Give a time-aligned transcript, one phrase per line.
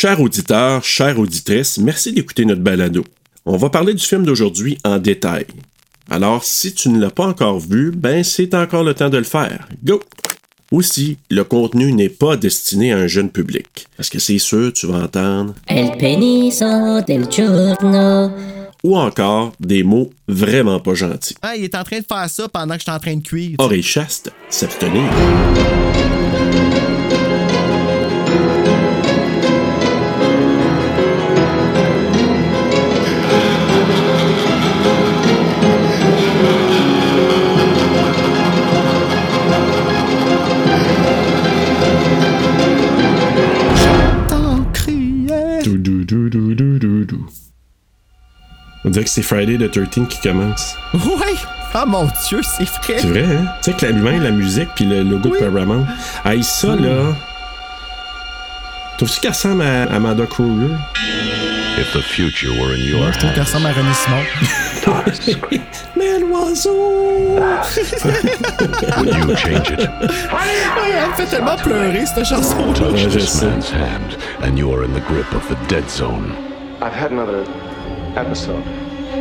[0.00, 3.04] Chers auditeurs, chères auditrices, merci d'écouter notre balado.
[3.44, 5.46] On va parler du film d'aujourd'hui en détail.
[6.08, 9.24] Alors, si tu ne l'as pas encore vu, ben c'est encore le temps de le
[9.24, 9.66] faire.
[9.82, 10.00] Go!
[10.70, 13.88] Aussi, le contenu n'est pas destiné à un jeune public.
[13.96, 15.54] Parce que c'est sûr, tu vas entendre?
[15.66, 18.30] El peniso del giorno.
[18.84, 21.34] Ou encore des mots vraiment pas gentils.
[21.42, 23.22] Ah, il est en train de faire ça pendant que je suis en train de
[23.22, 23.56] cuire.
[23.58, 25.10] Oreille chaste, s'abstenir.
[46.08, 47.26] Dou, dou, dou, dou, dou, dou, dou.
[48.82, 50.74] On dirait que c'est Friday the 13 qui commence.
[50.94, 51.34] Ouais.
[51.74, 52.98] Ah mon dieu, c'est vrai.
[52.98, 53.44] C'est vrai, hein?
[53.62, 55.84] Tu sais que l'allumage, la musique, puis le logo de Paramount.
[56.24, 57.14] Hey, ça, là.
[58.98, 60.74] Trouves-tu qu'elle ressemble à Amanda Kruger?
[61.78, 64.24] If the future were in your Moi, je trouve qu'elle ressemble à René Simon.
[65.96, 67.38] Mais l'oiseau!
[68.98, 69.78] would you change it?
[69.78, 72.72] Ouais, elle me fait tellement pleurer, cette chanson.
[72.72, 76.34] Touch Ouais, this man's hand, and you are in the grip of the dead zone.
[76.82, 77.44] I've had another
[78.16, 78.64] episode.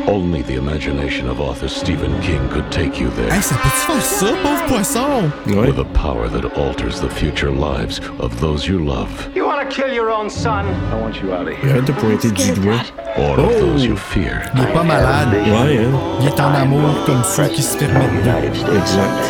[0.07, 3.31] Only the imagination of author Stephen King could take you there.
[3.31, 5.31] Hey, ça peut-tu faire ça, pauvre poisson?
[5.47, 5.67] Ouais.
[5.67, 9.75] With a power that alters the future lives of those you love, You want to
[9.75, 10.65] kill your own son?
[10.91, 11.73] I want you out of here.
[11.73, 12.83] Arrête de pointer du doigt.
[13.17, 14.43] or of those you fear.
[14.55, 15.29] Il est pas malade.
[15.33, 15.99] Ouais, hein?
[16.21, 18.77] Il est en amour comme ceux qui se permettent de.
[18.77, 19.23] Exact.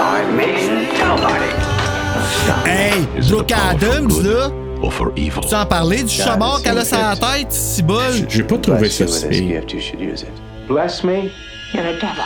[0.00, 1.50] I mean, nobody.
[2.64, 3.06] Hey,
[3.52, 4.63] Adams, là.
[4.84, 5.42] Or for evil?
[5.42, 7.98] Tu en parlais du chabard qu'elle a sur la tête, si bol?
[8.28, 9.60] J'ai pas trouvé ça si pire.
[9.60, 10.32] gift, you should use it.
[10.68, 11.30] Bless me?
[11.72, 12.24] You're a devil.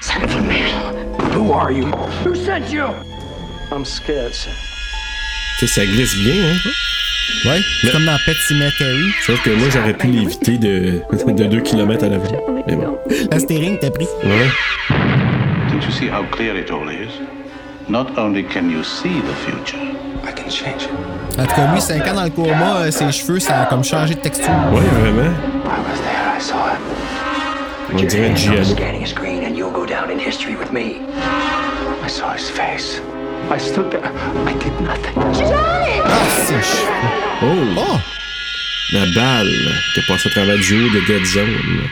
[0.00, 1.32] Son of a man.
[1.32, 1.86] Who are you?
[2.24, 2.86] Who sent you?
[3.70, 4.50] I'm scared, sir.
[5.58, 6.70] Tu sais, ça glisse bien, hein?
[7.46, 9.12] Ouais, c'est comme dans Pet Cemetery.
[9.24, 11.00] Sauf que moi, j'aurais pu l'éviter de,
[11.32, 12.62] de 2 km à l'avant.
[12.66, 12.98] Mais bon.
[13.30, 14.06] La steering t'a pris.
[14.24, 14.50] Ouais.
[15.70, 17.20] Don't you see how clear it all is?
[17.88, 19.93] Not only can you see the future,
[20.26, 21.38] I can change it.
[21.38, 23.84] En tout cas, lui, 5 ans dans le coma, euh, ses cheveux, ça a comme
[23.84, 24.50] changé de texture.
[24.72, 25.32] Ouais, vraiment.
[25.64, 26.36] I was there.
[26.36, 26.94] I saw it.
[27.92, 28.64] On dirait giallo.
[28.64, 31.00] scanning a screen and you'll go down in history with me.
[32.04, 33.00] I saw his face.
[33.50, 34.10] I stood there.
[34.46, 35.14] I did nothing.
[35.16, 37.24] Ah, ses cheveux.
[37.42, 37.46] Oh!
[37.78, 37.98] Oh!
[38.92, 39.48] La balle
[39.92, 41.88] qui est passée à travers du haut de Dead Zone.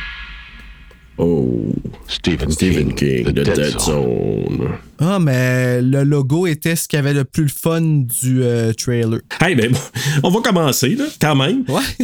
[1.25, 1.73] Oh.
[2.09, 4.71] Stephen, Stephen King, King, The de Dead, Zone.
[4.99, 9.21] Ah, mais le logo était ce qui avait le plus le fun du euh, trailer.
[9.41, 9.79] Hey, ben, bon,
[10.25, 11.65] on va commencer, là, quand même.
[11.69, 11.83] Ouais.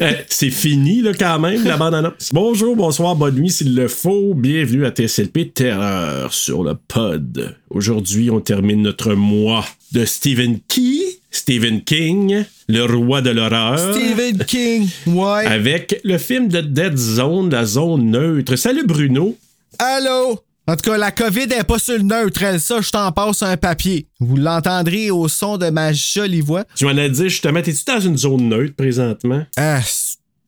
[0.00, 2.30] Euh, C'est fini, là, quand même, la bande-annonce.
[2.32, 4.34] Bonjour, bonsoir, bonne nuit, s'il le faut.
[4.34, 7.56] Bienvenue à TSLP Terreur sur le pod.
[7.70, 13.78] Aujourd'hui, on termine notre mois de Stephen Key, Stephen King, le roi de l'horreur.
[13.78, 14.88] Stephen King.
[15.06, 15.46] Ouais.
[15.46, 18.56] Avec le film de Dead Zone, la zone neutre.
[18.56, 19.36] Salut Bruno.
[19.78, 20.42] Allô?
[20.66, 23.42] En tout cas, la COVID est pas sur le neutre, elle, ça, je t'en passe
[23.42, 24.06] un papier.
[24.20, 26.64] Vous l'entendrez au son de ma jolie voix.
[26.74, 29.46] Tu m'en as dit justement, t'es-tu dans une zone neutre présentement?
[29.56, 29.80] Ah,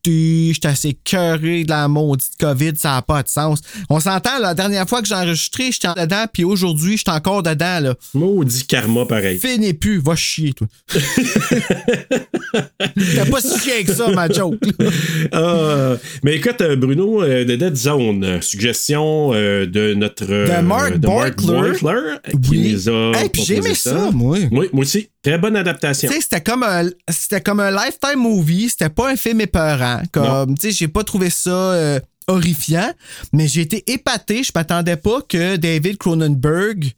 [0.01, 3.61] sti, j'étais assez cœuré de la maudite COVID, ça n'a pas de sens.
[3.89, 7.81] On s'entend, la dernière fois que j'ai enregistré, j'étais dedans, puis aujourd'hui, j'étais encore dedans,
[7.81, 7.95] là.
[8.15, 9.39] Maudit karma pareil.
[9.39, 10.67] Finis plus, va chier, toi.
[12.53, 14.59] T'as pas si chier que ça, ma joke.
[15.33, 20.25] Ah, mais écoute, euh, Bruno, euh, de Dead Zone, euh, suggestion euh, de notre.
[20.27, 21.79] De Mark Borkler.
[21.81, 22.89] Borkler, qui Oui.
[22.89, 23.13] a.
[23.21, 24.39] Hey, j'ai aimé ça, moi.
[24.51, 25.09] Oui, moi aussi.
[25.23, 26.09] Très bonne adaptation.
[26.09, 30.03] Tu sais, c'était comme un c'était comme un lifetime movie, c'était pas un film épeurant.
[30.13, 32.91] Comme tu sais, j'ai pas trouvé ça euh, horrifiant,
[33.33, 36.93] mais j'ai été épaté, je m'attendais pas que David Cronenberg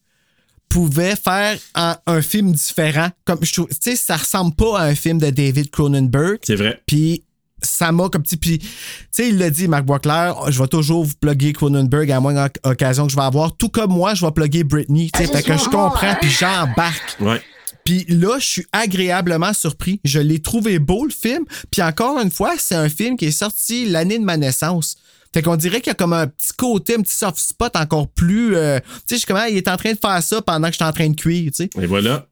[0.69, 3.09] pouvait faire un, un film différent.
[3.25, 6.39] Comme je trouve, tu sais, ça ressemble pas à un film de David Cronenberg.
[6.45, 6.81] C'est vrai.
[6.87, 7.25] Puis
[7.61, 8.37] ça m'a comme petit.
[8.37, 8.69] Puis, tu
[9.11, 13.07] sais, il l'a dit, Mark Boisclair, je vais toujours vous plugger Cronenberg à moins occasion
[13.07, 13.57] que je vais avoir.
[13.57, 15.11] Tout comme moi, je vais plugger Britney.
[15.13, 17.17] Tu sais, fait que je comprends, puis j'embarque.
[17.21, 17.41] Ouais.
[17.85, 20.01] Puis là, je suis agréablement surpris.
[20.05, 21.45] Je l'ai trouvé beau, le film.
[21.71, 24.97] Puis encore une fois, c'est un film qui est sorti l'année de ma naissance.
[25.35, 28.09] Fait qu'on dirait qu'il y a comme un petit côté, un petit soft spot encore
[28.09, 28.55] plus.
[28.55, 30.69] euh, tu sais, je suis comme, ah, il est en train de faire ça pendant
[30.69, 31.71] que je suis en train de cuire, tu sais.
[31.81, 32.27] Et voilà.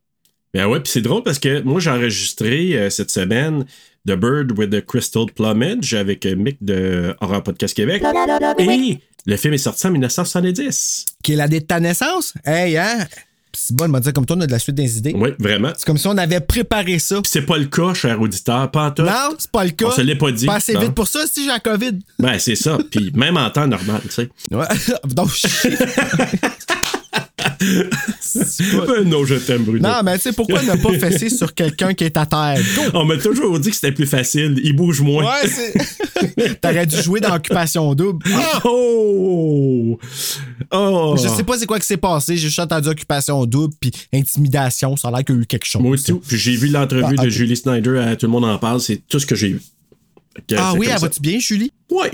[0.53, 3.65] Ben ouais, puis c'est drôle parce que moi, j'ai enregistré euh, cette semaine
[4.07, 8.03] The Bird with the Crystal Plumage avec euh, Mick de Horror Podcast Québec.
[8.59, 11.07] Et le film est sorti en 1970.
[11.23, 12.35] Qui est l'année de ta naissance?
[12.45, 13.07] Hey, hein?
[13.53, 15.13] C'est bon, il m'a dit comme toi, on a de la suite des idées.
[15.17, 15.73] Oui, vraiment.
[15.77, 17.21] C'est comme si on avait préparé ça.
[17.25, 19.03] C'est pas le cas, cher auditeur, pas en tout.
[19.03, 19.87] Non, c'est pas le cas.
[19.87, 20.47] On se l'est pas dit.
[20.47, 20.81] Pas assez Non.
[20.81, 21.99] vite pour ça si j'ai la COVID.
[22.19, 22.79] Ben, c'est ça.
[22.91, 24.29] Puis même en temps normal, tu sais.
[24.53, 24.67] Ouais.
[25.05, 25.31] Donc,
[29.05, 29.87] non, je t'aime, Bruno.
[29.89, 32.59] Non, mais tu sais, pourquoi ne pas fesser sur quelqu'un qui est à terre?
[32.95, 34.61] On m'a toujours dit que c'était plus facile.
[34.63, 35.25] Il bouge moins.
[35.25, 35.75] Ouais, c'est.
[36.61, 38.25] T'aurais dû jouer dans Occupation Double.
[38.35, 38.61] Ah!
[38.65, 39.99] Oh!
[40.73, 41.17] Oh!
[41.21, 42.37] Je sais pas c'est quoi qui s'est passé.
[42.37, 44.97] J'ai juste entendu Occupation Double puis Intimidation.
[44.97, 45.83] Ça a l'air qu'il y a eu quelque chose.
[45.83, 46.13] Moi aussi.
[46.13, 47.29] Puis j'ai vu l'entrevue Ah, de.
[47.31, 48.81] Julie Snyder à Tout le monde en parle.
[48.81, 49.57] C'est tout ce que j'ai
[50.49, 51.73] que Ah oui, elle va-tu bien, Julie?
[51.91, 52.13] Ouais.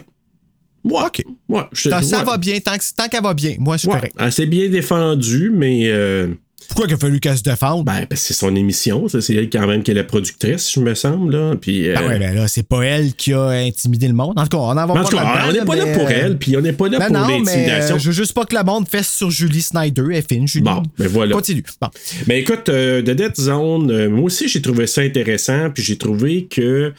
[0.86, 1.02] Ouais.
[1.06, 1.22] OK.
[1.48, 1.62] Ouais.
[1.72, 2.24] je- Ça, ça ouais.
[2.24, 2.58] va bien.
[2.60, 3.94] Tant, tant qu'elle va bien, moi, je suis Ouais.
[3.96, 4.14] correct.
[4.18, 5.82] Elle s'est bien défendue, mais.
[5.86, 6.28] euh,
[6.68, 7.84] Pourquoi il a fallu qu'elle se défende?
[7.84, 10.72] Ben, parce que c'est son émission, ça, c'est elle quand même qui est la productrice,
[10.72, 11.54] je me semble, là.
[11.60, 14.32] Puis, euh, Ah ouais, ben là, c'est pas elle qui a intimidé le monde.
[14.36, 16.36] En tout cas, on en va en tout cas, on n'est pas là pour elle,
[16.38, 17.94] puis on n'est pas là Ben pour l'intimidation.
[17.94, 20.02] euh, je veux juste pas que le monde fesse sur Julie Snyder.
[20.12, 20.64] Elle fine, Julie.
[20.64, 21.34] Bon, ben voilà.
[21.34, 21.62] Continue.
[21.80, 21.88] Bon.
[22.26, 26.46] Ben écoute, euh, The Dead Zone, moi aussi j'ai trouvé ça intéressant, puis j'ai trouvé
[26.50, 26.92] que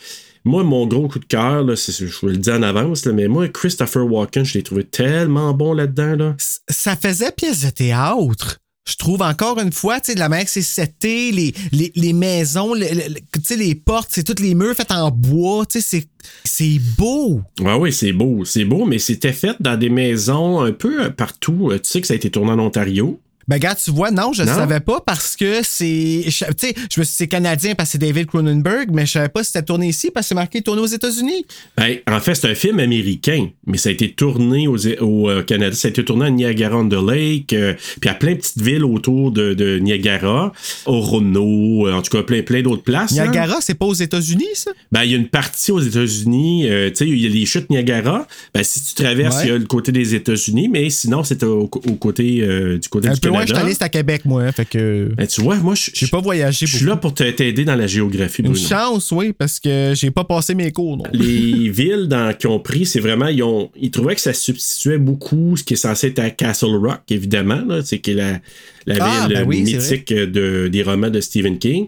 [0.48, 3.48] moi, mon gros coup de cœur, je vous le dis en avance, là, mais moi,
[3.50, 6.16] Christopher Walken, je l'ai trouvé tellement bon là-dedans.
[6.16, 6.36] Là.
[6.70, 8.58] Ça faisait pièce de théâtre.
[8.88, 11.92] Je trouve encore une fois, tu sais, de la manière que c'est seté, les, les,
[11.94, 15.12] les maisons, le- le- le- tu sais, les portes, c'est tous les murs faits en
[15.12, 16.08] bois, tu sais, c'est-
[16.46, 17.42] c'est beau.
[17.60, 21.10] Ouais, oui, c'est beau, c'est beau, mais c'était fait dans des maisons un peu euh,
[21.10, 21.70] partout.
[21.72, 23.20] Euh, Tu sais que ça a été tourné en Ontario.
[23.48, 24.54] Ben, gars, tu vois, non, je Non?
[24.54, 26.24] savais pas parce que c'est.
[26.26, 29.14] Tu sais, je me suis dit c'est canadien parce que c'est David Cronenberg, mais je
[29.14, 31.46] savais pas si c'était tourné ici parce que c'est marqué tourné aux États-Unis.
[31.78, 35.44] Ben, en fait, c'est un film américain, mais ça a été tourné aux, au euh,
[35.44, 35.76] Canada.
[35.76, 39.54] Ça a été tourné à Niagara-on-the-Lake, euh, puis à plein de petites villes autour de,
[39.54, 40.52] de Niagara,
[40.86, 43.12] Orono, euh, en tout cas plein, plein d'autres places.
[43.18, 43.24] hein.
[43.24, 44.72] Niagara, c'est pas aux États-Unis, ça?
[44.92, 47.46] Ben, il y a une partie aux États-Unis, euh, tu sais, il y a les
[47.46, 48.28] chutes Niagara.
[48.54, 49.44] Ben, si tu traverses, Ouais.
[49.46, 52.88] il y a le côté des États-Unis, mais sinon, c'est au, au côté euh, du
[52.90, 55.12] côté Un du loin, je suis allé, c'est à Québec, moi, hein, fait que.
[55.16, 57.88] Ben, tu vois, moi, je J'ai pas voyagé je suis là pour t'aider dans la
[57.88, 58.68] géographie, Une Bruno.
[58.68, 61.04] chance, oui, parce que j'ai pas passé mes cours, non.
[61.14, 64.98] les villes dans, qui ont pris, c'est vraiment, ils, ont, ils trouvaient que ça substituait
[64.98, 68.40] beaucoup ce qui est censé être à Castle Rock, évidemment, c'est qui est la,
[68.86, 71.88] la Ah, ville ben oui, c'est mythique de, des romans de Stephen King.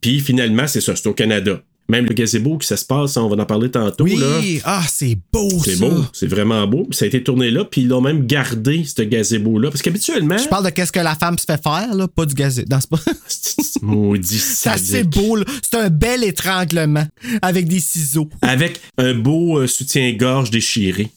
[0.00, 1.62] Puis finalement, c'est ça, c'est au Canada.
[1.90, 4.04] Même le gazebo que ça se passe, on va en parler tantôt.
[4.04, 4.60] Oui, là.
[4.64, 6.86] ah, c'est beau, C'est beau, c'est vraiment beau.
[6.92, 9.70] Ça a été tourné là, puis ils l'ont même gardé, ce gazebo-là.
[9.70, 10.38] Parce qu'habituellement.
[10.38, 12.34] Je parle de qu'est-ce que la femme se fait faire, là, pas du.
[12.40, 13.00] Non, c'est pas.
[13.82, 15.44] Maudit C'est assez beau, là.
[15.62, 17.06] C'est un bel étranglement
[17.42, 18.28] avec des ciseaux.
[18.42, 21.08] Avec un beau euh, soutien-gorge déchiré.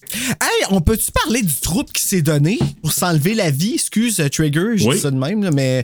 [0.41, 3.73] Hey, on peut-tu parler du trouble qui s'est donné pour s'enlever la vie?
[3.75, 4.95] Excuse, euh, Trigger, je Oui.
[4.95, 5.83] dis ça de même, là, mais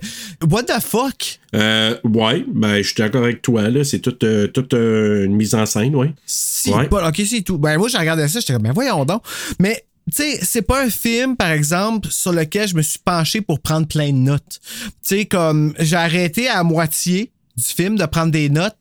[0.49, 1.39] what the fuck?
[1.55, 3.83] Euh, ouais, ben, je suis d'accord avec toi, là.
[3.83, 6.13] C'est toute, euh, toute euh, une mise en scène, ouais.
[6.25, 6.87] Si, Ouais.
[6.87, 7.57] pas- ok, c'est tout.
[7.57, 9.21] Ben, moi, j'ai regardé ça, j'étais comme, ben, voyons donc.
[9.59, 13.41] Mais, tu sais, c'est pas un film, par exemple, sur lequel je me suis penché
[13.41, 14.59] pour prendre plein de notes.
[14.83, 18.75] Tu sais, comme, j'ai arrêté à moitié du film de prendre des notes.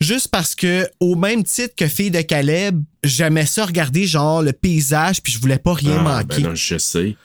[0.00, 4.52] Juste parce que, au même titre que Fille de Caleb, j'aimais ça regarder, genre, le
[4.52, 6.42] paysage, puis je voulais pas rien Ah, manquer.
[6.42, 7.16] ben non, je sais.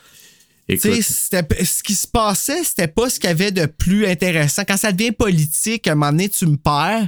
[0.78, 4.64] Ce qui se passait, c'était pas ce qu'il y avait de plus intéressant.
[4.68, 7.08] Quand ça devient politique, à un moment donné, tu me perds.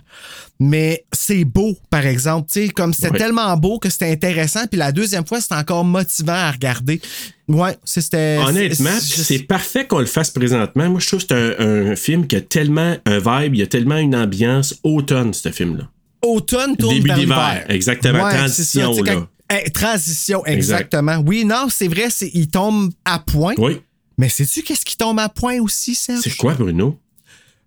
[0.60, 2.50] Mais c'est beau, par exemple.
[2.52, 3.18] Tu sais, comme c'était Ouais.
[3.18, 4.66] tellement beau que c'était intéressant.
[4.68, 7.02] Puis la deuxième fois, c'était encore motivant à regarder.
[7.48, 8.38] Ouais, c'était.
[8.44, 10.90] honnêtement, c'est- parfait qu'on le fasse présentement.
[10.90, 13.64] Moi, je trouve que c'est un, un film qui a tellement un vibe, il y
[13.64, 15.90] a tellement une ambiance automne, ce film-là.
[16.24, 17.66] automne tourne Début d'hiver, l'hiver.
[17.70, 18.30] exactement.
[18.30, 19.20] c'est Transition, ça, tu sais, là.
[19.22, 19.41] quand- Eh,
[19.74, 21.18] transition, exactement.
[21.26, 23.54] Oui, non, c'est vrai, il tombe à point.
[23.58, 23.78] Oui.
[24.18, 26.22] Mais sais-tu qu'est-ce qui tombe à point aussi, Serge?
[26.24, 26.98] C'est quoi, Bruno?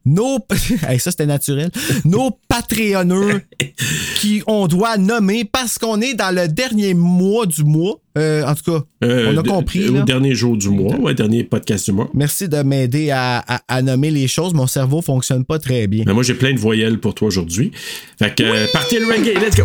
[0.07, 0.39] nos
[0.87, 1.71] Hey, ça c'était naturel
[2.05, 3.41] nos patreonneux
[4.17, 8.55] qui on doit nommer parce qu'on est dans le dernier mois du mois Euh, en
[8.55, 10.03] tout cas Euh, on a compris Au là.
[10.03, 12.11] dernier jour du mois, ouais, dernier podcast du mois.
[12.13, 16.05] merci de m'aider à, à- à nommer les choses mon cerveau fonctionne pas très bien
[16.07, 17.71] Mais moi, j'ai plein de voyelles pour toi aujourd'hui.
[18.19, 19.65] Fait que, euh, partez le reggae, let's go!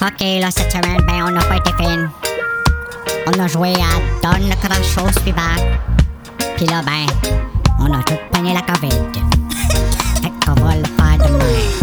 [0.00, 2.08] Ok, là, cette semaine, ben, on n'a pas été fin.
[3.26, 5.56] On a joué à Donne le grand chose suivant.
[6.56, 7.04] Puis là, ben,
[7.80, 8.94] on a tout pogné la COVID.
[10.22, 11.78] fait qu'on va le faire demain.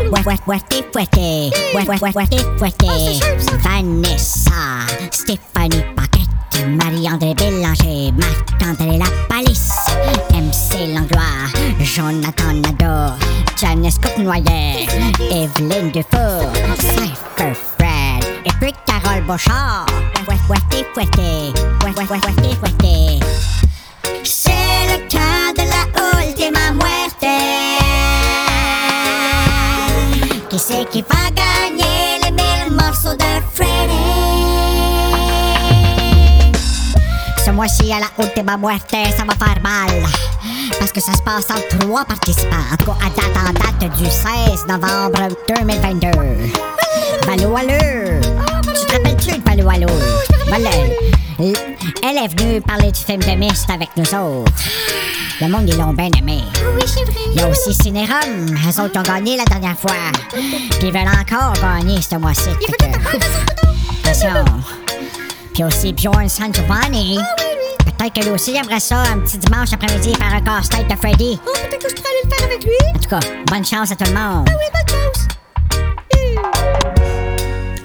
[0.09, 3.19] Ouai, ouai, ouai, Moitié fouettée.
[3.63, 9.85] Vanessa, Stéphanie Paquette, Marie-André Bélanger, Marc-André La Palisse,
[10.33, 11.49] MC Langlois,
[11.81, 13.13] Jonathan Nadeau,
[13.55, 14.87] Janice Cournoyer,
[15.29, 19.85] Evelyne Dufour, Cypher Fred, et puis Carole Beauchard.
[24.23, 24.49] C'est
[24.87, 25.99] le cas de la.
[26.35, 26.98] Qui
[30.59, 33.95] c'est qui va gagner les mille morceaux de Freddy?
[37.45, 40.03] So moitié à la Ultima Muerte, ça va faire mal.
[40.77, 42.57] Parce que ça se passe en trois participants.
[42.71, 46.09] À date en date du 16 novembre 2022.
[47.25, 48.28] Valo Allure.
[48.91, 49.89] Rappelles-tu de Valo Allure?
[50.47, 50.69] Voilà.
[51.39, 54.51] Elle est venue parler du film de Mist avec nous autres.
[55.41, 56.39] Le monde, ils l'ont bien aimé.
[56.75, 57.21] Oui, c'est vrai.
[57.33, 58.45] Il y a aussi Cinérum.
[58.49, 59.91] Eux autres ont gagné la dernière fois.
[60.31, 62.49] Puis ils veulent encore gagner ce mois-ci.
[64.03, 64.43] Attention.
[65.53, 67.19] Puis aussi Bjorn San Giovanni.
[67.85, 71.39] Peut-être que lui aussi aimerait ça un petit dimanche après-midi faire un casse-tête de Freddy.
[71.45, 72.71] Oh, peut-être que je pourrais aller le faire avec lui.
[72.95, 74.47] En tout cas, bonne chance à tout le monde.
[74.47, 75.18] Oui, bonne chance.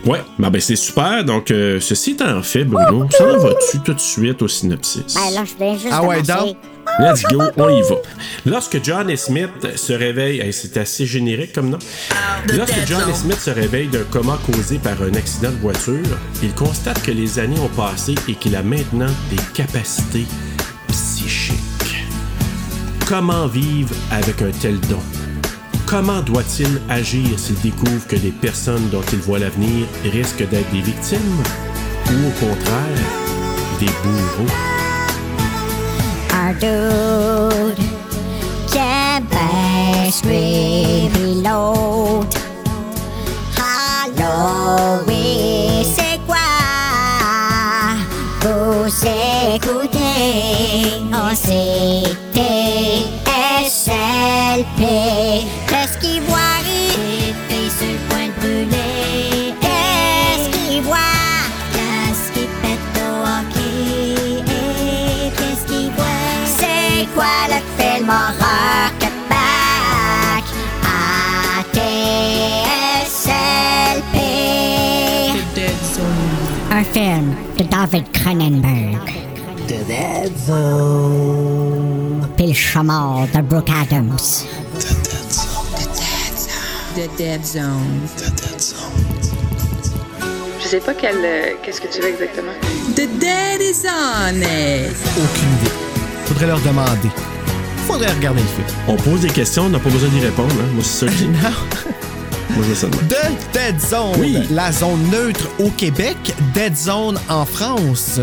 [0.06, 1.24] Ouais, ben, ben, c'est super.
[1.24, 5.14] Donc, euh, ceci étant fait, Bruno, ça en va-tu tout de suite au synopsis?
[5.14, 6.56] Ben là, je viens juste Ah ouais, donc?
[6.98, 7.96] Let's go, on y va.
[8.44, 11.78] Lorsque John et Smith se réveille, hey, c'est assez générique comme nom.
[12.52, 16.52] Lorsque John et Smith se réveille d'un coma causé par un accident de voiture, il
[16.54, 20.26] constate que les années ont passé et qu'il a maintenant des capacités
[20.88, 21.56] psychiques.
[23.08, 25.00] Comment vivre avec un tel don?
[25.96, 30.80] Comment doit-il agir s'il découvre que les personnes dont il voit l'avenir risquent d'être des
[30.80, 31.40] victimes
[32.08, 32.98] ou au contraire
[33.78, 34.50] des bourreaux?
[45.06, 46.36] Oui, c'est quoi?
[77.94, 79.06] David Cronenberg.
[79.68, 82.28] The Dead Zone.
[82.36, 84.18] Puis le chaman de Brooke Adams.
[86.96, 88.00] The Dead Zone.
[90.60, 92.50] Je sais pas quel, euh, qu'est-ce que tu veux exactement.
[92.96, 94.96] The Dead is on it.
[95.16, 95.70] Aucune idée.
[96.24, 97.10] Faudrait leur demander.
[97.86, 98.66] Faudrait regarder le film.
[98.88, 100.52] On pose des questions, on n'a pas besoin d'y répondre.
[100.60, 100.72] Hein?
[100.74, 101.14] Moi, c'est ça.
[101.26, 101.92] Non.
[102.50, 102.96] Moi, je veux ça de
[103.52, 104.38] Dead Zone, Oui.
[104.50, 106.16] la zone neutre au Québec,
[106.54, 108.20] Dead Zone en France.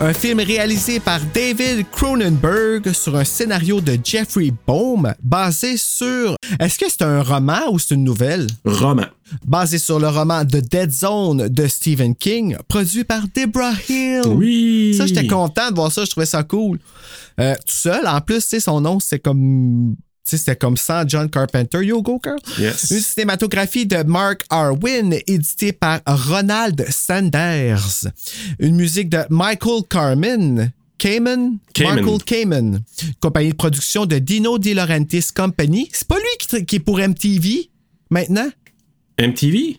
[0.00, 6.36] Un film réalisé par David Cronenberg sur un scénario de Jeffrey Bohm basé sur...
[6.58, 8.46] Est-ce que c'est un roman ou c'est une nouvelle?
[8.64, 9.06] Roman.
[9.44, 14.22] Basé sur le roman The Dead Zone de Stephen King, produit par Deborah Hill.
[14.28, 14.94] Oui.
[14.96, 16.78] Ça, j'étais content de voir ça, je trouvais ça cool.
[17.38, 19.96] Euh, tout seul, en plus, tu sais, son nom, c'était comme.
[20.38, 21.78] C'était comme sans John Carpenter.
[21.84, 22.20] Yo, go.
[22.58, 22.90] Yes.
[22.90, 28.06] Une cinématographie de Mark Arwin, éditée par Ronald Sanders.
[28.58, 30.72] Une musique de Michael Carmen.
[30.98, 31.58] Kamen?
[31.78, 32.82] Michael Kamen.
[33.20, 35.88] Compagnie de production de Dino De Laurentiis Company.
[35.92, 37.70] C'est pas lui qui, est pour MTV
[38.10, 38.50] maintenant?
[39.18, 39.78] MTV?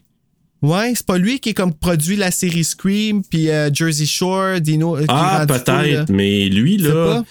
[0.64, 4.60] Ouais, c'est pas lui qui est comme produit la série Scream puis euh, Jersey Shore,
[4.62, 4.96] Dino.
[4.98, 7.24] euh, Ah, peut-être, mais lui, là.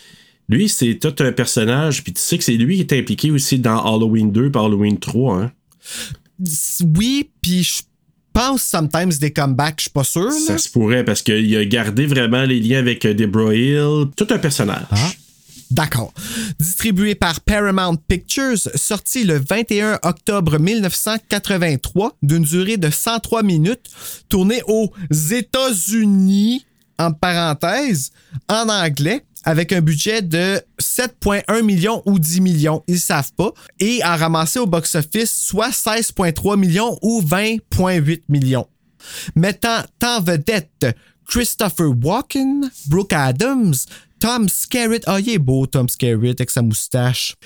[0.51, 3.59] Lui, c'est tout un personnage, puis tu sais que c'est lui qui est impliqué aussi
[3.61, 5.53] dans Halloween 2 par Halloween 3, hein?
[6.97, 7.83] Oui, puis je
[8.33, 10.25] pense sometimes des comebacks, je suis pas sûr.
[10.25, 10.31] là.
[10.33, 14.27] Ça se pourrait parce qu'il a gardé vraiment les liens avec euh, Deborah Hill, tout
[14.31, 14.87] un personnage.
[14.91, 15.11] Ah.
[15.71, 16.13] D'accord.
[16.59, 23.87] Distribué par Paramount Pictures, sorti le 21 octobre 1983, d'une durée de 103 minutes,
[24.29, 24.93] tourné aux
[25.31, 26.65] États-Unis,
[26.99, 28.11] en parenthèse,
[28.49, 34.03] en anglais, avec un budget de 7,1 millions ou 10 millions, ils savent pas, et
[34.03, 38.67] a ramassé au box-office soit 16,3 millions ou 20,8 millions.
[39.35, 40.87] Mettant en vedette
[41.27, 43.75] Christopher Walken, Brooke Adams,
[44.21, 47.37] Tom Skerritt, ah, il est beau, Tom Skerritt, avec sa moustache.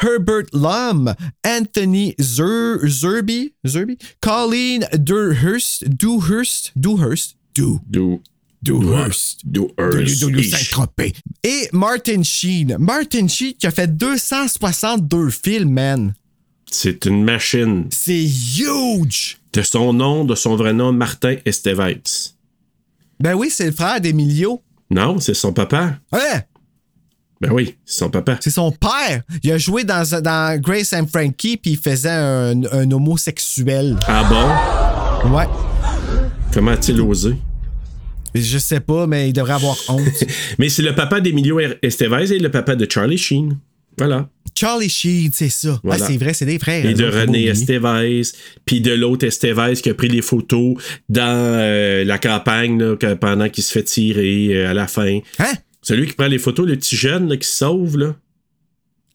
[0.00, 1.14] Herbert Lum,
[1.46, 8.22] Anthony Zer, Zerby, Zerby, Colleen Durhurst, Dewhurst, Dewhurst, Dew, Do,
[8.62, 9.40] Dewhurst.
[9.44, 11.12] do, de, de, de Saint-Tropez.
[11.42, 12.76] Et Martin Sheen.
[12.78, 16.14] Martin Sheen qui a fait 262 films, man.
[16.70, 17.88] C'est une machine.
[17.90, 19.38] C'est huge!
[19.52, 22.00] De son nom, de son vrai nom, Martin Estevez.
[23.20, 24.62] Ben oui, c'est le frère d'Emilio.
[24.90, 25.98] Non, c'est son papa.
[26.12, 26.40] Hein?
[27.40, 28.38] Ben oui, c'est son papa.
[28.40, 29.22] C'est son père.
[29.42, 33.98] Il a joué dans, dans Grace and Frankie, puis il faisait un, un homosexuel.
[34.06, 34.24] Ah
[35.24, 35.34] bon?
[35.36, 35.46] Ouais.
[36.54, 37.34] Comment a-t-il osé?
[38.34, 40.24] Je sais pas, mais il devrait avoir honte.
[40.58, 43.58] Mais c'est le papa d'Emilio Estevez et le papa de Charlie Sheen.
[43.98, 44.28] Voilà.
[44.54, 45.80] Charlie Sheen, c'est ça.
[45.82, 46.04] Voilà.
[46.04, 46.84] Ah, c'est vrai, c'est des frères.
[46.84, 47.46] Et de René.
[47.46, 48.22] Estevez,
[48.64, 50.76] puis de l'autre Estevez qui a pris les photos
[51.08, 55.18] dans euh, la campagne là, pendant qu'il se fait tirer euh, à la fin.
[55.38, 55.52] Hein?
[55.82, 58.14] Celui qui prend les photos, le petit jeune là, qui se sauve, là.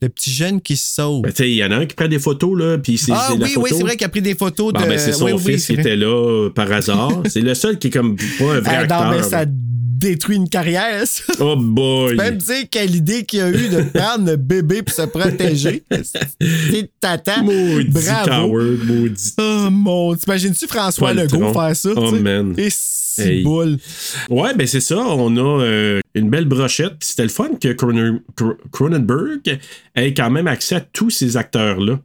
[0.01, 1.23] Le petit jeune qui se sauve.
[1.23, 3.29] Ben, tu il y en a un qui prend des photos, là, puis c'est ah
[3.31, 3.61] c'est la oui, photo.
[3.65, 4.79] oui, c'est vrai qu'il a pris des photos de.
[4.79, 5.81] Bon, ben, c'est son oui, oui, fils qui vrai.
[5.81, 7.23] était là euh, par hasard.
[7.29, 9.03] c'est le seul qui est comme pas un vrai Ah, acteur.
[9.05, 11.23] non, mais ça détruit une carrière, ça.
[11.39, 12.15] Oh boy!
[12.15, 15.83] Même dire quelle idée qu'il a eu de prendre le bébé pour se protéger.
[16.69, 17.41] C'est tata.
[17.41, 18.29] Maudit Bravo.
[18.29, 19.33] coward, maudit.
[19.39, 21.13] Oh mon, t'imagines-tu François.
[21.15, 21.89] Legault faire ça?
[21.95, 22.21] Oh, tu sais?
[22.21, 22.53] man.
[22.57, 23.41] Et si Hey.
[23.41, 23.77] boule.
[24.29, 24.99] Ouais, ben c'est ça.
[24.99, 26.95] On a euh, une belle brochette.
[27.01, 29.59] C'était le fun que Cronen- Cro- Cronenberg
[29.95, 31.99] ait quand même accès à tous ces acteurs-là.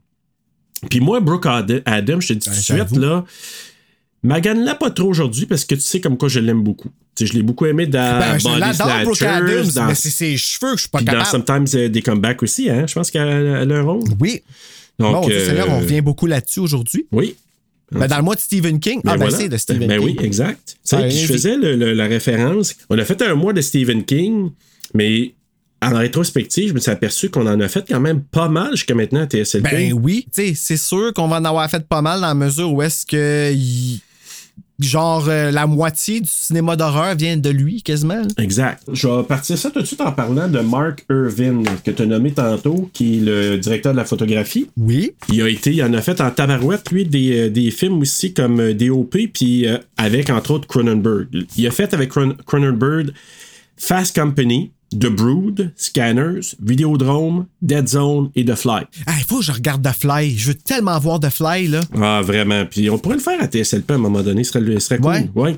[0.90, 3.25] Puis moi, Brooke Ad- Adam, je te dis tout de suite, là,
[4.23, 6.88] magane-la pas trop aujourd'hui parce que tu sais comme quoi je l'aime beaucoup.
[7.14, 9.87] Tu sais, je l'ai beaucoup aimé dans Ben, je Body l'adore, Brooke Adams, Snatchers, dans,
[9.87, 11.31] mais c'est ses cheveux que je suis pas puis dans capable.
[11.47, 12.87] Sometimes euh, des comebacks aussi, hein.
[12.87, 14.02] Je pense qu'elle elle a un rôle.
[14.21, 14.42] Oui.
[14.99, 17.07] Donc, bon, là, euh, on revient beaucoup là-dessus aujourd'hui.
[17.12, 17.37] Oui.
[18.00, 19.00] Ben, dans le mois de Stephen King.
[19.04, 19.37] Ben ah, ben, voilà.
[19.37, 20.16] c'est de Stephen Ben King.
[20.18, 20.76] oui, exact.
[20.88, 22.75] Tu sais, je faisais le- le- la référence.
[22.90, 24.50] On a fait un mois de Stephen King,
[24.94, 25.34] mais
[25.82, 28.94] en rétrospective, je me suis aperçu qu'on en a fait quand même pas mal jusqu'à
[28.94, 29.62] maintenant à TSLP.
[29.70, 32.34] Ben oui, tu sais, c'est sûr qu'on va en avoir fait pas mal dans la
[32.34, 33.52] mesure où est-ce que
[34.82, 38.14] genre euh, la moitié du cinéma d'horreur vient de lui quasiment.
[38.22, 38.28] là.
[38.38, 38.82] Exact.
[38.92, 42.06] Je vais partir ça tout de suite en parlant de Mark Irvin, que tu as
[42.06, 44.68] nommé tantôt, qui est le directeur de la photographie.
[44.76, 45.12] Oui.
[45.30, 48.32] Il a été, il en a fait en tabarouette, lui, des, euh, des films aussi
[48.34, 51.28] comme euh, DOP, puis euh, avec, entre autres, Cronenberg.
[51.56, 53.10] Il a fait avec Cron- Cronenberg
[53.76, 58.82] Fast Company, The Brood, Scanners, Videodrome, Dead Zone et The Fly.
[59.06, 60.37] Ah, il faut que je regarde The Fly.
[60.37, 61.80] Je veux tellement voir The Fly, là.
[62.00, 62.64] Ah, vraiment.
[62.66, 64.99] Puis on pourrait le faire à TSLP à un moment donné, ce serait, ce serait
[64.99, 65.11] cool.
[65.12, 65.28] Ouais.
[65.34, 65.56] Ouais.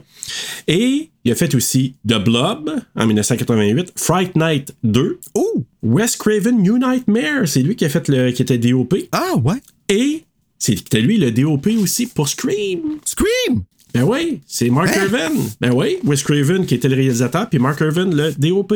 [0.69, 5.65] Et il a fait aussi The Blob en 1988, Fright Night 2, Oh!
[5.83, 8.95] Wes Craven New Nightmare, c'est lui qui a fait le qui était DOP.
[9.13, 9.57] Ah, ouais.
[9.89, 10.25] Et
[10.59, 12.81] c'était lui le DOP aussi pour Scream.
[13.05, 13.63] Scream!
[13.93, 15.03] Ben oui, c'est Mark Hein?
[15.05, 15.31] Irvin.
[15.61, 18.73] Ben oui, Wes Craven qui était le réalisateur, puis Mark Irvin le DOP.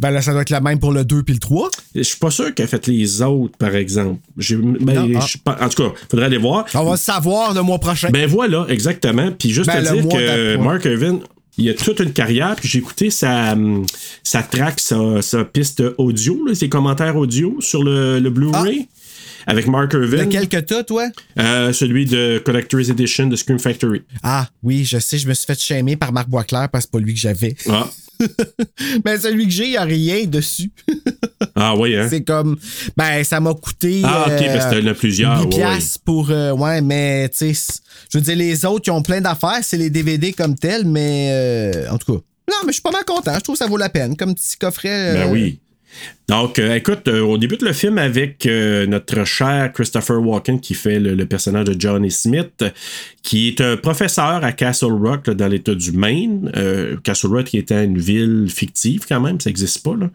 [0.00, 1.70] Ben là, ça doit être la même pour le 2 puis le 3.
[1.94, 4.20] Je suis pas sûr qu'il a fait les autres, par exemple.
[4.36, 5.26] Ben, Non, ah.
[5.44, 6.66] pas- en tout cas, faudrait aller voir.
[6.74, 8.08] On va le savoir le mois prochain.
[8.10, 9.32] Ben voilà, exactement.
[9.32, 10.56] Puis juste Ben, te le dire que.
[10.56, 11.18] Mark Irvin,
[11.56, 12.54] il a toute une carrière.
[12.56, 13.56] Puis j'ai écouté sa,
[14.22, 18.88] sa track, sa, sa piste audio, là, ses commentaires audio sur le, le Blu-ray.
[19.46, 20.24] Avec Mark Irvin.
[20.26, 21.08] Lequel que t'as, toi?
[21.38, 24.02] Euh, celui de Collector's Edition de Scream Factory.
[24.22, 26.98] Ah, oui, je sais, je me suis fait shamer par Marc Boisclair parce que c'est
[27.00, 27.56] pas lui que j'avais.
[27.68, 27.88] Ah,
[29.04, 30.70] Mais celui que j'ai, il n'y a rien dessus.
[31.54, 32.06] ah oui, hein?
[32.08, 32.56] C'est comme.
[32.96, 34.02] Ben, ça m'a coûté.
[34.04, 35.40] Ah, ok, euh, parce que t'en as plusieurs.
[35.40, 36.30] 8 ouais, piastres pour.
[36.30, 37.78] euh, ouais, mais, tu sais,
[38.12, 41.30] je veux dire, les autres, ils ont plein d'affaires, c'est les DVD comme tel, mais.
[41.32, 42.20] euh, en tout cas.
[42.50, 43.34] Non, mais je suis pas mal content.
[43.34, 44.16] Je trouve que ça vaut la peine.
[44.16, 45.12] Comme petit coffret.
[45.14, 45.60] Ben euh, oui.
[46.28, 50.74] Donc, euh, écoute, euh, on débute le film avec euh, notre cher Christopher Walken qui
[50.74, 52.64] fait le, le personnage de Johnny Smith,
[53.22, 56.52] qui est un professeur à Castle Rock là, dans l'État du Maine.
[57.02, 59.96] Castle Rock qui était une ville fictive quand même, ça n'existe pas.
[59.96, 60.10] Là.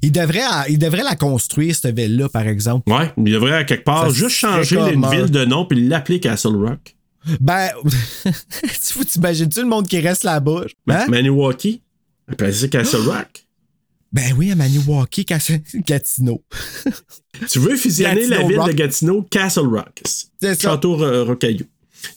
[0.00, 2.90] Il devrait, il devrait la construire, cette ville-là, par exemple.
[2.90, 5.86] Ouais, il devrait à quelque part Ça juste changer une un- ville de nom puis
[5.86, 6.94] l'appeler Castle Rock.
[7.40, 7.68] Ben,
[8.24, 10.62] tu t'imagines-tu le monde qui reste là-bas?
[10.88, 11.06] Hein?
[11.08, 11.82] Maniwaki,
[12.30, 13.44] appelle ça Castle Rock.
[14.12, 15.26] Ben oui, à Maniwaki,
[15.86, 16.42] Gatineau.
[17.50, 18.68] Tu veux fusionner la ville Rock.
[18.68, 20.00] de Gatineau, Castle Rock.
[20.40, 20.70] C'est ça.
[20.70, 21.66] Château Ro- Rocaillou.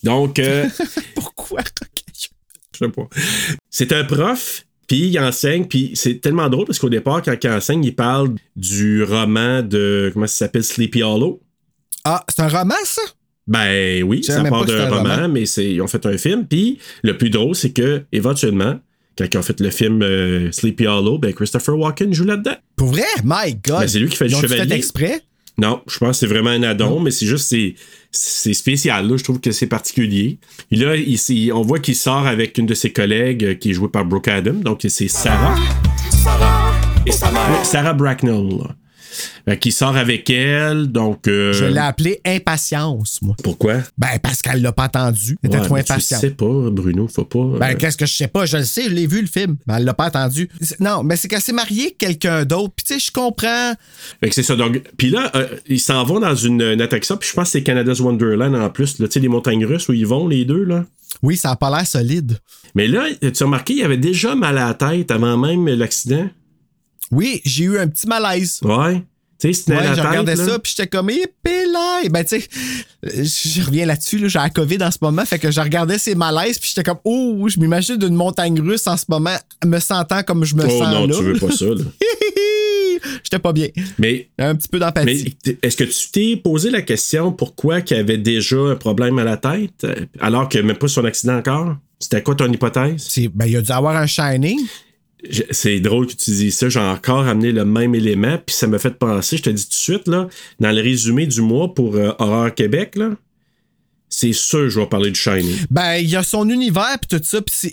[0.03, 0.67] Donc, euh,
[1.15, 1.61] Pourquoi?
[2.73, 3.07] je sais pas.
[3.69, 7.49] C'est un prof, puis il enseigne, puis c'est tellement drôle parce qu'au départ, quand il
[7.49, 11.41] enseigne, il parle du roman de, comment ça s'appelle, Sleepy Hollow?
[12.03, 13.01] Ah, c'est un roman, ça?
[13.47, 15.27] Ben oui, ça part d'un roman, roman.
[15.29, 16.47] mais c'est, ils ont fait un film.
[16.47, 18.79] Puis le plus drôle, c'est que éventuellement,
[19.29, 22.55] quand ils ont fait le film euh, Sleepy Hollow, ben Christopher Walken joue là-dedans.
[22.75, 23.03] Pour vrai?
[23.23, 23.81] My God!
[23.81, 24.69] Ben, c'est lui qui fait le Ils ont-tu chevalier.
[24.69, 25.21] fait exprès?
[25.57, 27.75] Non, je pense que c'est vraiment un addon, mais c'est juste, c'est,
[28.09, 29.17] c'est spécial, là.
[29.17, 30.39] Je trouve que c'est particulier.
[30.71, 33.73] Et là, ici, on voit qu'il sort avec une de ses collègues euh, qui est
[33.73, 34.53] jouée par Brooke Adam.
[34.53, 35.55] Donc, c'est Sarah.
[37.05, 37.65] Et sa Ouais, mère.
[37.65, 38.47] Sarah Bracknell.
[38.59, 38.75] là.
[39.45, 41.27] Fait qu'il sort avec elle, donc.
[41.27, 43.35] euh, Je l'ai appelé impatience, moi.
[43.43, 43.75] Pourquoi?
[43.97, 45.37] Ben, parce qu'elle l'a pas entendu.
[45.43, 46.21] Elle était Ouais, trop impatiente.
[46.21, 47.57] sais pas, Bruno, faut pas.
[47.59, 48.45] Ben, euh, qu'est-ce que je sais pas?
[48.45, 49.57] Je le sais, je l'ai vu le film.
[49.67, 50.49] Ben, elle l'a pas attendu.
[50.61, 52.73] C'est- Non, mais c'est qu'elle s'est mariée avec quelqu'un d'autre.
[52.75, 53.73] Puis, tu sais, je comprends.
[54.21, 54.55] Fait que c'est ça.
[54.55, 57.51] Donc, puis là, euh, ils s'en vont dans une, une attraction, puis je pense que
[57.53, 58.95] c'est Canada's Wonderland en plus.
[58.97, 60.85] Tu sais, les montagnes russes où ils vont, les deux, là.
[61.23, 62.37] Oui, ça a pas l'air solide.
[62.73, 66.29] Mais là, tu as remarqué, il avait déjà mal à la tête avant même l'accident?
[67.11, 68.59] Oui, j'ai eu un petit malaise.
[68.63, 69.03] Ouais.
[69.39, 70.45] Tu sais, c'était Ouais, je regardais là.
[70.45, 72.09] ça, puis j'étais comme, épélé.
[72.11, 72.47] Ben, tu sais,
[73.03, 76.13] je reviens là-dessus, là, j'ai la COVID en ce moment, fait que je regardais ces
[76.13, 80.21] malaises, puis j'étais comme, oh, je m'imagine d'une montagne russe en ce moment, me sentant
[80.21, 81.15] comme je me Oh sens non, là.
[81.17, 81.75] tu veux pas ça, là.
[83.23, 83.67] J'étais pas bien.
[83.97, 85.35] Mais, Un petit peu mais d'empathie.
[85.43, 89.23] t- est-ce que tu t'es posé la question pourquoi qu'il avait déjà un problème à
[89.23, 89.87] la tête,
[90.19, 91.77] alors qu'il même pas son accident encore?
[91.99, 93.03] C'était quoi ton hypothèse?
[93.09, 94.59] C'est- Ben, il a dû avoir un shining.
[95.51, 96.69] C'est drôle que tu dises ça.
[96.69, 99.71] J'ai encore amené le même élément, puis ça m'a fait penser, je te dis tout
[99.71, 100.27] de suite, là,
[100.59, 103.11] dans le résumé du mois pour euh, Horreur Québec, là,
[104.13, 105.55] c'est sûr que je vais parler du Shining.
[105.69, 107.39] Ben, il y a son univers puis tout ça.
[107.41, 107.71] Tu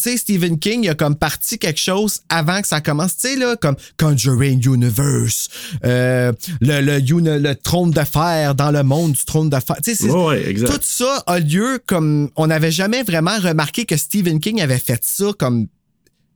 [0.00, 3.18] sais, Stephen King, il a comme parti quelque chose avant que ça commence.
[3.18, 5.48] Tu sais, là, comme Conjuring Universe,
[5.84, 9.76] euh, le, le, trône de fer dans le monde du trône de fer.
[9.84, 12.30] Tu sais, Ouais, tout ça a lieu comme.
[12.36, 15.66] On n'avait jamais vraiment remarqué que Stephen King avait fait ça comme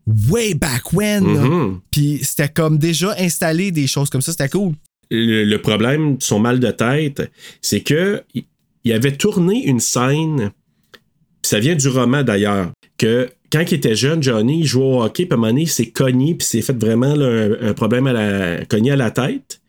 [0.06, 1.24] way back when.
[1.24, 1.80] Mhm.
[1.90, 4.32] Puis c'était comme déjà installé des choses comme ça.
[4.32, 4.72] C'était cool.
[5.10, 10.50] le, le problème, son mal de tête, c'est que il- avait tourné une scène,
[10.90, 15.02] puis ça vient du roman d'ailleurs, que quand il était jeune, Johnny, il jouait au
[15.02, 17.68] hockey, puis à un moment donné, il s'est cogné, puis s'est fait vraiment là, un,
[17.68, 19.60] un problème à la, cogné à la tête.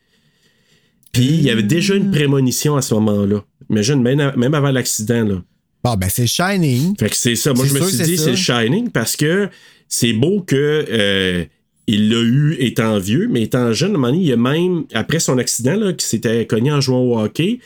[1.11, 3.43] Puis il y avait déjà une prémonition à ce moment-là.
[3.69, 5.43] Imagine, même, même avant l'accident, là.
[5.83, 6.95] Bon, ben, c'est Shining.
[6.97, 7.53] Fait que c'est ça.
[7.53, 8.35] Moi, je me suis dit, c'est.
[8.37, 9.49] Shining parce que
[9.93, 10.55] c'est beau que
[10.89, 11.45] euh,
[11.85, 14.85] il l'a eu étant vieux, mais étant jeune, à un moment donné, il a même,
[14.91, 17.59] après son accident, là, qui s'était cogné en jouant au hockey,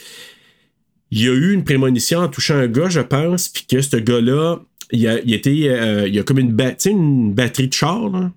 [1.09, 4.59] il a eu une prémonition en touchant un gars, je pense, puis que ce gars-là,
[4.91, 8.33] il a, il était, euh, il a comme une, ba- une batterie de char, là.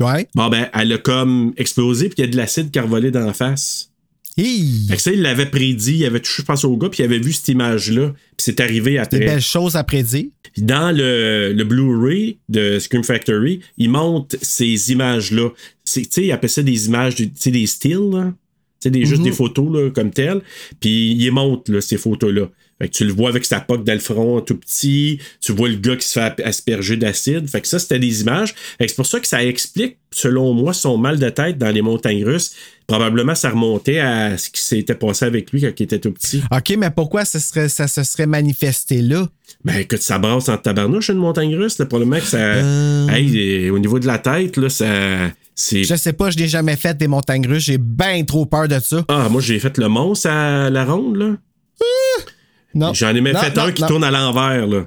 [0.00, 0.26] Ouais.
[0.34, 3.10] Bon, ben, elle a comme explosé, puis il y a de l'acide qui a revolé
[3.10, 3.91] dans la face.
[4.38, 4.86] Hi!
[4.88, 7.04] Fait que ça, il l'avait prédit, il avait touché, je pense, au gars, puis il
[7.04, 9.18] avait vu cette image-là, puis c'est arrivé Des après.
[9.18, 10.26] belles choses à prédire.
[10.56, 15.50] Dans le, le Blu-ray de Scream Factory, il montre ces images-là.
[15.84, 18.32] C'est- Tu sais, il appelle ça des images, tu sais, des stills, là.
[18.80, 19.24] Tu sais, des, juste Mhm.
[19.26, 20.40] des photos là, comme telles.
[20.80, 22.50] Puis il montre, là, ces photos-là.
[22.80, 25.20] Fait que tu le vois avec sa poque dans le front tout petit.
[25.40, 27.48] Tu vois le gars qui se fait asperger d'acide.
[27.48, 28.54] Fait que ça, c'était des images.
[28.54, 31.82] Que c'est pour ça que ça explique, selon moi, son mal de tête dans les
[31.82, 32.52] montagnes russes.
[32.86, 36.42] Probablement, ça remontait à ce qui s'était passé avec lui quand il était tout petit.
[36.50, 39.28] OK, mais pourquoi ça, serait, ça se serait manifesté là?
[39.64, 42.38] Ben écoute, ça brasse en tabarnouche une montagne russe, là, probablement que ça.
[42.38, 43.08] Euh.
[43.08, 45.30] Hey, euh, au niveau de la tête, là, ça.
[45.54, 45.84] C'est.
[45.84, 47.64] Je sais pas, je n'ai jamais fait des montagnes russes.
[47.64, 49.04] J'ai bien trop peur de ça.
[49.08, 51.36] Ah, moi j'ai fait le monstre à la ronde, là.
[52.74, 53.88] J'en ai même Non, fait non, un qui non.
[53.88, 54.82] tourne à l'envers, là.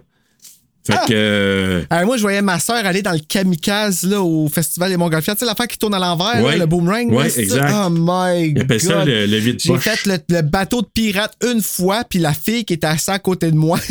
[0.88, 1.06] Fait Ah!
[1.08, 1.14] que.
[1.14, 5.36] euh, moi, je voyais ma soeur aller dans le kamikaze là, au Festival des Montgolfières.
[5.36, 6.58] Tu sais, l'affaire qui tourne à l'envers, Ouais.
[6.58, 7.12] le boomerang.
[7.28, 7.42] Ça?
[7.42, 7.74] exact.
[7.74, 8.78] Oh my Ils god.
[8.80, 12.34] ça le- le vide J'ai fait le, le bateau de pirate une fois, puis la
[12.34, 13.80] fille qui était assise à côté de moi.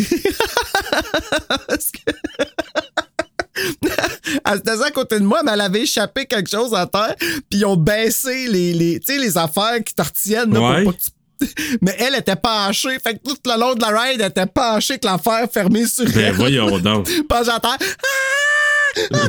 [4.44, 7.60] Elle était à côté de moi, mais elle avait échappé quelque chose à terre, puis
[7.60, 10.52] ils ont baissé les, les, les affaires qui te retiennent.
[10.52, 11.10] là, pour pas que tu-
[11.82, 14.94] Mais elle était penchée, fait que tout le long de la ride, elle était penchée
[14.94, 16.32] avec l'affaire fermée sur Ben elle.
[16.34, 17.08] voyons donc.
[17.44, 17.68] J'entends.
[17.72, 17.76] Ah!
[17.80, 18.53] Ah!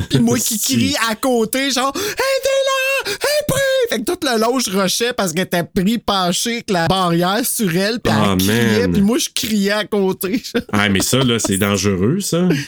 [0.08, 3.12] Puis moi qui crie à côté, genre, aidez-la!
[3.12, 3.62] Aidez!
[3.88, 7.44] Fait que tout le long, je rushais parce qu'elle était pris penchée avec la barrière
[7.44, 8.92] sur elle, puis Ah, elle criait, man.
[8.92, 10.42] puis moi, je criais à côté.
[10.72, 12.48] Ah, mais ça, là, c'est dangereux, ça.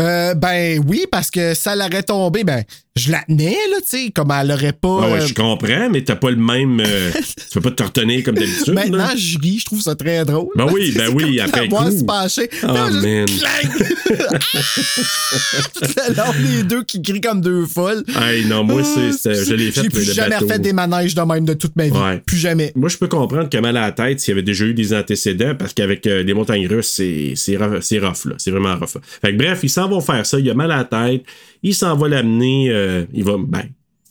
[0.00, 2.62] Euh, ben oui, parce que ça l'aurait tombé, ben,
[2.94, 5.00] je la tenais, là, tu sais, comme elle aurait pas.
[5.02, 6.80] Ah ouais, euh, je comprends, mais t'as pas le même.
[6.84, 8.74] euh, tu peux pas te retenir comme d'habitude.
[8.74, 9.16] Maintenant, là.
[9.16, 10.48] je ris, je trouve ça très drôle.
[10.56, 11.76] Ben oui, ben oui, après coup.
[11.90, 12.50] se pencher.
[12.64, 13.26] Oh, Non, juste man.
[16.18, 18.04] long, les deux qui crient comme deux folles.
[18.20, 20.46] Hey, non, moi, c'est- c'est- je l'ai fait, J'ai plus le- jamais bateau.
[20.46, 21.92] refait des manèges de même de toute ma vie.
[21.92, 22.18] Ouais.
[22.26, 22.72] Plus jamais.
[22.76, 24.92] Moi, je peux comprendre que mal à la tête s'il y avait déjà eu des
[24.94, 28.34] antécédents parce qu'avec euh, les montagnes russes, c'est, c'est, rough, c'est rough, là.
[28.38, 28.98] C'est vraiment rough.
[29.22, 30.38] Fait que bref, ils s'en vont faire ça.
[30.38, 31.24] Il a mal à la tête.
[31.62, 32.68] Il s'en va l'amener.
[32.70, 33.62] euh, il va, ben,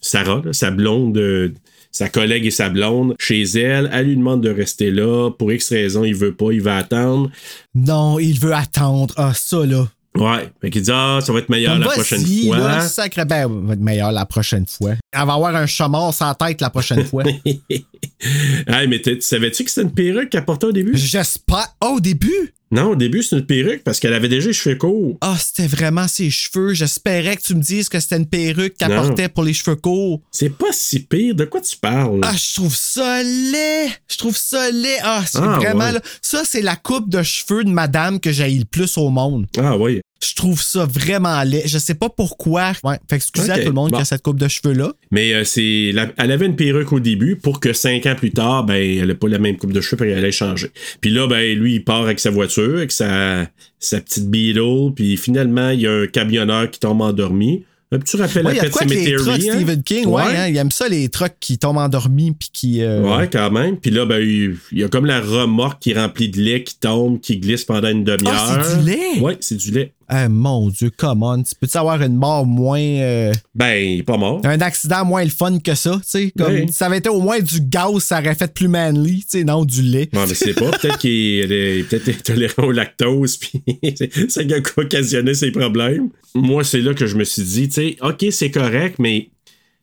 [0.01, 1.49] Sarah, là, sa blonde, euh,
[1.91, 3.89] sa collègue et sa blonde, chez elle.
[3.91, 5.31] Elle lui demande de rester là.
[5.31, 6.51] Pour X raison, il veut pas.
[6.51, 7.31] Il va attendre.
[7.73, 9.13] Non, il veut attendre.
[9.17, 9.87] Ah, ça, là.
[10.19, 10.49] Ouais.
[10.61, 12.87] Fait qu'il dit, ah, ça va être meilleur la prochaine là, fois.
[12.87, 14.91] sacré- ben, va être meilleur la prochaine fois.
[15.11, 17.23] Elle va avoir un chameau sans tête la prochaine fois.
[17.45, 20.95] hey, mais t'es- savais-tu que c'était une perruque qu'elle portait au début?
[20.97, 21.67] J'espère.
[21.83, 22.53] Oh, au début?
[22.69, 25.15] Non, au début, c'est une perruque parce qu'elle avait déjà les cheveux courts.
[25.21, 26.73] Ah, c'était vraiment ses cheveux.
[26.73, 30.19] J'espérais que tu me dises que c'était une perruque qu'elle portait pour les cheveux courts.
[30.31, 31.33] C'est pas si pire.
[31.33, 32.19] De quoi tu parles?
[32.23, 33.87] Ah, je trouve ça laid.
[34.11, 34.97] Je trouve ça laid.
[35.01, 35.91] Ah, c'est Ah, vraiment ouais.
[35.93, 36.01] là.
[36.21, 39.47] Ça, c'est la coupe de cheveux de madame que j'ai le plus au monde.
[39.57, 40.01] Ah oui.
[40.23, 41.63] Je trouve ça vraiment laid.
[41.67, 42.71] Je sais pas pourquoi.
[42.83, 42.95] Ouais.
[43.09, 43.97] Fait que excusez à Ok, tout le monde bon.
[43.97, 44.93] qui a cette coupe de cheveux-là.
[45.11, 48.31] Mais euh, c'est la- elle avait une perruque au début pour que cinq ans plus
[48.31, 50.71] tard, ben, elle n'a pas la même coupe de cheveux puis elle allait changer.
[51.01, 53.47] Puis là, ben, lui, il part avec sa voiture, avec sa,
[53.79, 57.63] sa petite Beetle, puis finalement, il y a un camionneur qui tombe endormi.
[57.89, 59.53] Un petit rappel Ouais, à Cemetery, trucks hein?
[59.55, 60.07] Stephen King.
[60.07, 62.81] Ouais, hein, il aime ça, les trucks qui tombent endormis puis qui.
[62.81, 63.77] euh, Ouais, quand même.
[63.77, 66.63] Puis là, ben, il il y a comme la remorque qui est remplie de lait
[66.65, 68.33] qui tombe, qui glisse pendant une demi-heure.
[68.35, 69.19] Ah, c'est du lait?
[69.21, 69.93] Ouais, c'est du lait.
[70.11, 71.43] Eh, mon Dieu, come on.
[71.43, 72.79] Tu peux-tu avoir une mort moins.
[72.79, 74.39] euh, Ben, il est pas mort.
[74.45, 76.33] un accident moins le fun que ça, tu sais?
[76.37, 76.71] Comme Oui.
[76.71, 79.65] ça avait été au moins du gaz, ça aurait fait plus manly, tu sais, non,
[79.65, 80.09] du lait.
[80.13, 80.71] Non, mais c'est pas.
[80.81, 83.61] Peut-être qu'il est peut-être intolérant au lactose, puis
[84.29, 86.09] ça a occasionné ses problèmes.
[86.33, 89.29] Moi, c'est là que je me suis dit, tu sais, OK, c'est correct, mais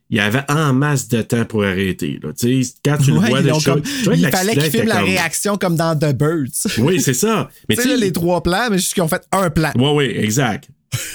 [0.09, 2.19] il y avait en masse de temps pour arrêter.
[2.21, 2.29] Là.
[2.85, 3.81] Quand tu le Ouais, vois de comme-
[4.13, 6.67] il fallait qu'ils filment la comme- réaction comme dans The Birds.
[6.77, 7.49] Oui, c'est ça.
[7.69, 9.71] Mais tu sais, les trois plans, mais juste qu'ils ont fait un plan.
[9.75, 10.69] Oui, oui, exact.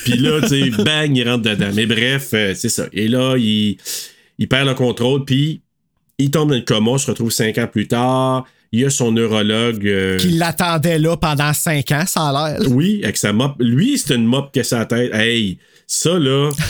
[0.05, 1.71] Puis là, tu sais, bang, il rentre dedans.
[1.75, 2.87] Mais bref, euh, c'est ça.
[2.93, 3.77] Et là, il,
[4.39, 5.63] il perd le contrôle, puis
[6.19, 8.45] il tombe dans le coma, se retrouve cinq ans plus tard.
[8.73, 9.87] Il y a son neurologue.
[9.87, 12.61] euh, Qui l'attendait là pendant cinq ans, ça a l'air.
[12.71, 13.55] Oui, avec sa mop.
[13.59, 15.13] Lui, c'est une mop que sa tête.
[15.15, 16.51] Hey, ça là.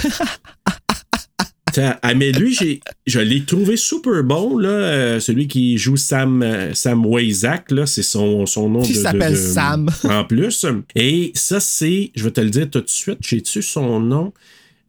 [2.03, 4.69] Ah, mais lui, j'ai, je l'ai trouvé super bon, là.
[4.69, 9.37] euh, celui qui joue Sam, euh, Sam Wayzak, là, c'est son, son nom de- s'appelle
[9.37, 9.91] Sam.
[10.05, 10.65] En plus.
[10.95, 14.33] Et ça, c'est, je vais te le dire tout de suite, j'ai-tu son nom?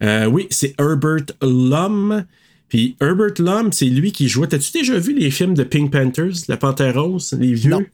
[0.04, 2.26] Euh, oui, c'est Herbert Lum.
[2.70, 4.48] Puis Herbert Lum, c'est lui qui jouait.
[4.48, 7.72] T'as-tu déjà vu les films de Pink Panthers, La Panthère Rose, les vieux?
[7.72, 7.86] Non.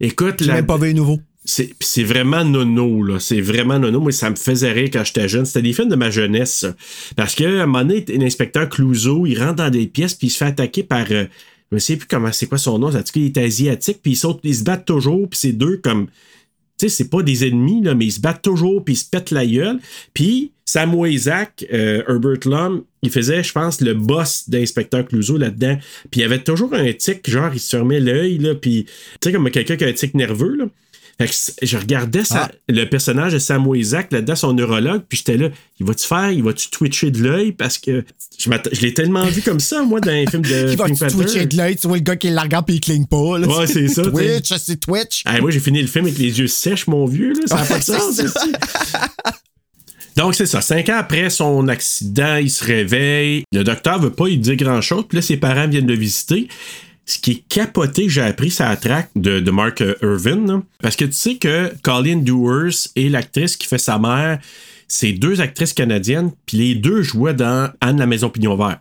[0.00, 1.20] Écoute, la- même pas vu les nouveaux.
[1.48, 3.18] C'est vraiment nono, là.
[3.20, 4.00] C'est vraiment nono.
[4.00, 5.46] Moi, ça me faisait rire quand j'étais jeune.
[5.46, 6.74] C'était des films de ma jeunesse, ça.
[7.16, 10.38] Parce qu'à un moment donné, l'inspecteur Clouseau, il rentre dans des pièces puis il se
[10.38, 11.06] fait attaquer par.
[11.10, 11.24] euh,
[11.70, 12.88] je me sais plus comment c'est quoi son nom.
[12.88, 16.06] En tout cas, il est asiatique puis ils, se battent toujours puis c'est deux comme.
[16.78, 19.08] Tu sais, c'est pas des ennemis, là, mais ils se battent toujours puis ils se
[19.08, 19.80] pètent la gueule.
[20.14, 25.78] Puis Sam Isaac, Herbert Lum, il faisait, je pense, le boss d'inspecteur Clouseau là-dedans.
[26.10, 28.92] Puis il avait toujours un tic, genre, il se fermait l'œil, là, puis tu
[29.24, 30.66] sais, comme quelqu'un qui a un tic nerveux, là.
[31.20, 32.54] Fait que c- je regardais ça, Ah.
[32.68, 35.48] le personnage de Sam Isaac là-dedans, son neurologue, puis j'étais là,
[35.80, 37.50] il va-tu faire, il va-tu twitcher de l'œil?
[37.52, 38.04] Parce que
[38.38, 38.48] je,
[38.80, 41.74] l'ai tellement vu comme ça, moi, dans un film de Il va twitcher de l'œil,
[41.76, 43.36] tu vois le gars qui la regarde puis il cligne pas.
[43.38, 43.48] là.
[43.48, 45.22] Ouais, c'est ça, Twitch, c'est Twitch.
[45.24, 47.40] Ah, moi, j'ai fini le film avec les yeux sèches, mon vieux, là.
[47.46, 48.20] Ça n'a pas de sens.
[50.16, 50.60] Donc, c'est ça.
[50.60, 53.44] Cinq ans après son accident, il se réveille.
[53.52, 55.04] Le docteur veut pas lui dire grand-chose.
[55.08, 56.48] Puis là, ses parents viennent le visiter.
[57.10, 60.46] Ce qui est capoté que j'ai appris, c'est la traque de, de Mark Irvin.
[60.46, 60.62] là.
[60.82, 64.38] Parce que tu sais que Colleen Dewars et l'actrice qui fait sa mère,
[64.88, 66.32] c'est deux actrices canadiennes.
[66.44, 68.80] Puis les deux jouaient dans Anne la Maison Pignon Vert.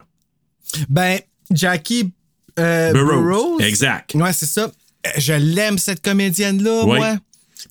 [0.90, 1.20] Ben,
[1.52, 2.12] Jackie
[2.60, 3.22] euh, Burroughs.
[3.24, 3.62] Burroughs.
[3.62, 4.14] Exact.
[4.16, 4.70] Ouais, c'est ça.
[5.18, 6.98] Je l'aime, cette comédienne-là, Ouais.
[6.98, 7.16] moi.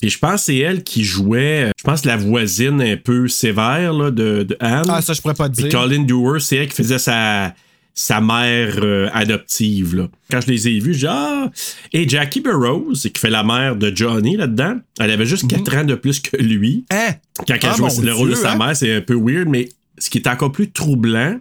[0.01, 3.93] Puis je pense que c'est elle qui jouait, je pense, la voisine un peu sévère
[3.93, 4.87] là, de, de Anne.
[4.89, 5.79] Ah, ça, je pourrais pas te Puis dire.
[5.79, 7.55] Colin Dewar, c'est elle qui faisait sa,
[7.99, 9.97] sa mère euh, adoptive.
[9.97, 10.09] Là.
[10.31, 11.51] Quand je les ai vus, j'ai ah!
[11.95, 15.85] Et Jackie Burroughs, qui fait la mère de Johnny là-dedans, elle avait juste 4 ans
[15.85, 16.85] de plus que lui.
[16.91, 17.15] Hein?
[17.49, 18.59] Quand elle Ah, jouait le rôle de sa hein?
[18.59, 21.41] mère, c'est un peu weird, mais ce qui est encore plus troublant,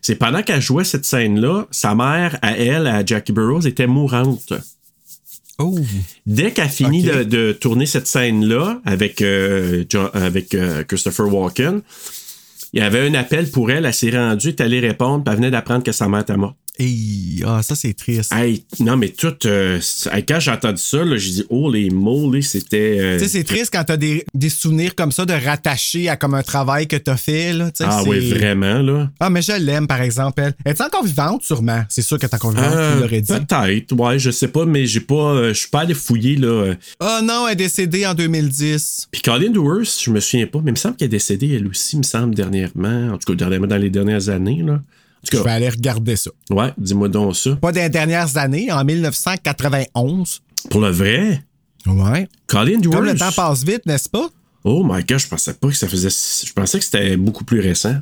[0.00, 4.52] c'est pendant qu'elle jouait cette scène-là, sa mère, à elle, à Jackie Burroughs, était mourante.
[5.58, 5.76] Oh.
[6.24, 7.16] Dès qu'elle finit Ok.
[7.16, 9.84] de, de tourner cette scène-là avec, euh,
[10.14, 11.82] avec euh, Christopher Walken,
[12.72, 15.50] il y avait un appel pour elle, elle s'est rendue, elle répondre, puis elle venait
[15.50, 16.56] d'apprendre que sa mère était morte.
[16.78, 18.32] Hey, ah, ça, c'est triste.
[18.32, 19.34] Hey, non, mais tout.
[19.46, 19.80] euh,
[20.28, 22.98] quand j'ai entendu ça, j'ai dit, oh, les mots, là, c'était.
[23.00, 26.16] euh, Tu sais, c'est triste quand t'as des, des souvenirs comme ça de rattacher à
[26.16, 27.70] comme un travail que t'as fait, là.
[27.80, 29.10] ah oui, vraiment, là.
[29.18, 30.54] Ah, mais je l'aime, par exemple, elle.
[30.64, 31.82] Est encore vivante, sûrement?
[31.88, 33.32] C'est sûr qu'elle est encore vivante, Euh, tu l'aurais dit.
[33.32, 35.14] Peut-être, ouais, je sais pas, mais j'ai pas.
[35.34, 36.46] euh, je suis pas allé fouiller, là.
[36.48, 36.74] euh.
[37.00, 39.08] Oh non, elle est décédée en 2010.
[39.10, 41.66] Puis Colin Dewars, je me souviens pas, mais il me semble qu'elle est décédée, elle
[41.66, 43.12] aussi, il me semble, dernièrement.
[43.14, 44.80] En tout cas, dernièrement, dans les dernières années, là.
[45.30, 46.30] Je vais aller regarder ça.
[46.50, 47.56] ouais, dis-moi donc ça.
[47.56, 50.40] Pas des dernières années, en 1991.
[50.70, 51.42] Pour le vrai,
[51.86, 52.28] Ouais.
[52.46, 52.80] Colin.
[52.82, 54.28] Comme le temps passe vite, n'est-ce pas?
[54.64, 56.10] Oh my god, je pensais pas que ça faisait.
[56.10, 57.94] Je pensais que c'était beaucoup plus récent.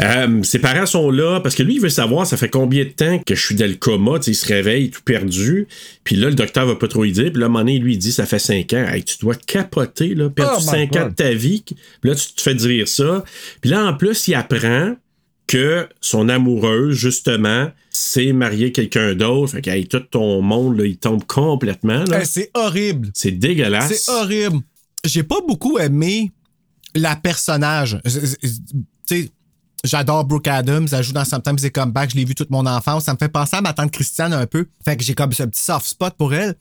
[0.00, 2.90] Euh, ses parents sont là parce que lui, il veut savoir ça fait combien de
[2.90, 4.18] temps que je suis dans le coma.
[4.26, 5.66] Il se réveille tout perdu.
[6.04, 7.32] Puis là, le docteur va pas trop y dire.
[7.32, 8.86] Puis là, à un moment donné, lui, il dit ça fait 5 ans.
[8.86, 11.64] Hey, tu dois capoter, là, perdre Oh my 5 ans de ta vie.
[11.66, 13.24] Puis là, tu te fais dire ça.
[13.62, 14.94] Puis là, en plus, il apprend
[15.46, 19.52] que son amoureuse, justement, s'est mariée quelqu'un d'autre.
[19.52, 22.04] Fait que hey, tout ton monde, là, il tombe complètement.
[22.24, 23.10] c'est horrible.
[23.14, 23.92] C'est dégueulasse.
[23.92, 24.60] C'est horrible.
[25.04, 26.32] J'ai pas beaucoup aimé
[26.94, 28.00] la personnage.
[28.04, 28.10] Tu
[29.06, 29.30] sais,
[29.84, 30.88] j'adore Brooke Adams.
[30.90, 32.10] Elle joue dans Sometimes They Come Back.
[32.10, 33.04] Je l'ai vu toute mon enfance.
[33.04, 34.66] Ça me fait penser à ma tante Christiane un peu.
[34.84, 36.54] Fait que j'ai comme ce petit soft spot pour elle.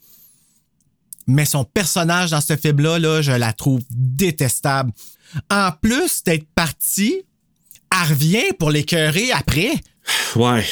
[1.26, 4.92] Mais son personnage dans ce film-là, là, je la trouve détestable.
[5.50, 7.24] En plus d'être partie,
[8.02, 9.72] elle revient pour l'écœurer après?
[10.36, 10.64] Ouais.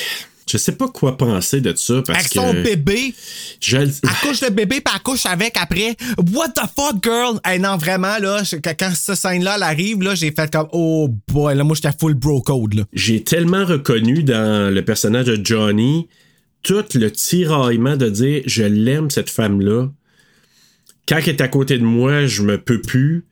[0.49, 2.39] Je sais pas quoi penser de ça parce avec que.
[2.39, 3.13] son bébé.
[3.62, 5.95] Je le- Elle couche le bébé puis elle couche avec après.
[6.34, 7.39] What the fuck, girl?
[7.45, 11.07] Hey, non, vraiment, là, quand, quand cette scène-là elle arrive, là, j'ai fait comme, oh
[11.29, 12.84] boy, là, moi, j'étais full bro code, là.
[12.91, 16.07] J'ai tellement reconnu dans le personnage de Johnny
[16.63, 19.88] tout le tiraillement de dire je l'aime cette femme-là.
[21.07, 23.25] Quand elle est à côté de moi, je me peux plus.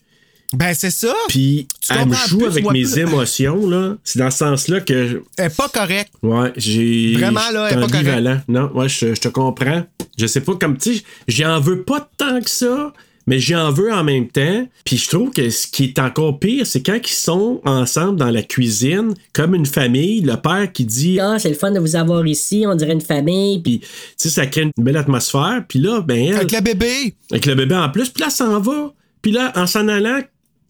[0.53, 1.13] Ben, c'est ça.
[1.27, 2.97] Puis Tu elle me joue plus, avec mes plus.
[2.97, 3.95] émotions, là.
[4.03, 5.21] C'est dans ce sens-là que.
[5.37, 6.11] Elle est pas correcte.
[6.23, 7.13] Ouais, j'ai.
[7.13, 7.95] Vraiment, là, elle est pas correcte.
[8.09, 8.41] ambivalent.
[8.47, 9.83] Non, ouais, je, je te comprends.
[10.17, 12.91] Je sais pas, comme tu sais, j'en veux pas tant que ça,
[13.27, 14.67] mais j'en veux en même temps.
[14.85, 18.31] Puis je trouve que ce qui est encore pire, c'est quand ils sont ensemble dans
[18.31, 21.95] la cuisine, comme une famille, le père qui dit Ah, c'est le fun de vous
[21.95, 23.61] avoir ici, on dirait une famille.
[23.61, 25.63] Puis, tu sais, ça crée une belle atmosphère.
[25.69, 26.35] Puis là, ben, elle.
[26.37, 27.13] Avec le bébé.
[27.29, 28.09] Avec le bébé en plus.
[28.09, 28.93] Puis là, elle s'en va.
[29.21, 30.21] Puis là, en s'en allant,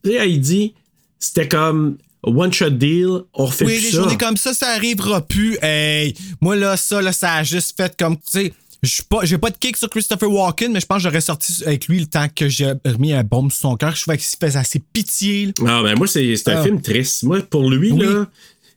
[0.03, 0.73] tu sais, dit
[1.19, 3.97] c'était comme one shot deal, on refait Oui, plus les ça.
[3.97, 5.57] journées comme ça, ça arrivera plus.
[5.61, 9.49] Hey, moi, là, ça, là, ça a juste fait comme, tu sais, j'ai pas, pas
[9.49, 12.27] de kick sur Christopher Walken, mais je pense que j'aurais sorti avec lui le temps
[12.33, 13.93] que j'ai remis un bombe sur son cœur.
[13.95, 15.47] Je trouvais qu'il se faisait assez pitié.
[15.47, 15.79] là.
[15.79, 16.63] Ah, ben moi, c'est c'est un Ah.
[16.63, 17.23] film triste.
[17.23, 17.99] Moi, pour lui, Oui.
[18.05, 18.25] là,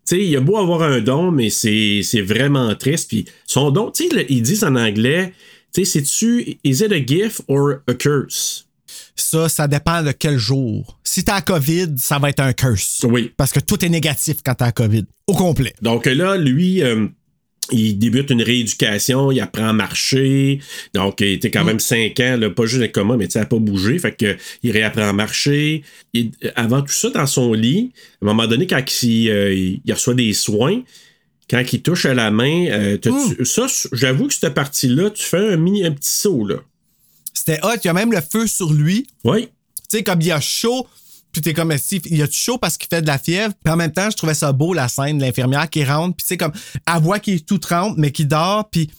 [0.04, 3.08] tu sais, il a beau avoir un don, mais c'est c'est vraiment triste.
[3.08, 5.32] Puis son don, tu sais, ils disent en anglais,
[5.72, 8.66] tu sais, c'est-tu, is it a gift or a curse?
[9.14, 10.98] Ça, ça dépend de quel jour.
[11.04, 13.04] Si t'as la COVID, ça va être un curse.
[13.08, 13.30] Oui.
[13.36, 15.04] Parce que tout est négatif quand t'as la COVID.
[15.26, 15.74] Au complet.
[15.82, 17.06] Donc là, lui, euh,
[17.70, 20.60] il débute une rééducation, il apprend à marcher.
[20.94, 23.38] Donc, il était quand même 5 ans, là, pas juste le coma, mais tu sais,
[23.40, 23.98] n'a pas bougé.
[23.98, 25.82] Fait que, il réapprend à marcher.
[26.16, 26.22] Euh,
[26.56, 30.14] avant tout ça, dans son lit, à un moment donné, quand il, euh, il reçoit
[30.14, 30.82] des soins,
[31.50, 33.10] quand il touche à la main, euh, t'as-
[33.44, 36.56] ça, j'avoue que cette partie-là, tu fais un, mini, un petit saut, là.
[37.44, 37.74] C'était hot.
[37.82, 39.06] Il y a même le feu sur lui.
[39.24, 39.48] Oui.
[39.90, 40.86] Tu sais, comme il y a chaud,
[41.32, 43.52] puis t'es comme, Steve, il y a chaud parce qu'il fait de la fièvre.
[43.64, 46.16] Puis en même temps, je trouvais ça beau, la scène de l'infirmière qui rentre.
[46.16, 46.52] Puis tu sais, comme,
[46.86, 48.90] elle voit qu'il est tout trempe, mais qu'il dort, puis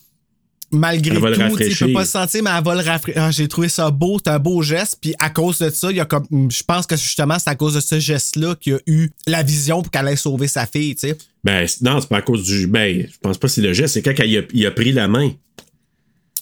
[0.71, 3.21] malgré tout, tu peut pas se sentir, mais elle va le rafraîchir.
[3.23, 4.97] Ah, J'ai trouvé ça beau, c'est un beau geste.
[4.99, 7.55] Puis à cause de ça, il y a comme, je pense que justement, c'est à
[7.55, 10.95] cause de ce geste-là qu'il a eu la vision pour qu'elle aille sauver sa fille,
[10.95, 11.17] tu sais.
[11.43, 12.67] Ben, non, c'est pas à cause du.
[12.67, 14.91] Ben, je pense pas que c'est le geste, c'est quand il a, il a pris
[14.91, 15.31] la main.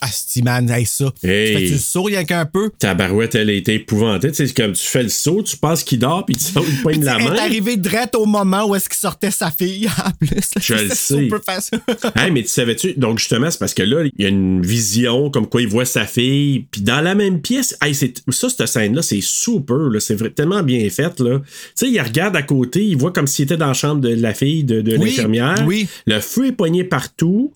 [0.04, 1.14] Ah, si man, hey, ça.
[1.24, 1.68] Hey.
[1.68, 2.72] Tu le saut rien qu'un peu?
[2.80, 4.32] Ta barouette, elle a été épouvantée.
[4.32, 6.82] Tu sais, comme tu fais le saut, tu penses qu'il dort, puis tu sautes, il
[6.82, 7.36] poigne la Elle main.
[7.36, 10.40] est arrivée direct au moment où est-ce qu'il sortait sa fille, en plus.
[10.60, 10.96] Je le sais.
[10.96, 11.80] super facile.
[12.16, 12.94] Hey, mais tu savais-tu?
[12.94, 15.86] Donc, justement, c'est parce que là, il y a une vision comme quoi il voit
[15.86, 17.78] sa fille, puis dans la même pièce.
[17.82, 18.08] Hey, ça,
[18.50, 20.00] cette scène-là, c'est super, là.
[20.00, 21.40] C'est tellement bien fait, là.
[21.40, 24.10] Tu sais, il regarde à côté, il voit comme s'il était dans la chambre de
[24.10, 25.64] la fille de, de Oui, l'infirmière.
[25.68, 25.88] oui.
[26.08, 27.54] Le feu est poigné partout.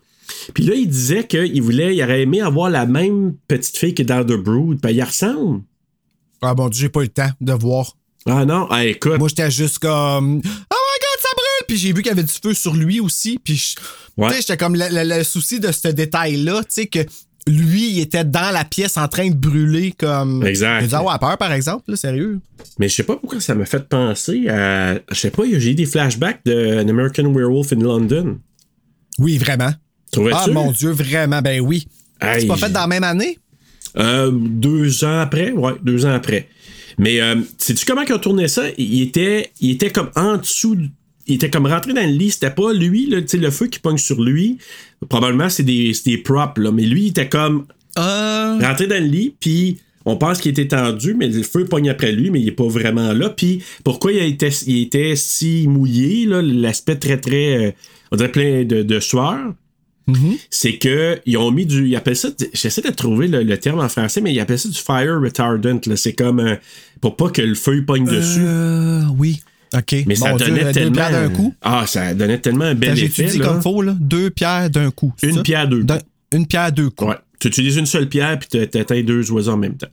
[0.53, 4.03] Puis là, il disait qu'il voulait, il aurait aimé avoir la même petite fille que
[4.03, 4.79] dans The Brood.
[4.81, 5.61] Ben, il ressemble.
[6.41, 7.95] Ah bon, Dieu, j'ai pas eu le temps de voir.
[8.27, 9.17] Ah non, ah, écoute.
[9.19, 10.37] Moi, j'étais juste comme.
[10.37, 11.65] Oh my god, ça brûle!
[11.67, 13.39] Puis j'ai vu qu'il y avait du feu sur lui aussi.
[13.43, 13.75] Puis je-
[14.17, 14.33] Ouais.
[14.37, 16.99] j'étais comme le, le- le souci de ce détail-là, tu sais, que
[17.47, 20.43] lui, il était dans la pièce en train de brûler comme.
[20.45, 20.87] Exact.
[20.87, 22.39] Dû avoir peur, par exemple, là, sérieux.
[22.79, 24.95] Mais je sais pas pourquoi ça m'a fait penser à.
[25.11, 28.39] Je sais pas, j'ai eu des flashbacks de An American Werewolf in London.
[29.19, 29.71] Oui, vraiment.
[30.33, 31.85] Ah mon Dieu, vraiment, ben oui.
[32.39, 33.37] C'est pas fait dans la même année?
[33.97, 36.47] Euh, deux ans après, ouais, deux ans après.
[36.97, 38.63] Mais euh, sais-tu comment ils ont tourné ça?
[38.77, 40.89] Il était, il était comme en dessous, du-
[41.27, 42.31] il était comme rentré dans le lit.
[42.31, 44.57] C'était pas lui, là, le feu qui pogne sur lui.
[45.09, 46.71] Probablement c'est des, c'est des props, là.
[46.71, 47.65] Mais lui, il était comme
[47.97, 48.59] Euh.
[48.61, 52.11] rentré dans le lit, puis on pense qu'il était tendu, mais le feu pogne après
[52.11, 53.29] lui, mais il est pas vraiment là.
[53.29, 57.71] Puis pourquoi il était, il était si mouillé, là, l'aspect très, très, euh,
[58.11, 59.53] on dirait plein de, de sueur?
[60.49, 61.87] C'est que ils ont mis du.
[61.87, 62.29] Ils appellent ça.
[62.53, 65.79] J'essaie de trouver le, le terme en français, mais ils appellent ça du fire retardant.
[65.85, 65.95] là.
[65.95, 66.55] C'est comme euh,
[67.01, 68.41] pour pas que le feu pogne dessus.
[68.43, 69.41] Euh, oui.
[69.75, 69.95] OK.
[70.05, 71.09] Mais ça Dieu, donnait deux tellement.
[71.09, 71.53] d'un coup.
[71.61, 73.27] Ah, ça donnait tellement un bel J'ai effet.
[73.37, 73.45] là.
[73.47, 73.95] comme faux, là?
[73.99, 75.11] Deux pierres d'un coup.
[75.23, 75.41] Une ça?
[75.41, 75.99] pierre, deux D'un-
[76.31, 77.09] Une pierre, deux coups.
[77.11, 77.17] Ouais.
[77.39, 79.87] Tu utilises une seule pierre puis tu t'atteins deux oiseaux en même temps.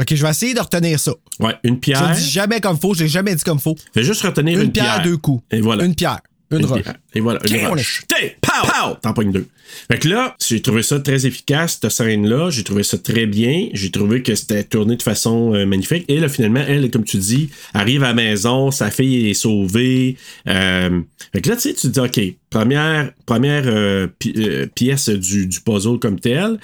[0.00, 1.12] OK, je vais essayer de retenir ça.
[1.40, 2.08] Ouais, une Je pierre.
[2.08, 3.76] le dis jamais comme faux, je l'ai jamais dit comme faux.
[3.92, 5.42] Fais juste retenir une, Une, pierre, deux coups.
[5.50, 5.84] Et voilà.
[5.84, 6.20] Une pierre.
[6.50, 6.82] Une, Une roche.
[7.14, 8.02] Et voilà, une roche.
[8.08, 8.96] T'es, pow, pow!
[9.00, 9.46] T'en pognes deux.
[9.90, 12.50] Fait que là, j'ai trouvé ça très efficace, cette scène-là.
[12.50, 13.68] J'ai trouvé ça très bien.
[13.72, 16.04] J'ai trouvé que c'était tourné de façon euh, magnifique.
[16.08, 20.16] Et là, finalement, elle, comme tu dis, arrive à la maison, sa fille est sauvée.
[20.48, 21.00] Euh,
[21.32, 25.08] fait que là, tu sais, tu te dis, OK, première, première euh, pi- euh, pièce
[25.08, 26.58] du, du puzzle comme tel.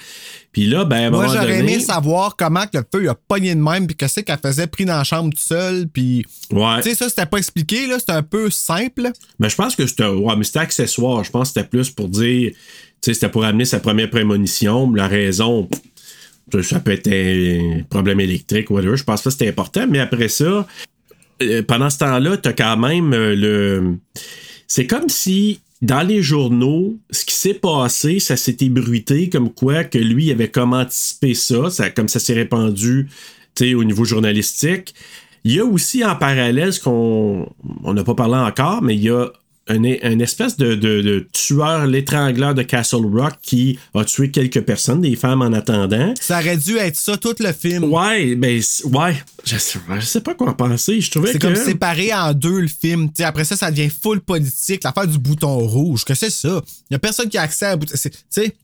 [0.57, 1.73] Puis là, ben, à un Moi, j'aurais donné...
[1.73, 4.39] aimé savoir comment que le feu il a pogné de même, puis que c'est qu'elle
[4.39, 6.25] faisait pris dans la chambre toute seule, puis.
[6.51, 6.81] Ouais.
[6.81, 9.11] Tu sais, ça, c'était pas expliqué, là, c'était un peu simple.
[9.37, 11.23] Ben, je pense que c'était ouais, mais c'était accessoire.
[11.23, 12.57] Je pense que c'était plus pour dire, tu
[13.01, 14.91] sais, c'était pour amener sa première prémonition.
[14.95, 15.69] La raison,
[16.63, 18.97] ça peut être un problème électrique, whatever.
[18.97, 19.85] Je pense que c'était important.
[19.87, 20.65] Mais après ça,
[21.43, 23.99] euh, pendant ce temps-là, t'as quand même euh, le.
[24.65, 29.83] C'est comme si dans les journaux, ce qui s'est passé, ça s'est ébruité comme quoi
[29.83, 33.07] que lui avait comme anticipé ça, ça comme ça s'est répandu
[33.75, 34.93] au niveau journalistique.
[35.43, 37.49] Il y a aussi en parallèle ce qu'on
[37.83, 39.31] on n'a pas parlé encore, mais il y a
[39.69, 44.61] un, un espèce de, de- de tueur, l'étrangleur de Castle Rock qui a tué quelques
[44.61, 46.13] personnes, des femmes en attendant.
[46.19, 47.85] Ça aurait dû être ça tout le film.
[47.85, 49.23] Ouais, ben, ouais.
[49.45, 50.99] Je sais, je sais pas quoi en penser.
[51.01, 51.47] Je trouvais C'est que.
[51.47, 53.11] comme séparé en deux le film.
[53.11, 54.83] T'sais, après ça, ça devient full politique.
[54.83, 56.61] L'affaire du bouton rouge, que c'est ça?
[56.89, 57.93] Il y a personne qui a accès à bouton.
[58.01, 58.55] Tu sais,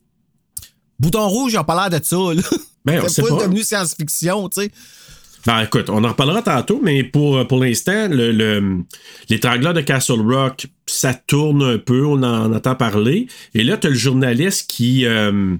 [1.00, 2.16] bouton rouge, ils ont pas l'air de ça.
[2.34, 2.42] Là.
[2.86, 3.44] Ben, c'est full pas.
[3.48, 4.72] devenu science-fiction, tu sais.
[5.46, 8.78] Ben écoute, on en reparlera tantôt, mais pour, pour l'instant, le, le-
[9.74, 13.28] de Castle Rock, ça tourne un peu, on en entend parler.
[13.54, 15.56] Et là, tu as le journaliste qui, euh,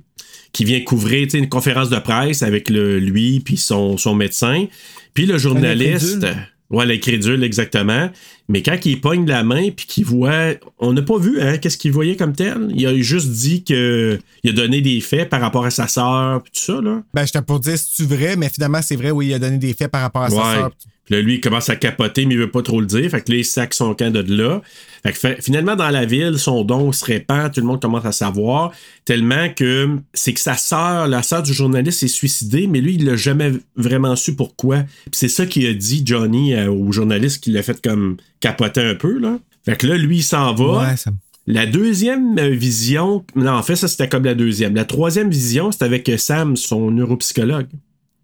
[0.54, 4.68] qui vient couvrir une conférence de presse avec le, lui puis son, son médecin.
[5.14, 6.26] Puis le journaliste.
[6.70, 8.10] Ouais, l'incrédule, exactement.
[8.50, 10.54] Mais quand il pogne la main puis qu'il voit.
[10.80, 12.68] On n'a pas vu, hein, qu'est-ce qu'il voyait comme tel.
[12.76, 16.42] Il a juste dit que il a donné des faits par rapport à sa sœur
[16.42, 17.04] puis tout ça, là.
[17.14, 19.58] Ben, j'étais pour dire si tu vrai, mais finalement, c'est vrai, oui, il a donné
[19.58, 20.72] des faits par rapport à sa sœur.
[21.06, 23.10] Puis là, lui, il commence à capoter, mais il veut pas trop le dire.
[23.12, 24.62] Fait que là, il sac son camp de là.
[25.06, 28.14] Fait que finalement, dans la ville, son don se répand, tout le monde commence à
[28.14, 28.72] savoir.
[29.04, 33.06] Tellement que c'est que sa sœur, la sœur du journaliste, s'est suicidée, mais lui, il
[33.06, 34.84] l'a jamais vraiment su pourquoi.
[34.84, 38.82] Puis c'est ça qu'il a dit, Johnny, euh, au journaliste, qui l'a fait comme capoter
[38.82, 39.40] un peu, là.
[39.66, 40.90] Fait que là, lui, il s'en va.
[40.92, 41.12] Ouais, ça-
[41.48, 44.74] La deuxième euh, vision, non, en fait, ça c'était comme la deuxième.
[44.76, 47.68] La troisième vision, c'était avec euh, Sam, son neuropsychologue,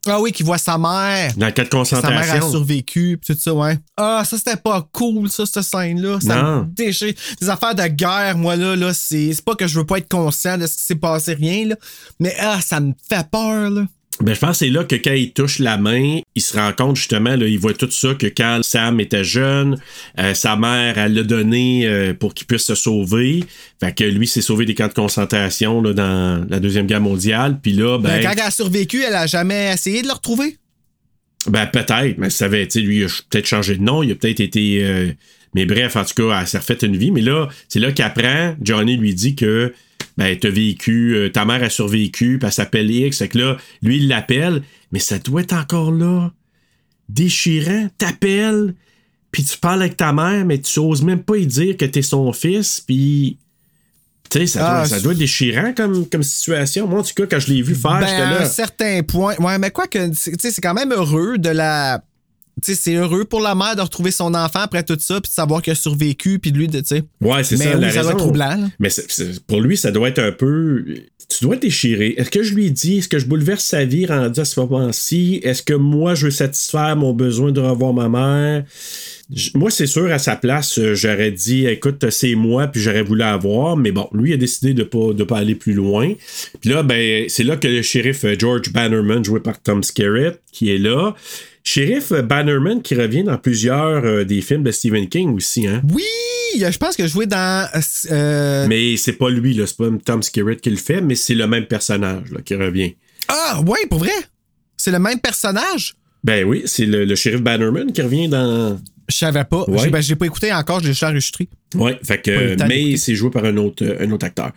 [0.08, 1.34] Ah oui, qui voit sa mère.
[1.36, 3.78] dans le cas de que Sa mère a survécu, pis tout ça, ouais.
[3.98, 6.20] Ah, ça, c'était pas cool, ça, cette scène-là.
[6.22, 6.60] Ça Non.
[6.62, 7.14] me déchire.
[7.48, 10.58] Affaires de guerre, moi, là, là, c'est c'est pas que je veux pas être conscient
[10.58, 11.76] de ce qui s'est passé, rien, là.
[12.20, 13.82] Mais, ah, ça me fait peur, là.
[14.22, 16.74] Ben, je pense que c'est là que quand il touche la main, il se rend
[16.74, 19.78] compte justement, là, il voit tout ça, que quand Sam était jeune,
[20.20, 23.46] euh, sa mère, elle l'a donné euh, pour qu'il puisse se sauver.
[23.80, 27.60] Fait que lui s'est sauvé des camps de concentration là, dans la Deuxième Guerre mondiale.
[27.64, 30.58] Puis là, Ben, ben, quand elle a survécu, elle a jamais essayé de le retrouver?
[31.48, 34.16] ben peut-être, mais ça avait, tu lui, il a peut-être changé de nom, il a
[34.16, 34.84] peut-être été.
[34.84, 35.12] euh,
[35.56, 37.12] mais bref, en tout cas, elle s'est refait une vie.
[37.12, 39.74] Mais là, c'est là qu'apprend, Johnny lui dit que
[40.20, 43.18] ben, t'as vécu, euh, ta mère a survécu, puis elle s'appelle X.
[43.18, 44.62] Fait que là, lui, il l'appelle,
[44.92, 46.32] mais ça doit être encore là.
[47.08, 48.76] Déchirant, t'appelles,
[49.32, 52.02] puis tu parles avec ta mère, mais tu oses même pas y dire que t'es
[52.04, 53.38] son fils, puis.
[54.30, 56.88] Tu sais, ça, Ah, doit, ça doit être déchirant comme, comme situation.
[56.88, 58.42] Moi, en tout cas, quand je l'ai vu faire, ben, j'étais à là.
[58.44, 59.34] un certain point.
[59.40, 62.04] Ouais, mais quoi que, c'est- tu sais, c'est quand même heureux de la.
[62.64, 65.34] Sais, c'est heureux pour la mère de retrouver son enfant après tout ça, puis de
[65.34, 67.04] savoir qu'il a survécu, puis de lui, de, tu sais.
[67.22, 67.76] Ouais, c'est ça.
[67.76, 68.12] oui, la ça raison.
[68.12, 68.68] être troublant, là.
[68.80, 68.90] Mais
[69.48, 70.86] pour lui, ça doit être un peu.
[71.28, 72.16] Tu dois être déchiré.
[72.18, 75.40] Est-ce que je lui dis, est-ce que je bouleverse sa vie rendu à ce moment-ci?
[75.44, 78.64] Est-ce que moi, je veux satisfaire mon besoin de revoir ma mère?
[79.54, 83.78] Moi, c'est sûr, à sa place, j'aurais dit, écoute, c'est moi, puis j'aurais voulu avoir,
[83.78, 86.14] mais bon, lui a décidé de pas, de pas aller plus loin.
[86.62, 90.40] Puis là, ben, c'est là que le shérif euh, George Bannerman, joué par Tom Skerritt,
[90.52, 91.14] qui est là.
[91.72, 95.84] Shérif euh, Bannerman qui revient dans plusieurs euh, des films de Stephen King aussi, hein?
[95.94, 96.02] Oui!
[96.58, 97.70] Je pense que je jouais dans.
[98.10, 101.36] euh, Mais c'est pas lui, là, c'est pas Tom Skerritt qui le fait, mais c'est
[101.36, 102.96] le même personnage là, qui revient.
[103.28, 104.10] Ah, ouais, pour vrai?
[104.78, 105.94] C'est le même personnage?
[106.24, 108.80] Ben oui, c'est le, le shérif Bannerman qui revient dans.
[109.10, 109.66] Je savais pas.
[109.68, 109.80] Ouais.
[109.80, 111.48] J'ai- Ben, j'ai pas écouté encore, je l'ai juste enregistré.
[111.76, 112.32] Ouais, fait que.
[112.68, 114.52] Mais c'est joué par un autre, un autre acteur.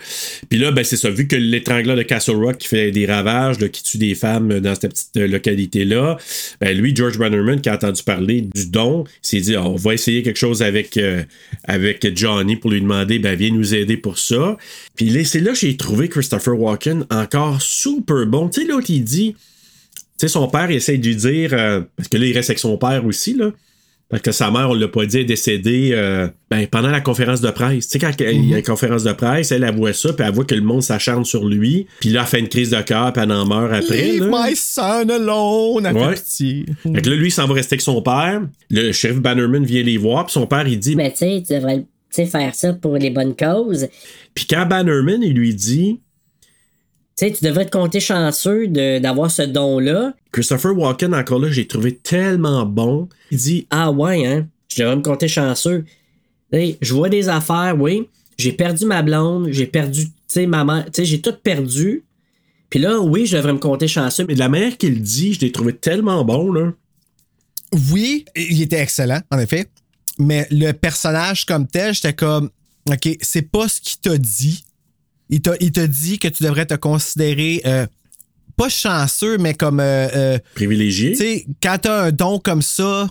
[0.48, 3.58] Puis là, ben c'est ça, vu que l'étrangleur de Castle Rock qui fait des ravages,
[3.60, 6.16] là, qui tue des femmes dans cette petite euh, localité-là,
[6.60, 10.22] ben lui, George Bannerman, qui a entendu parler du don, s'est dit on va essayer
[10.22, 11.22] quelque chose avec, euh,
[11.64, 14.56] avec Johnny pour lui demander ben viens nous aider pour ça.
[14.96, 18.48] Puis là, c'est là que j'ai trouvé Christopher Walken encore super bon.
[18.48, 19.34] Tu sais, l'autre, il dit.
[20.18, 21.50] Tu sais, son père, il essaie de lui dire.
[21.52, 23.50] euh, parce que là, il reste avec son père aussi, là.
[24.12, 27.40] Parce que sa mère, on l'a pas dit, est décédée euh, ben, pendant la conférence
[27.40, 27.88] de presse.
[27.88, 30.22] Tu sais, quand il y a une conférence de presse, elle, elle voit ça, puis
[30.26, 31.86] elle voit que le monde s'acharne sur lui.
[31.98, 34.02] Puis là, elle fait une crise de cœur, puis elle en meurt après.
[34.12, 34.48] Leave là.
[34.50, 35.86] my son alone!
[35.86, 36.14] Elle Ouais.
[36.14, 36.66] fait pitié.
[36.94, 38.42] Fait que là, lui, il s'en va rester avec son père.
[38.68, 40.94] Le shérif Bannerman vient les voir, puis son père, il dit.
[40.94, 41.82] Mais tu sais, tu devrais
[42.14, 43.88] faire ça pour les bonnes causes.
[44.34, 46.00] Puis quand Bannerman, il lui dit.
[47.18, 50.14] Tu sais, tu devrais te compter chanceux de- d'avoir ce don-là.
[50.32, 53.08] Christopher Walken, encore là, j'ai trouvé tellement bon.
[53.30, 54.48] Il dit Ah ouais, hein?
[54.68, 55.84] Je devrais me compter chanceux.
[56.52, 58.08] Hey, je vois des affaires, oui.
[58.38, 62.02] J'ai perdu ma blonde, j'ai perdu, tu sais, ma mère, tu sais, j'ai tout perdu.
[62.70, 64.24] Puis là, oui, je devrais me compter chanceux.
[64.26, 66.72] Mais de la manière qu'il dit, je l'ai trouvé tellement bon, là.
[67.90, 69.66] Oui, il était excellent, en effet.
[70.18, 72.50] Mais le personnage comme tel, j'étais comme,
[72.90, 74.64] OK, c'est pas ce qu'il t'a dit.
[75.32, 75.40] Il
[75.72, 77.86] t'a dit que tu devrais te considérer euh,
[78.56, 79.80] pas chanceux, mais comme.
[79.80, 81.12] euh, euh, Privilégié.
[81.12, 83.08] tu sais, quand t'as un don comme ça,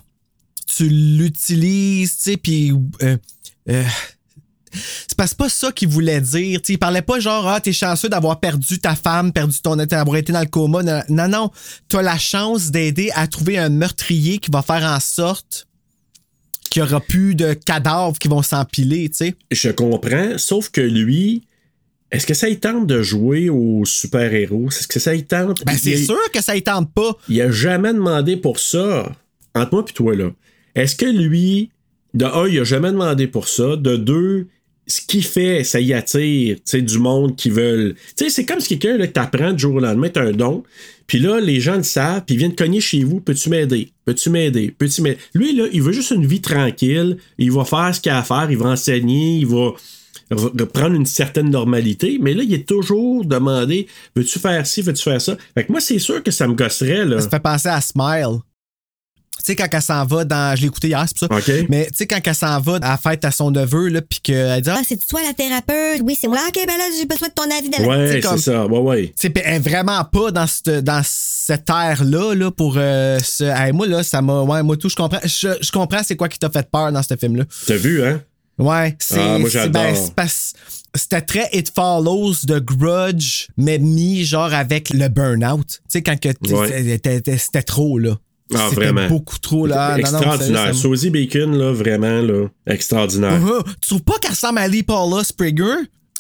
[0.68, 2.74] tu l'utilises, tu sais, puis.
[3.66, 3.86] c'est
[5.28, 6.62] c'est pas ça qu'il voulait dire.
[6.62, 9.76] tu sais, il parlait pas genre, ah, t'es chanceux d'avoir perdu ta femme, perdu ton
[9.76, 10.84] d'avoir été dans le coma.
[10.84, 11.52] Non, non, non.
[11.90, 15.68] T'as la chance d'aider à trouver un meurtrier qui va faire en sorte
[16.70, 19.36] qu'il n'y aura plus de cadavres qui vont s'empiler, tu sais.
[19.52, 21.44] Je comprends, sauf que lui,
[22.12, 24.68] est-ce que ça y tente de jouer aux super-héros?
[24.68, 25.64] Est-ce que ça y tente?
[25.66, 27.18] Ben, c'est sûr que ça y tente pas.
[27.30, 29.12] Il a jamais demandé pour ça.
[29.56, 30.32] Entre moi et toi, là.
[30.76, 31.72] Est-ce que lui,
[32.14, 33.78] de un, il a jamais demandé pour ça?
[33.78, 34.48] De deux,
[34.88, 37.96] ce qu'il fait, ça y attire, tu sais, du monde qui veulent.
[38.18, 40.32] Tu sais, c'est comme si quelqu'un, là, que t'apprends du jour au lendemain, t'as un
[40.32, 40.64] don.
[41.08, 43.22] Puis là, les gens le savent, puis ils viennent cogner chez vous.
[43.22, 43.92] Peux-tu m'aider?
[44.06, 44.74] Peux-tu m'aider?
[44.78, 45.18] Peux-tu m'aider?
[45.34, 47.18] Lui, là, il veut juste une vie tranquille.
[47.38, 48.48] Il va faire ce qu'il a à faire.
[48.50, 49.38] Il va enseigner.
[49.40, 49.72] Il va
[50.36, 52.18] reprendre une certaine normalité.
[52.22, 55.36] Mais là, il est toujours demandé veux-tu faire ci, veux-tu faire ça?
[55.56, 57.22] Fait que moi, c'est sûr que ça me gosserait, là.
[57.22, 58.40] Ça fait penser à Smile.
[59.40, 60.56] Tu sais, quand elle s'en va dans.
[60.56, 61.54] Je l'ai écouté hier, c'est pour ça.
[61.54, 61.66] OK.
[61.68, 64.20] Mais tu sais, quand elle s'en va à la fête à son neveu, là, puis
[64.22, 66.02] qu'elle dit Ah, c'est toi la thérapeute?
[66.04, 66.38] Oui, c'est moi.
[66.48, 67.70] Ok, ben là, j'ai besoin de ton avis.
[67.70, 68.68] de la- Ouais, c'est ça.
[68.68, 69.14] Ouais, ouais.
[69.16, 73.46] C'est elle est vraiment pas dans cette, dans cette ère-là là, pour euh, ce.
[73.46, 74.44] Hey, moi, là, ça m'a.
[74.44, 75.22] Ouais, moi, tout, je comprends.
[75.24, 77.46] Je, je comprends c'est quoi qui t'a fait peur dans ce film-là.
[77.66, 78.22] T'as vu, hein?
[78.62, 79.20] Ouais, c'est.
[79.20, 79.84] Ah, moi, j'adore.
[79.84, 80.54] ben, parce-
[80.94, 85.66] C'était très It Follows de Grudge, mais mis genre avec le burn-out.
[85.68, 87.00] Tu sais, quand que Ouais.
[87.38, 88.18] c'était trop, là.
[88.54, 89.08] Ah, C'était vraiment.
[89.08, 89.76] beaucoup trop, là.
[89.80, 90.76] Ah, non, non, extraordinaire.
[90.76, 93.40] Sosie Bacon, là, vraiment, là, extraordinaire.
[93.42, 93.64] Uh-huh.
[93.82, 95.76] Tu trouves pas qu'elle ressemble à Lee Paula Sprigger?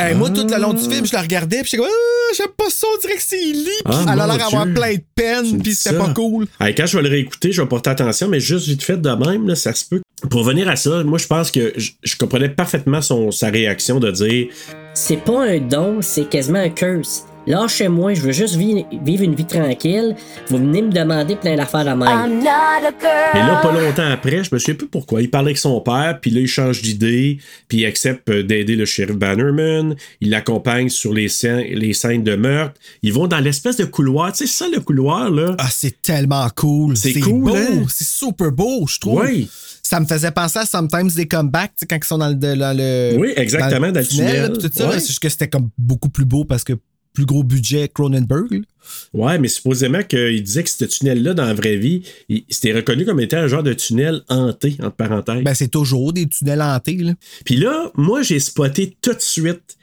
[0.09, 2.47] Hey, Moi, tout le long du film, je la regardais, puis j'étais comme, ah, j'aime
[2.57, 3.65] pas ça, on dirait que c'est Lee.
[3.85, 6.47] Puis Ah, elle a l'air d'avoir plein de peine, puis c'était pas cool.
[6.59, 9.09] Hey, quand je vais le réécouter, je vais porter attention, mais juste vite fait de
[9.09, 10.01] même, là, ça se peut.
[10.29, 13.99] Pour venir à ça, moi, je pense que je, je comprenais parfaitement son, sa réaction
[13.99, 14.47] de dire
[14.93, 17.25] C'est pas un don, c'est quasiment un curse.
[17.47, 20.15] Lâchez-moi, je veux juste vi- vivre une vie tranquille.
[20.47, 22.39] Vous venez me demander plein d'affaires de même.
[22.41, 25.21] Et là, pas longtemps après, je me souviens plus pourquoi.
[25.21, 28.75] Il parlait avec son père, puis là, il change d'idée, puis il accepte euh, d'aider
[28.75, 29.95] le shérif Bannerman.
[30.21, 32.79] Il l'accompagne sur les scènes, les scènes de meurtre.
[33.01, 34.31] Ils vont dans l'espèce de couloir.
[34.33, 35.55] Tu sais, ça, le couloir, là.
[35.57, 36.95] Ah, c'est tellement cool.
[36.95, 37.55] C'est C'est cool, beau.
[37.55, 37.85] hein?
[37.89, 39.21] C'est super beau, je trouve.
[39.25, 39.49] Oui.
[39.81, 42.29] Ça me faisait penser à Sometimes They Come Back, tu sais, quand ils sont dans
[42.29, 43.17] le, dans le.
[43.17, 44.41] Oui, exactement, dans le tunnel.
[44.43, 44.99] là, puis tout ça, Ouais.
[44.99, 46.73] c'est juste que c'était comme beaucoup plus beau parce que
[47.13, 48.63] plus gros budget Cronenberg.
[49.13, 52.01] Ouais, mais supposément qu'il disait que ce tunnel-là, dans la vraie vie,
[52.49, 55.43] c'était reconnu comme étant un genre de tunnel hanté, entre parenthèses.
[55.43, 57.13] Ben, c'est toujours des tunnels hantés, là.
[57.45, 59.77] Puis là, moi, j'ai spoté tout de suite.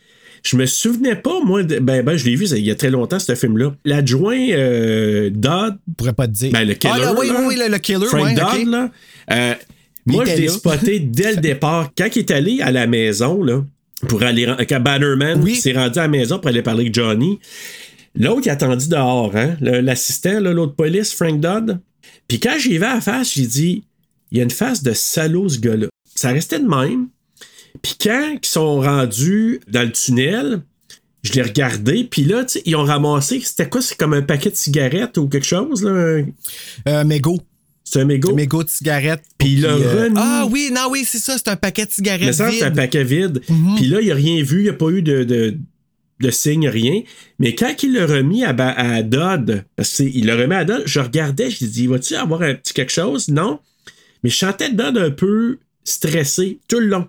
[0.44, 2.90] Je me souvenais pas, moi, de- ben, ben, je l'ai vu il y a très
[2.90, 3.74] longtemps, ce film-là.
[3.84, 6.52] L'adjoint euh, Dodd, Je pourrais pas te dire.
[6.52, 6.94] ben, le killer.
[6.96, 8.90] Ah, là, oui, là, oui, le, le killer, Frank ouais, Dodd, là.
[9.32, 9.54] euh,
[10.06, 11.90] moi, je l'ai spoté dès le départ.
[11.96, 13.64] Quand il est allé à la maison, là,
[14.08, 14.46] pour aller.
[14.68, 15.56] Quand Bannerman Oui.
[15.56, 17.38] s'est rendu à la maison pour aller parler avec Johnny,
[18.14, 21.80] l'autre, il attendit dehors, hein, l'assistant, l'autre police, Frank Dodd.
[22.28, 23.84] Puis quand j'y vais à la face, j'ai dit
[24.30, 25.86] il y a une face de salaud, ce gars-là.
[26.14, 27.08] Ça restait de même.
[27.82, 30.60] Puis quand ils sont rendus dans le tunnel,
[31.22, 33.82] je l'ai regardé, puis là, tu sais, ils ont ramassé, c'était quoi?
[33.82, 35.90] C'est comme un paquet de cigarettes ou quelque chose, là?
[35.90, 36.24] un-
[36.88, 37.38] Euh, mégot.
[37.90, 38.34] C'est un mégot?
[38.34, 39.22] Mégot de cigarettes.
[39.38, 40.16] Puis il l'a euh, remis.
[40.18, 42.26] Ah oui, non, oui, c'est ça, c'est un paquet de cigarettes.
[42.26, 43.40] Mais ça, c'est un paquet vide.
[43.48, 43.76] Mhm.
[43.76, 45.56] Puis là, il n'a rien vu, il n'y a pas eu de, de,
[46.20, 47.00] de signe, rien.
[47.38, 51.00] Mais quand il l'a remis à, à Dodd, parce qu'il l'a remis à Dodd, je
[51.00, 53.28] regardais, je dis, vas-tu avoir un petit quelque chose?
[53.28, 53.60] Non.
[54.22, 57.08] Mais je sentais Dodd un peu stressé tout le long.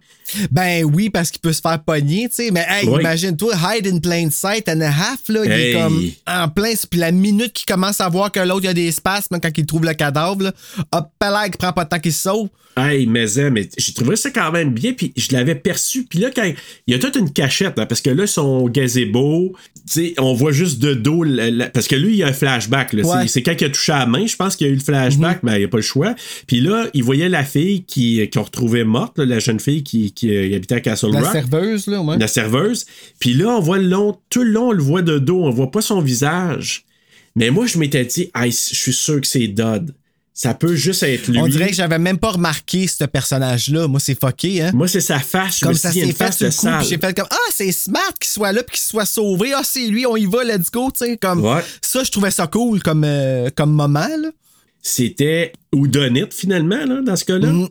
[0.52, 2.52] Ben oui, parce qu'il peut se faire pogner, tu sais.
[2.52, 3.00] Mais hey, Oui.
[3.02, 5.42] imagine-toi, hide in plain sight and a half, là.
[5.46, 5.72] Il Hey.
[5.72, 6.74] est comme en plein.
[6.90, 9.58] Puis la minute qu'il commence à voir que l'autre, il y a des spasmes quand
[9.58, 10.54] il trouve le cadavre, là.
[10.92, 12.50] Hop, là, il prend pas de temps qu'il se sauve.
[12.78, 16.06] Hey, mais, hein, mais j'ai trouvé ça quand même bien, puis je l'avais perçu.
[16.06, 16.46] Puis là, quand
[16.88, 20.34] il y a toute une cachette, hein, parce que là, son gazebo, tu sais, on
[20.34, 22.94] voit juste de dos, la- la- parce que lui, il y a un flashback.
[22.94, 23.04] là.
[23.04, 23.28] Ouais.
[23.28, 24.82] C'est- quand il a touché à la main, je pense qu'il y a eu le
[24.84, 26.16] flashback, mais il n'y a pas le choix.
[26.48, 30.14] Puis là, il voyait la fille qui- qu'on retrouvait morte, là, la jeune fille qui,
[30.20, 31.32] qui, euh, habitait à Castle La Rock.
[31.32, 32.18] serveuse, là, ouais.
[32.18, 32.86] La serveuse.
[33.20, 35.50] Puis là, on voit le long, tout le long, on le voit de dos, on
[35.50, 36.86] voit pas son visage.
[37.36, 39.94] Mais moi, je m'étais dit, je suis sûr que c'est Dodd.
[40.34, 41.38] Ça peut juste être lui.
[41.38, 43.88] On dirait que j'avais même pas remarqué ce personnage-là.
[43.90, 44.72] Moi, c'est fucké, hein.
[44.74, 45.60] Moi, c'est sa face.
[45.60, 48.14] Je Comme me ça s'est fait face de coup, j'ai fait comme Ah, c'est smart
[48.18, 49.52] qu'il soit là puis qu'il soit sauvé.
[49.54, 51.18] Ah, c'est lui, on y va, let's go, tu sais.
[51.18, 51.62] Comme Ouais.
[51.82, 54.30] ça, je trouvais ça cool comme, euh, comme moment, là.
[54.82, 57.52] C'était Oudonite, finalement, là, dans ce cas-là?
[57.52, 57.68] Mm.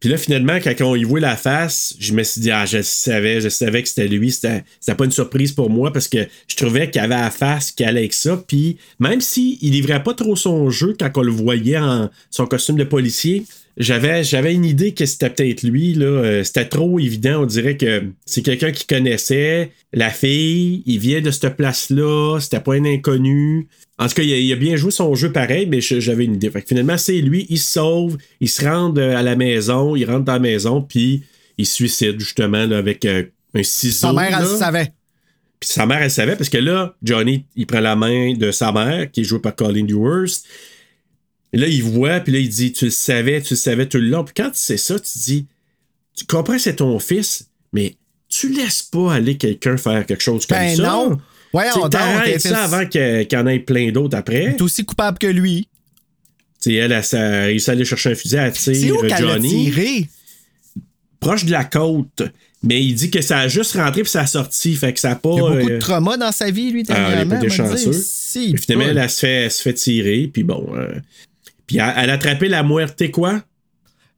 [0.00, 2.80] Puis là, finalement, quand on y voit la face, je me suis dit, ah, je
[2.80, 4.32] savais, je savais que c'était lui.
[4.32, 7.70] C'était c'était pas une surprise pour moi parce que je trouvais qu'il avait la face
[7.70, 8.42] qui allait avec ça.
[8.46, 12.46] Puis même s'il il livrait pas trop son jeu quand on le voyait en son
[12.46, 13.44] costume de policier,
[13.80, 15.94] j'avais, j'avais une idée que c'était peut-être lui.
[15.94, 16.04] Là.
[16.04, 17.42] Euh, C'était trop évident.
[17.42, 20.82] On dirait que c'est quelqu'un qui connaissait la fille.
[20.84, 22.38] Il vient de cette place-là.
[22.40, 23.68] C'était pas un inconnu.
[23.98, 26.34] En tout cas, il a, il a bien joué son jeu pareil, mais j'avais une
[26.34, 26.50] idée.
[26.50, 27.46] Fait que finalement, c'est lui.
[27.48, 28.18] Il se sauve.
[28.40, 29.96] Il se rend euh, à la maison.
[29.96, 30.82] Il rentre dans la maison.
[30.82, 31.22] Puis
[31.56, 33.24] il se suicide justement là, avec euh,
[33.54, 34.08] un ciseau.
[34.08, 34.56] Sa mère, elle là.
[34.58, 34.92] savait.
[35.58, 38.72] Puis sa mère, elle savait, parce que là, Johnny, il prend la main de sa
[38.72, 40.46] mère, qui est jouée par Colin Dewhurst.
[41.52, 43.98] Et là, il voit, puis là, il dit Tu le savais, tu le savais tout
[43.98, 44.24] le long.
[44.24, 45.46] Puis quand tu sais ça, tu dis
[46.16, 47.96] Tu comprends, c'est ton fils, mais
[48.28, 50.82] tu laisses pas aller quelqu'un faire quelque chose comme Ben ça.
[50.82, 51.18] non.
[51.52, 54.54] Sais, donc, t'arrêtes ça avant qu'il y en ait plein d'autres après.
[54.54, 55.66] T'es aussi coupable que lui.
[56.62, 58.94] Tu sais, elle, elle, elle a réussi à aller chercher un fusil à C'est tir
[58.96, 59.48] où qu'elle a Johnny.
[59.64, 60.08] tiré?
[61.18, 62.22] Proche de la côte.
[62.62, 64.74] Mais il dit que ça a juste rentré puis ça a sorti.
[64.76, 65.30] Fait que ça a pas.
[65.32, 67.34] Il y a beaucoup euh, de trauma dans sa vie, lui, Ah, il dernièrement.
[67.34, 67.50] on va dire.
[67.52, 67.92] chanceux.
[67.94, 70.30] Si, finalement, elle, elle se fait, elle se fait tirer.
[70.32, 70.66] Puis bon.
[70.76, 70.92] euh,
[71.70, 73.40] puis elle, elle a attrapé la muerte quoi?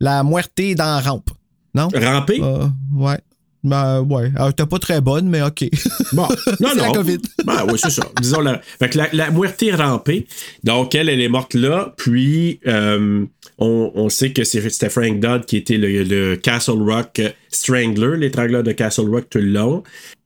[0.01, 1.31] La muerte dans la rampe.
[1.75, 1.89] Non?
[1.95, 2.41] Rampée?
[2.43, 3.19] Euh, ouais.
[3.63, 4.33] Ben, ouais.
[4.41, 5.65] Euh, T'es pas très bonne, mais OK.
[6.13, 6.23] Bon,
[6.61, 6.93] non, C'est la non.
[6.93, 7.19] COVID.
[7.45, 8.03] Ben, oui, c'est ça.
[8.21, 10.27] Disons, la, fait que la, la muerte est rampée.
[10.65, 11.95] Donc, elle, elle est morte là.
[11.99, 13.25] Puis, euh,
[13.59, 18.63] on, on sait que c'était Frank Dodd qui était le, le Castle Rock Strangler, l'étrangleur
[18.63, 19.83] de Castle Rock tout le long.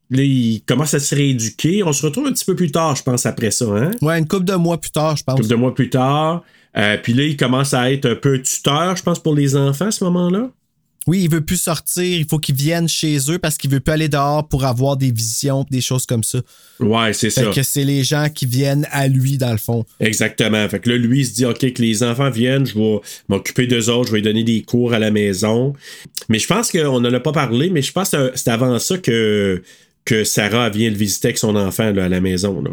[0.09, 1.83] Là, il commence à se rééduquer.
[1.83, 3.65] On se retrouve un petit peu plus tard, je pense, après ça.
[3.65, 3.91] Hein?
[4.01, 5.35] Ouais, une couple de mois plus tard, je pense.
[5.35, 6.43] Quelques de mois plus tard.
[6.77, 9.87] Euh, puis là, il commence à être un peu tuteur, je pense, pour les enfants
[9.87, 10.51] à ce moment-là.
[11.07, 13.93] Oui, il veut plus sortir, il faut qu'il vienne chez eux parce qu'il veut plus
[13.93, 16.39] aller dehors pour avoir des visions, des choses comme ça.
[16.81, 17.45] Ouais, c'est ça.
[17.45, 19.85] que c'est les gens qui viennent à lui, dans le fond.
[20.01, 20.67] Exactement.
[20.67, 22.99] Fait que là, lui, il se dit, OK, que les enfants viennent, je vais
[23.29, 25.73] m'occuper d'eux autres, je vais donner des cours à la maison.
[26.27, 28.97] Mais je pense qu'on n'en a pas parlé, mais je pense que c'est avant ça
[28.97, 29.63] que,
[30.03, 32.61] que Sarah vient le visiter avec son enfant là, à la maison.
[32.61, 32.71] Là.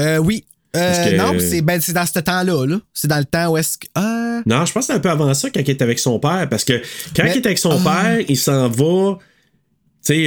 [0.00, 0.44] Euh, oui.
[0.74, 2.66] Euh, que- Non, c'est ben, dans ce temps-là.
[2.66, 2.80] là.
[2.94, 3.86] C'est dans le temps où est-ce que.
[3.94, 6.18] Ah, Non, je pense que c'est un peu avant ça quand il est avec son
[6.18, 6.80] père, parce que
[7.14, 8.02] quand Mais- il est avec son Ah.
[8.16, 9.18] père, il s'en va,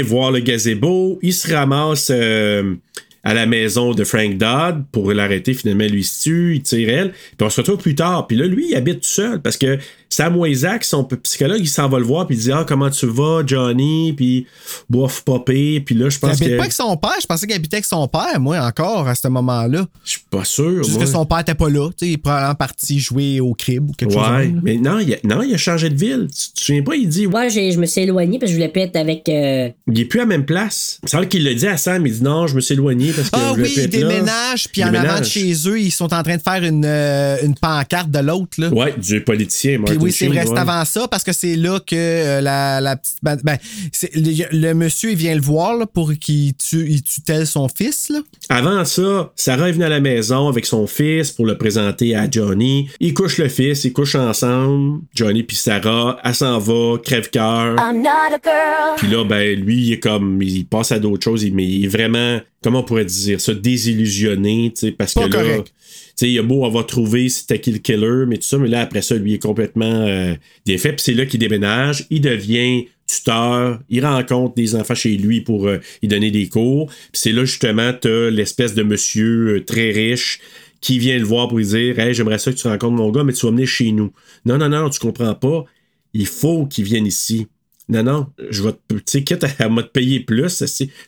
[0.04, 2.76] voir le gazebo, il se ramasse euh,
[3.24, 6.89] à la maison de Frank Dodd pour l'arrêter, finalement, lui il se tue, il tire
[6.89, 9.58] elle, puis on se retrouve plus tard, puis là, lui, il habite tout seul, parce
[9.58, 9.80] que
[10.16, 13.05] Sam Isaac, son psychologue, il s'en va le voir, puis il dit, ah, comment tu
[13.05, 14.47] vas, Johnny, puis
[14.89, 16.55] bof, popé, puis là, je il pense habite que...
[16.57, 17.11] pas avec son père?
[17.22, 19.86] Je pensais qu'il habitait avec son père, moi, encore, à ce moment-là.
[20.05, 21.03] Je suis pas sûr, Juste moi.
[21.03, 21.89] que son père était pas là.
[21.89, 24.22] Tu sais, il est probablement parti jouer au crib ou quelque chose.
[24.28, 26.28] Ouais, mais non il, a, non, il a changé de ville.
[26.30, 28.61] Tu te souviens pas, il dit, Moi, j'ai- je me suis éloigné parce que je
[28.61, 29.28] voulais pas être avec.
[29.28, 30.99] euh, Il est plus à la même place.
[31.03, 32.05] Il semble qu'il l'a dit à Sam.
[32.07, 34.07] Il dit non, je me suis éloigné parce que Ah je voulais oui, plus là.
[34.07, 35.28] déménagent, puis Il en avant de déménage.
[35.30, 38.59] chez eux, ils sont en train de faire une, euh, une pancarte de l'autre.
[38.59, 38.70] là.
[38.70, 41.80] Ouais, du politicien, Puis Martin oui, c'est vrai, c'est avant ça, parce que c'est là
[41.80, 43.18] que euh, la, la petite.
[43.24, 43.58] Ben, ben,
[43.91, 47.68] c'est- le, le monsieur, il vient le voir là, pour qu'il tue, il tutelle son
[47.68, 48.10] fils.
[48.10, 48.20] Là.
[48.49, 52.30] Avant ça, Sarah est venue à la maison avec son fils pour le présenter à
[52.30, 52.89] Johnny.
[52.99, 54.99] Ils couchent le fils, ils couchent ensemble.
[55.14, 57.76] Johnny puis Sarah, elle s'en va, crève-cœur.
[57.80, 58.95] I'm not a girl.
[58.97, 61.86] Puis là, ben, lui, il est comme, il passe à d'autres choses, il- mais il
[61.86, 65.74] est vraiment, comment on pourrait dire ça, désillusionné, tu sais, parce Pas que là, correct.
[66.16, 68.82] Sais, il a beau avoir trouvé c'était qui le killer, mais tout ça, mais là,
[68.82, 70.34] après ça, lui, est complètement euh,
[70.66, 75.41] défait, puis c'est là qu'il déménage, il devient tuteur, il rencontre des enfants chez lui
[75.41, 79.66] pour euh, y donner des cours, puis c'est là, justement, t'as l'espèce de monsieur euh,
[79.66, 80.39] très riche
[80.82, 83.24] qui vient le voir pour lui dire, hey, j'aimerais ça que tu rencontres mon gars,
[83.24, 84.11] mais tu vas venir chez nous.
[84.45, 85.66] Non, non, non, tu comprends pas.
[86.13, 87.47] Il faut qu'il vienne ici.
[87.89, 88.95] Non, non, je vais te.
[88.95, 90.63] Tu sais, quitte à, à te payer plus,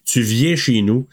[0.05, 1.07] tu viens chez nous.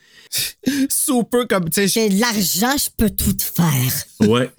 [0.89, 1.69] Super comme.
[1.71, 4.29] tu sais, J'ai de l'argent, je peux tout faire.
[4.29, 4.51] Ouais.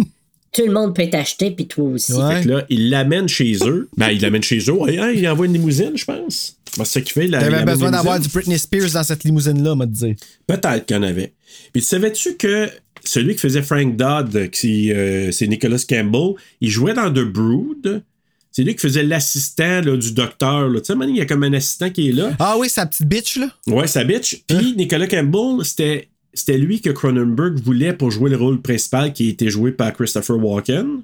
[0.52, 2.14] Tout le monde peut t'acheter, puis toi aussi.
[2.14, 2.38] Ouais.
[2.38, 3.90] Fait que là, il l'amène chez eux.
[3.98, 5.00] Ben, il l'amène chez eux.
[5.00, 6.56] Hein, il envoie une limousine, je pense.
[6.78, 7.26] Ben, c'est ça qu'il fait.
[7.26, 8.30] Il T'avais besoin d'avoir du.
[8.30, 10.16] Britney Spears dans cette limousine-là, m'a dit.
[10.48, 11.34] Peut-être qu'il y en avait.
[11.74, 12.70] Puis tu savais-tu que
[13.04, 18.04] celui qui faisait Frank Dodd, qui, euh, c'est Nicholas Campbell, il jouait dans The Brood?
[18.56, 20.72] C'est lui qui faisait l'assistant du docteur.
[20.76, 22.32] Tu sais, il y a comme un assistant qui est là.
[22.40, 23.50] Ah oui, sa petite bitch, là?
[23.68, 24.44] Ouais, sa bitch.
[24.48, 29.28] Puis Nicolas Campbell, c'était, c'était lui que Cronenberg voulait pour jouer le rôle principal qui
[29.28, 31.02] a été joué par Christopher Walken.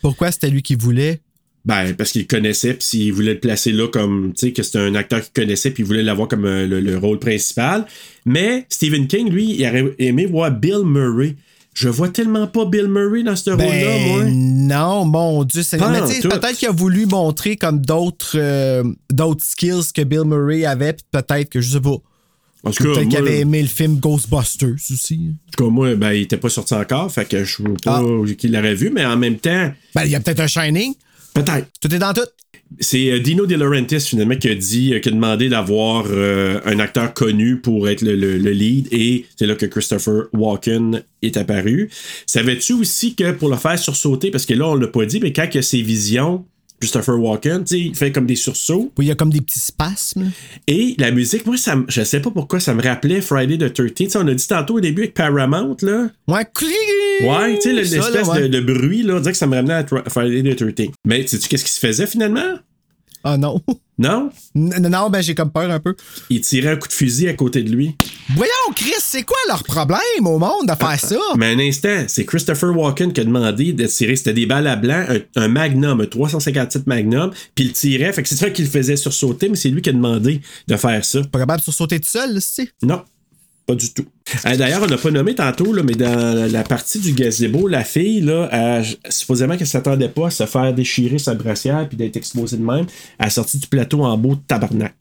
[0.00, 1.20] Pourquoi c'était lui qui voulait?
[1.66, 4.78] Ben, parce qu'il connaissait, puis il voulait le placer là comme, tu sais, que c'était
[4.78, 7.84] un acteur qu'il connaissait, puis il voulait l'avoir comme euh, le, le rôle principal.
[8.24, 11.36] Mais Stephen King, lui, il aurait aimé voir Bill Murray.
[11.76, 14.22] Je vois tellement pas Bill Murray dans ce rôle-là, moi.
[14.24, 15.62] Ben, non, mon Dieu.
[15.62, 20.64] c'est- sais, peut-être qu'il a voulu montrer comme d'autres euh, d'autres skills que Bill Murray
[20.64, 21.96] avait, peut-être que, je sais pas.
[22.94, 25.20] Peut-être qu'il avait aimé le film Ghostbusters aussi.
[25.48, 28.02] En tout cas, moi, ben, il était pas sorti encore, fait que je vois pas
[28.38, 30.94] qu'il l'aurait vu, mais en même temps, Ben, il y a peut-être un Shining.
[31.44, 31.68] Peut-être.
[31.80, 32.28] Tout est dans tout.
[32.80, 36.60] C'est euh, Dino De Laurentiis finalement qui a dit, euh, qui a demandé d'avoir euh,
[36.64, 41.02] un acteur connu pour être le, le- le lead et c'est là que Christopher Walken
[41.22, 41.90] est apparu.
[42.26, 45.32] Savais-tu aussi que pour le faire sursauter, parce que là on l'a pas dit, mais
[45.32, 46.44] quand a ses visions,
[46.80, 48.92] Christopher Walken, tu sais, il fait comme des sursauts.
[48.98, 50.30] Oui, il y a comme des petits spasmes.
[50.66, 53.94] Et la musique, moi, ça, je sais pas pourquoi ça me rappelait Friday the 13th.
[53.94, 56.08] Tu sais, on a dit tantôt au début avec Paramount, là.
[56.28, 56.44] Ouais,
[57.22, 58.48] Ouais, tu sais, l'espèce ouais.
[58.48, 60.92] de, de bruit, là, on dirait que ça me ramenait à Friday the 13th.
[61.06, 62.58] Mais sais-tu qu'est-ce qui se faisait finalement?
[63.28, 63.60] Ah non.
[63.98, 64.28] Non?
[64.54, 65.96] N- non, ben j'ai comme peur un peu.
[66.28, 67.96] Il tirait un coup de fusil à côté de lui.
[68.36, 71.16] Voyons, Chris, c'est quoi leur problème au monde de faire ça?
[71.38, 74.14] Mais un instant, c'est Christopher Walken qui a demandé de tirer.
[74.16, 78.12] C'était des balles à blanc, un, un Magnum, un 357 Magnum, puis il tirait.
[78.12, 81.02] Fait que c'est ça qu'il faisait sursauter, mais c'est lui qui a demandé de faire
[81.02, 81.22] ça.
[81.32, 82.68] Pas capable de sursauter tout seul, là, c'est?
[82.82, 83.02] Non,
[83.66, 84.06] pas du tout.
[84.46, 87.82] Euh, D'ailleurs, on n'a pas nommé tantôt, là, mais dans la partie du gazebo, la
[87.84, 92.16] fille, là, elle- supposément qu'elle s'attendait pas à se faire déchirer sa brassière puis d'être
[92.16, 92.86] exposée de même.
[93.18, 94.94] Elle est sortie du plateau en beau tabarnak.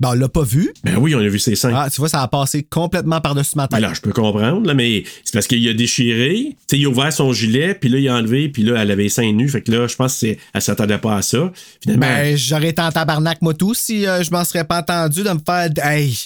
[0.00, 0.72] Ben, on l'a pas vu.
[0.82, 1.72] Ben oui, on a vu ses seins.
[1.74, 3.80] Ah, tu vois, ça a passé complètement par-dessus ma tête.
[3.80, 6.86] Ben là, je peux comprendre, là, mais c'est parce qu'il a déchiré, tu sais, il
[6.86, 9.30] a ouvert son gilet, puis là, il a enlevé, puis là, elle avait les seins
[9.32, 11.52] nus, fait que là, je pense qu'elle s'attendait pas à ça.
[11.80, 15.22] Finalement, Ben, j'aurais été en tabarnak, moi, tout, si euh, je m'en serais pas entendu
[15.22, 15.68] de me faire.
[15.84, 16.16] Hey!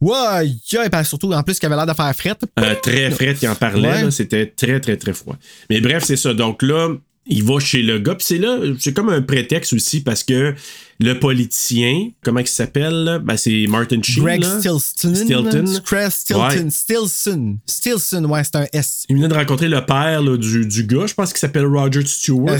[0.00, 0.46] Ouais,
[0.90, 2.42] ben, surtout, en plus, qu'il avait l'air de faire frette.
[2.58, 4.10] euh, très frais qui en parlait, Ouais.
[4.10, 5.36] c'était très, très, très froid.
[5.70, 6.34] Mais bref, c'est ça.
[6.34, 6.88] Donc là,
[7.26, 10.54] il va chez le gars, puis c'est là, c'est comme un prétexte aussi, parce que
[10.98, 13.20] le politicien, comment il s'appelle?
[13.22, 14.58] Ben, c'est Martin Sheen, Greg là.
[14.58, 15.14] Stilson.
[15.14, 15.64] Stilton.
[15.84, 16.46] Greg Stilton.
[16.48, 16.70] Ouais.
[16.70, 17.58] Stilson.
[17.66, 19.04] Stilson, ouais, c'est un S.
[19.10, 22.04] Il venait de rencontrer le père là, du, du gars, je pense qu'il s'appelle Roger
[22.06, 22.58] Stewart.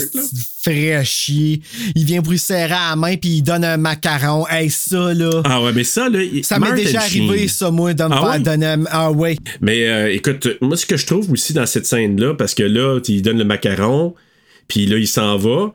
[1.05, 1.63] chier.
[1.95, 4.47] Il vient pour lui serrer à la main puis il donne un macaron.
[4.49, 5.43] Hey, ça, là.
[5.45, 6.19] Ah ouais, mais ça, là.
[6.43, 7.49] Ça m'est déjà arrivé, Sheen.
[7.49, 8.39] ça, moi, de me Ah faire ouais?
[8.41, 8.85] donner un.
[8.91, 9.37] Ah, ouais.
[9.61, 12.99] Mais euh, écoute, moi, ce que je trouve aussi dans cette scène-là, parce que là,
[13.09, 14.15] il donne le macaron,
[14.69, 15.73] puis là, il s'en va.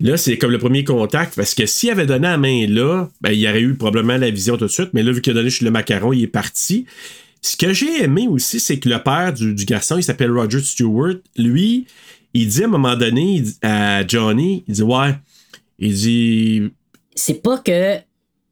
[0.00, 3.30] Là, c'est comme le premier contact, parce que s'il avait donné la main là, ben,
[3.30, 5.50] il aurait eu probablement la vision tout de suite, mais là, vu qu'il a donné
[5.50, 6.86] chez le macaron, il est parti.
[7.40, 10.60] Ce que j'ai aimé aussi, c'est que le père du, du garçon, il s'appelle Roger
[10.60, 11.86] Stewart, lui,
[12.34, 15.14] il dit à un moment donné dit- à Johnny, il dit Ouais,
[15.78, 16.62] il dit.
[17.14, 17.96] C'est pas que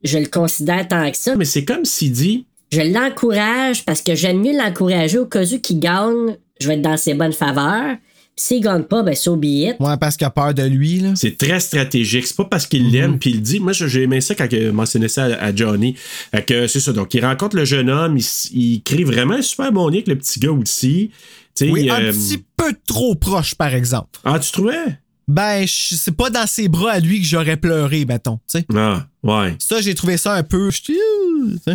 [0.03, 1.35] je le considère tant que ça.
[1.35, 5.59] Mais c'est comme s'il dit Je l'encourage parce que j'aime mieux l'encourager au cas où
[5.59, 7.97] qu'il gagne, je vais être dans ses bonnes faveurs.
[8.35, 9.75] Puis s'il gagne pas, ben so be it.
[9.79, 11.11] Ouais, parce qu'il a peur de lui, là.
[11.15, 12.25] C'est très stratégique.
[12.25, 13.59] C'est pas parce qu'il l'aime puis il le dit.
[13.59, 15.95] Moi, j'ai aimé ça quand il mentionnait ça à, à Johnny.
[16.31, 16.93] Fait que c'est ça.
[16.93, 18.17] Donc, il rencontre le jeune homme.
[18.17, 21.11] Il, il crée vraiment un super bon lien avec le petit gars aussi.
[21.55, 24.19] Tu sais, Oui, un euh, petit peu trop proche, par exemple.
[24.23, 24.97] Ah, tu trouvais?
[25.27, 28.39] Ben, c'est pas dans ses bras à lui que j'aurais pleuré, mettons.
[28.51, 28.65] tu sais.
[28.75, 29.55] Ah, ouais.
[29.59, 30.69] Ça, j'ai trouvé ça un peu.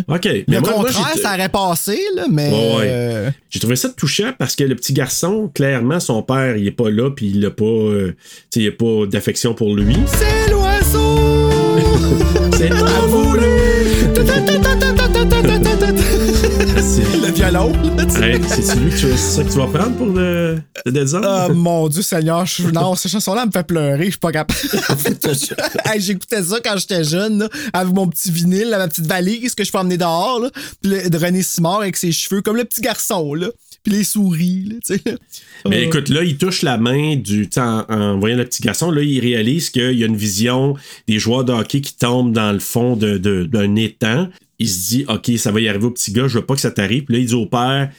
[0.07, 0.25] OK.
[0.25, 2.49] Le Mais moi, contraire, ça aurait passé, là, mais.
[2.49, 6.67] Ouais, euh, J'ai trouvé ça touchant parce que le petit garçon, clairement, son père, il
[6.67, 8.15] est pas là, puis il a pas, euh,
[8.55, 9.97] il a pas d'affection pour lui.
[10.07, 11.17] C'est l'oiseau!
[12.57, 14.88] C'est pas voulu!
[18.21, 21.07] Hey, c'est lui que tu, c'est ça que tu vas prendre pour le, le Dead
[21.07, 21.25] Zone?
[21.25, 24.59] Oh mon Dieu Seigneur, je- non, cette chanson-là me fait pleurer, je suis pas capable.
[25.85, 29.63] Hey, J'écoutais ça quand j'étais jeune, là, avec mon petit vinyle, ma petite valise que
[29.63, 30.49] je peux emmener dehors, là,
[30.81, 33.47] puis le- de René Simard avec ses cheveux, comme le petit garçon, là,
[33.83, 35.01] puis les souris, là, tu sais.
[35.05, 35.17] là.
[35.69, 37.49] Mais Euh, écoute, là, il touche la main du.
[37.57, 40.75] En, en voyant le petit garçon, là, il réalise qu'il y a une vision
[41.07, 44.27] des joueurs de hockey qui tombent dans le fond de- de- d'un étang.
[44.59, 46.61] Il se dit, OK, ça va y arriver au petit gars, je veux pas que
[46.61, 47.05] ça t'arrive.
[47.05, 47.89] Puis là, il dit au père,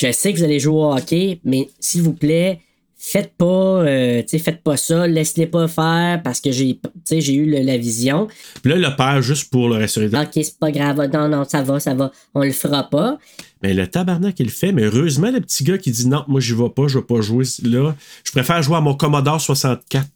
[0.00, 2.60] Je sais que vous allez jouer au hockey, mais s'il vous plaît,
[2.96, 3.44] faites pas,
[3.84, 7.34] euh, tu sais, faites pas ça, laissez-les pas faire parce que j'ai, tu sais, j'ai
[7.34, 8.28] eu le- la vision.
[8.62, 11.62] puis là, le père, juste pour le rassurer, Ok, c'est pas grave, non, non, ça
[11.62, 13.18] va, ça va, on le fera pas.
[13.62, 14.72] mais le tabarnak, il le fait.
[14.72, 17.20] Mais heureusement, le petit gars qui dit, non, moi, j'y vais pas, je vais pas
[17.20, 17.94] jouer là.
[18.24, 20.08] Je préfère jouer à mon Commodore 64.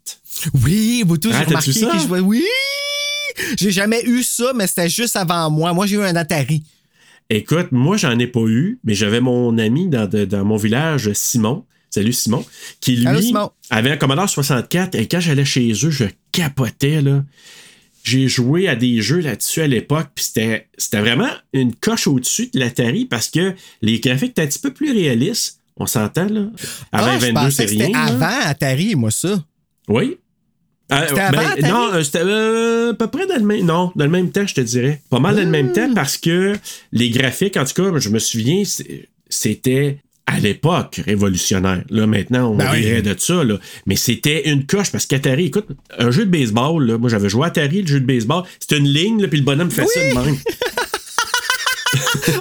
[0.64, 1.91] Oui, vous tous, Ah, remarqué ça?
[1.93, 2.20] que je vois.
[2.20, 2.43] Oui!
[3.59, 5.72] J'ai jamais eu ça, mais c'était juste avant moi.
[5.72, 6.62] Moi, j'ai eu un Atari.
[7.28, 11.12] Écoute, moi, j'en ai pas eu, mais j'avais mon ami dans, de- dans mon village,
[11.12, 11.64] Simon.
[11.91, 12.45] Salut Simon.
[12.80, 13.51] Qui lui Allô, Simon.
[13.70, 17.24] avait un Commodore 64 et quand j'allais chez eux, je capotais là.
[18.05, 22.49] J'ai joué à des jeux là-dessus à l'époque, puis c'était, c'était vraiment une coche au-dessus
[22.55, 25.59] de l'Atari parce que les graphiques étaient un petit peu plus réalistes.
[25.76, 26.47] On s'entend, là.
[26.93, 27.93] Ah, je 2022, pensais c'est c'était rien.
[28.16, 28.28] là.
[28.28, 29.43] avant Atari, moi, ça.
[29.89, 30.18] Oui.
[30.93, 31.62] Euh, avant Atari?
[31.62, 33.64] non, euh, c'était euh, à peu près dans le même.
[33.66, 35.01] Non, dans le même temps, je te dirais.
[35.11, 35.72] Pas mal dans le même Hmm.
[35.72, 36.55] temps parce que
[36.93, 38.62] les graphiques, en tout cas, je me souviens,
[39.28, 41.82] c'était à l'époque révolutionnaire.
[41.91, 42.78] Là, maintenant, on Ben oui.
[42.80, 43.59] rirait de ça, là.
[43.87, 45.66] Mais c'était une coche parce qu'Atari, écoute,
[45.99, 48.78] un jeu de baseball, là, moi j'avais joué à Atari, le jeu de baseball, c'était
[48.78, 50.37] une ligne, là, puis le bonhomme fait ça de même.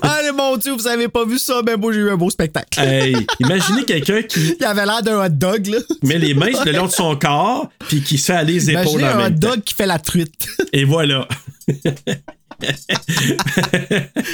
[0.02, 2.80] Allez, mon Dieu, vous avez pas vu ça, ben moi, j'ai eu un beau spectacle.
[2.80, 5.78] Hey, imaginez quelqu'un qui Il avait l'air d'un hot dog, là.
[6.04, 9.02] met les mains le long de son corps, puis qui se fait aller les épaules
[9.02, 9.50] Imaginez en un hot temps.
[9.50, 10.48] dog qui fait la truite.
[10.74, 11.28] Et voilà.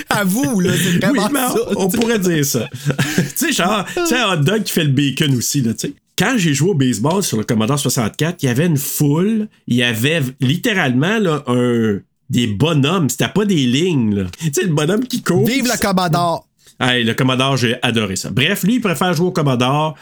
[0.10, 1.60] À vous, là, c'est vraiment ça.
[1.76, 2.68] on, pourrait dire ça.
[2.72, 5.88] tu sais, genre, tu sais, un hot dog qui fait le bacon aussi, là, tu
[5.88, 5.94] sais.
[6.18, 9.78] Quand j'ai joué au baseball sur le Commodore 64, il y avait une foule, il
[9.78, 11.98] y avait littéralement là, un,
[12.32, 14.16] des bonhommes, c'était pas des lignes.
[14.16, 14.24] là.
[14.40, 15.46] Tu sais, le bonhomme qui court.
[15.46, 16.48] Vive le Commodore!
[16.80, 18.30] Hey, le Commodore, j'ai adoré ça.
[18.32, 19.96] Bref, lui, il préfère jouer au Commodore.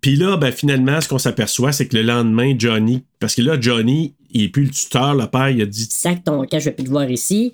[0.00, 3.56] Puis là, ben, finalement, ce qu'on s'aperçoit, c'est que le lendemain, Johnny, parce que là,
[3.58, 5.88] Johnny, il est plus le tuteur, le père, il a dit.
[5.90, 7.52] Sac ton camp, je vais plus te voir ici.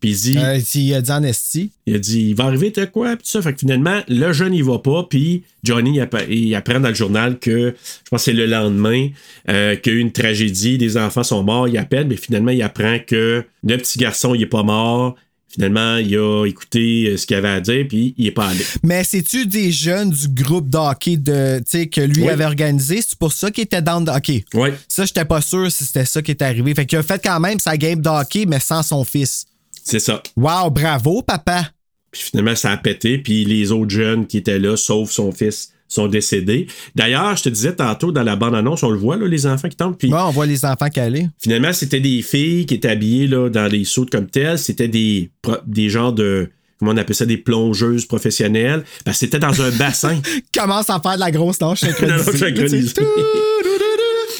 [0.00, 0.38] Puis il dit.
[0.38, 1.70] Euh, il a dit en esti.
[1.86, 3.16] Il a dit, il va arriver, t'as quoi?
[3.16, 3.42] Puis tout ça.
[3.42, 5.06] Fait que finalement, le jeune, il va pas.
[5.08, 8.46] Puis Johnny, il, app- il apprend dans le journal que, je pense que c'est le
[8.46, 9.08] lendemain,
[9.48, 11.68] euh, qu'il y a eu une tragédie, des enfants sont morts.
[11.68, 15.16] Il appelle, mais finalement, il apprend que le petit garçon, il est pas mort.
[15.54, 18.64] Finalement, il a écouté euh, ce qu'il avait à dire, puis il est pas allé.
[18.82, 22.28] Mais c'est-tu des jeunes du groupe d'hockey de, que lui Oui.
[22.28, 23.00] avait organisé?
[23.00, 24.44] C'est pour ça qu'il était dans le hockey?
[24.54, 24.70] Oui.
[24.88, 26.74] Ça, j'étais pas sûr si c'était ça qui était arrivé.
[26.74, 29.46] Fait qu'il a fait quand même sa game d'hockey, mais sans son fils.
[29.84, 30.22] C'est ça.
[30.36, 31.70] Wow, bravo, papa.
[32.10, 35.70] Puis finalement, ça a pété, puis les autres jeunes qui étaient là, sauf son fils,
[35.94, 36.66] sont décédés.
[36.94, 39.76] D'ailleurs, je te disais tantôt dans la bande-annonce, on le voit, là, les enfants qui
[39.76, 39.96] tombent.
[39.96, 41.28] Puis Ouais, on voit les enfants caler.
[41.42, 44.58] finalement, c'était des filles qui étaient habillées là, dans des sautes comme telles.
[44.58, 45.30] C'était des,
[45.66, 46.50] des genres de.
[46.80, 47.24] Comment on appelle ça?
[47.24, 48.84] Des plongeuses professionnelles.
[49.06, 50.20] Que c'était dans un bassin.
[50.56, 52.84] Commence à faire de la grosse tâche Non, non, synchronisée.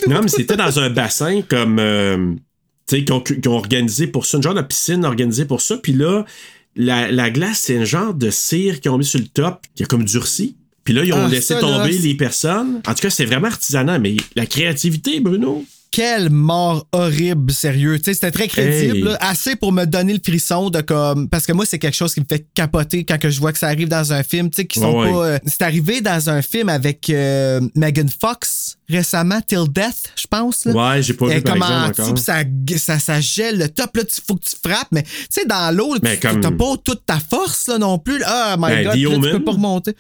[0.09, 1.79] non, mais c'était dans un bassin comme.
[1.79, 2.35] euh,
[2.87, 5.79] tu sais, qu'ils ont organisé pour ça, une genre de piscine organisée pour ça.
[5.79, 6.25] Puis là,
[6.77, 9.85] la, la glace, c'est un genre de cire qu'ils ont mis sur le top, qui
[9.85, 10.57] a comme durci.
[10.85, 12.81] Puis là, ils ont Ah, laissé ça, tomber là, les personnes.
[12.87, 15.65] En tout cas, c'est vraiment artisanal, mais la créativité, Bruno.
[15.95, 17.99] Quelle mort horrible, sérieux.
[17.99, 19.03] Tu sais, c'était très crédible, Hey.
[19.05, 21.29] là, assez pour me donner le frisson de comme.
[21.29, 23.59] Parce que moi, c'est quelque chose qui me fait capoter quand que je vois que
[23.61, 25.07] ça arrive dans un film, tu sais, qui sont pas.
[25.07, 30.65] euh, c'est arrivé dans un film avec euh, Megan Fox récemment, Till Death, je pense.
[30.65, 30.73] Là.
[30.97, 32.19] Ouais, j'ai pas vu par comme en exemple encore.
[32.19, 32.43] ça,
[32.77, 35.75] ça, ça gèle le top, là, il faut que tu frappes, mais tu sais, dans
[35.75, 38.19] l'eau, tu comme- t'as pas toute ta force là, non plus.
[38.19, 38.55] là.
[38.57, 39.95] Oh my Ben, god, là, tu peux pas remonter.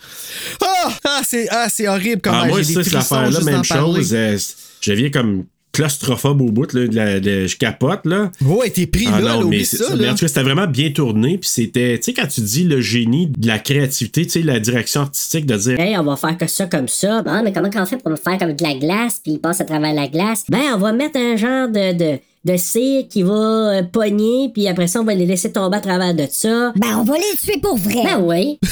[0.60, 4.12] Ah, ah, c'est ah, c'est horrible comment Ah, moi, cette affaire-là, juste même chose.
[4.12, 4.36] euh,
[4.80, 5.44] je viens comme
[5.74, 8.30] claustrophobe au bout, là, de la- de- je capote, là.
[8.40, 9.84] Ouais, t'es pris Ah là, non, là, mais ça.
[9.84, 9.96] ça.
[9.96, 10.12] Mais là.
[10.12, 11.36] en tout cas, c'était vraiment bien tourné.
[11.36, 14.60] Puis c'était, tu sais, quand tu dis le génie de la créativité, tu sais, la
[14.60, 15.78] direction artistique de dire.
[15.78, 17.22] Hey, on va faire que ça comme ça.
[17.22, 19.60] Bon, mais comment qu'on fait pour le faire avec de la glace, puis il passe
[19.60, 20.44] à travers la glace?
[20.48, 23.32] Ben, on va mettre un genre de, de, de cire qui va
[23.78, 26.72] euh, pogner, puis après ça, on va les laisser tomber à travers de ça.
[26.76, 28.04] Ben, on va les tuer pour vrai.
[28.04, 28.58] Ben oui.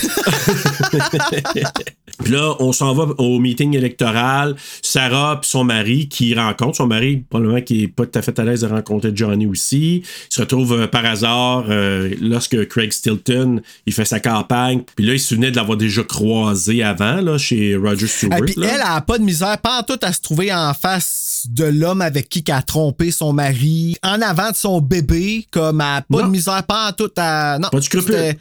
[2.23, 4.57] Puis là, on s'en va au meeting électoral.
[4.83, 8.39] Sarah puis son mari qui rencontre son mari, probablement qui est pas tout à fait
[8.39, 10.03] à l'aise de rencontrer Johnny aussi.
[10.05, 14.83] Il se retrouve euh, par hasard euh, lorsque Craig Stilton il fait sa campagne.
[14.97, 18.39] Puis là, il se souvenait de l'avoir déjà croisé avant là, chez Roger Stewart.
[18.39, 18.69] Et puis là.
[18.75, 22.03] elle, a pas de misère, pas en tout à se trouver en face de l'homme
[22.03, 26.01] avec qui elle a trompé son mari, en avant de son bébé, comme elle a
[26.03, 26.27] pas Non.
[26.27, 27.59] de misère, pas en tout à.
[27.59, 27.69] Non.
[27.69, 28.35] Pas de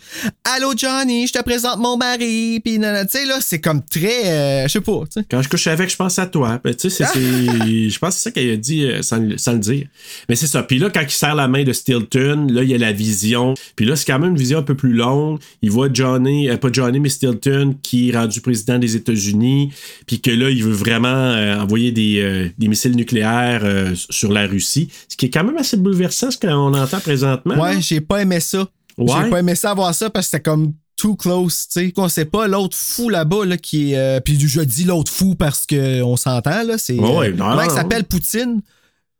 [0.44, 4.28] Allô Johnny, je te présente mon mari, puis tu sais, là, c'est comme très.
[4.28, 5.04] euh, je sais pas.
[5.30, 6.60] Quand je couche avec, je pense à toi.
[6.64, 9.18] Ben, tu sais, c'est- c'est- je pense que c'est ça qu'elle a dit euh, sans,
[9.20, 9.86] le- sans le dire.
[10.28, 10.64] Mais c'est ça.
[10.64, 13.54] Puis là, quand il serre la main de Stilton, là, il y a la vision.
[13.76, 15.40] Puis là, c'est quand même une vision un peu plus longue.
[15.62, 19.72] Il voit Johnny, euh, pas Johnny, mais Stilton, qui est rendu président des États-Unis.
[20.06, 21.32] Puis que là, il veut vraiment
[21.62, 23.64] envoyer des, des missiles nucléaires
[23.96, 24.90] sur la Russie.
[25.08, 27.62] Ce qui est quand même assez bouleversant, ce qu'on entend présentement.
[27.62, 28.68] Ouais, j'ai pas aimé ça.
[28.98, 29.08] Ouais?
[29.24, 31.92] J'ai pas aimé ça voir ça parce que c'était comme too close, tu sais.
[31.92, 33.98] Qu'on sait pas l'autre fou là-bas, là, qui est.
[33.98, 36.78] euh, puis je dis l'autre fou parce qu'on s'entend, là.
[36.78, 36.94] C'est.
[37.00, 38.04] Ouais, ouais, euh, non, il s'appelle?
[38.04, 38.62] Poutine?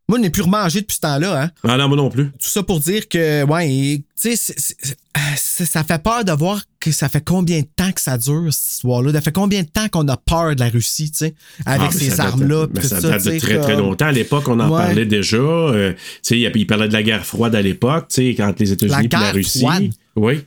[0.10, 1.52] Moi, je n'ai plus remangé depuis ce temps-là, hein.
[1.64, 2.26] Ah non, moi non plus.
[2.32, 7.08] Tout ça pour dire que, ouais, tu sais, ça fait peur de voir que ça
[7.08, 9.14] fait combien de temps que ça dure, cette histoire-là?
[9.14, 11.98] Ça fait combien de temps qu'on a peur de la Russie, tu sais, avec Ah,
[11.98, 12.68] ces armes-là.
[12.82, 14.08] ça date de très, très longtemps.
[14.08, 14.80] À l'époque, on en Ouais.
[14.86, 15.38] parlait déjà.
[15.38, 18.72] Euh, tu sais, il parlait de la guerre froide à l'époque, tu sais, quand les
[18.72, 19.60] États-Unis La et la guerre Russie.
[19.60, 19.90] froide?
[20.18, 20.42] Oui.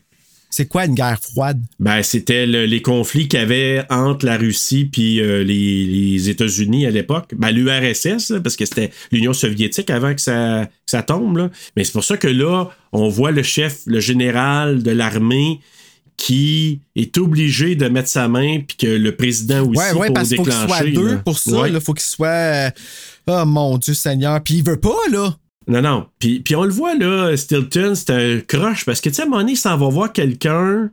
[0.57, 1.61] C'est quoi une guerre froide?
[1.81, 6.29] Ben, c'était le- les conflits qu'il y avait entre la Russie puis euh, les, les
[6.29, 7.33] États-Unis à l'époque.
[7.37, 11.37] Ben, l'URSS, là, parce que c'était l'Union soviétique avant que ça, que ça tombe.
[11.39, 11.51] Là.
[11.77, 15.59] Mais c'est pour ça que là, on voit le chef, le général de l'armée
[16.17, 20.15] qui est obligé de mettre sa main puis que le président aussi Ouais, ouais, pour
[20.15, 20.93] parce qu'il faut qu'il déclencher.
[20.93, 21.17] soit deux là.
[21.25, 21.61] pour ça.
[21.63, 21.71] Ouais.
[21.73, 22.29] Il faut qu'il soit.
[22.29, 22.71] euh,
[23.27, 24.41] Oh mon Dieu Seigneur.
[24.43, 25.37] Puis il veut pas, là.
[25.67, 26.07] Non, non.
[26.19, 29.25] Puis, puis on le voit, là, Stilton, c'est un croche parce que, tu sais, à
[29.25, 30.91] un moment donné, il s'en va voir quelqu'un,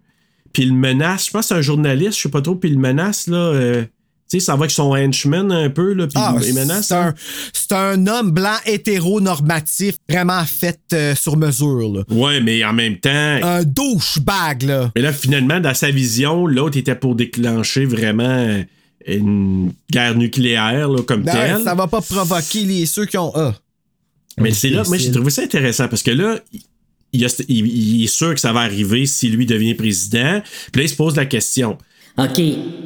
[0.53, 1.26] puis il le menace.
[1.28, 3.38] Je pense que c'est un journaliste, je sais pas trop, puis il le menace, là.
[3.38, 3.84] euh,
[4.30, 6.88] tu sais, s'en va avec son henchman un peu, là, puis Ah, il menace.
[6.88, 7.13] c'est un,
[7.51, 12.03] c'est un homme blanc hétéronormatif, vraiment fait euh, sur mesure, là.
[12.09, 13.09] Ouais, mais en même temps.
[13.11, 14.91] Un douchebag, là.
[14.95, 18.63] Mais là, finalement, dans sa vision, l'autre était pour déclencher vraiment euh,
[19.05, 21.63] une guerre nucléaire, là, comme Ben, telle.
[21.63, 23.32] ça va pas provoquer les ceux qui ont.
[23.36, 23.53] Ah.
[24.38, 26.40] Mais c'est là, moi, j'ai trouvé ça intéressant parce que là,
[27.14, 30.42] il, a- il- il est sûr que ça va arriver si lui devient président.
[30.72, 31.78] Puis là, il se pose la question.
[32.18, 32.42] OK,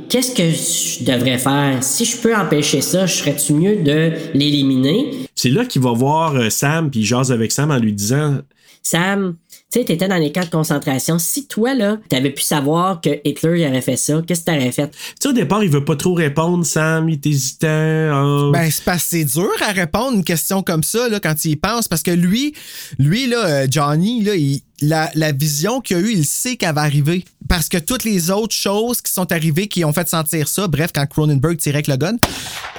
[0.10, 1.84] qu'est-ce que je devrais faire?
[1.84, 5.28] Si je peux empêcher ça, je serais-tu mieux de l'éliminer?
[5.36, 8.38] C'est là qu'il va voir euh, Sam, puis il jase avec Sam en lui disant
[8.84, 9.36] Sam,
[9.76, 11.20] tu Tu sais, t'étais dans les camps de concentration.
[11.20, 14.72] Si toi, là, t'avais pu savoir que Hitler il aurait fait ça, qu'est-ce que t'aurais
[14.72, 14.90] fait?
[14.92, 17.68] Tu sais, au départ, il veut pas trop répondre, Sam, il est hésitant.
[17.68, 18.50] ah.
[18.54, 21.52] Ben, c'est parce que c'est dur à répondre une question comme ça là, quand il
[21.52, 21.88] y pense.
[21.88, 22.54] Parce que lui,
[23.00, 26.76] lui là, euh, Johnny, là, il- la, la vision qu'il a eue, il sait qu'elle
[26.76, 27.24] va arriver.
[27.48, 30.92] Parce que toutes les autres choses qui sont arrivées, qui ont fait sentir ça, bref,
[30.94, 32.16] quand Cronenberg tirait avec le gun,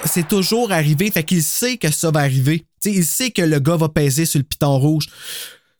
[0.04, 1.10] c'est toujours arrivé.
[1.10, 2.66] Fait qu'il sait que ça va arriver.
[2.82, 5.06] Tu sais, il sait que le gars va peser sur le piton rouge.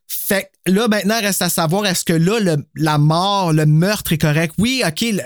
[0.08, 4.12] Fait que là, maintenant, reste à savoir, est-ce que là, le- la mort, le meurtre
[4.12, 4.54] est correct?
[4.58, 4.94] Oui, OK.
[4.98, 5.16] Tu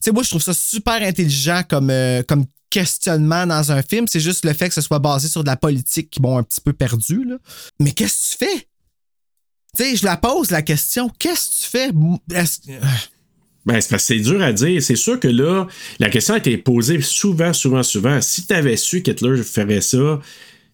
[0.00, 4.06] sais, moi, je trouve ça super intelligent comme, euh, comme questionnement dans un film.
[4.08, 6.42] C'est juste le fait que ce soit basé sur de la politique qui m'ont un
[6.42, 7.26] petit peu perdu.
[7.80, 8.68] Mais qu'est-ce que tu fais?
[9.76, 11.10] Tu sais, je la pose la question.
[11.18, 11.90] Qu'est-ce que tu fais?
[12.38, 12.60] Est-ce-
[13.66, 14.82] Ben, c'est c'est dur à dire.
[14.82, 15.66] C'est sûr que là,
[15.98, 18.20] la question a été posée souvent, souvent, souvent.
[18.20, 20.20] Si tu avais su qu'Hitler ferait ça,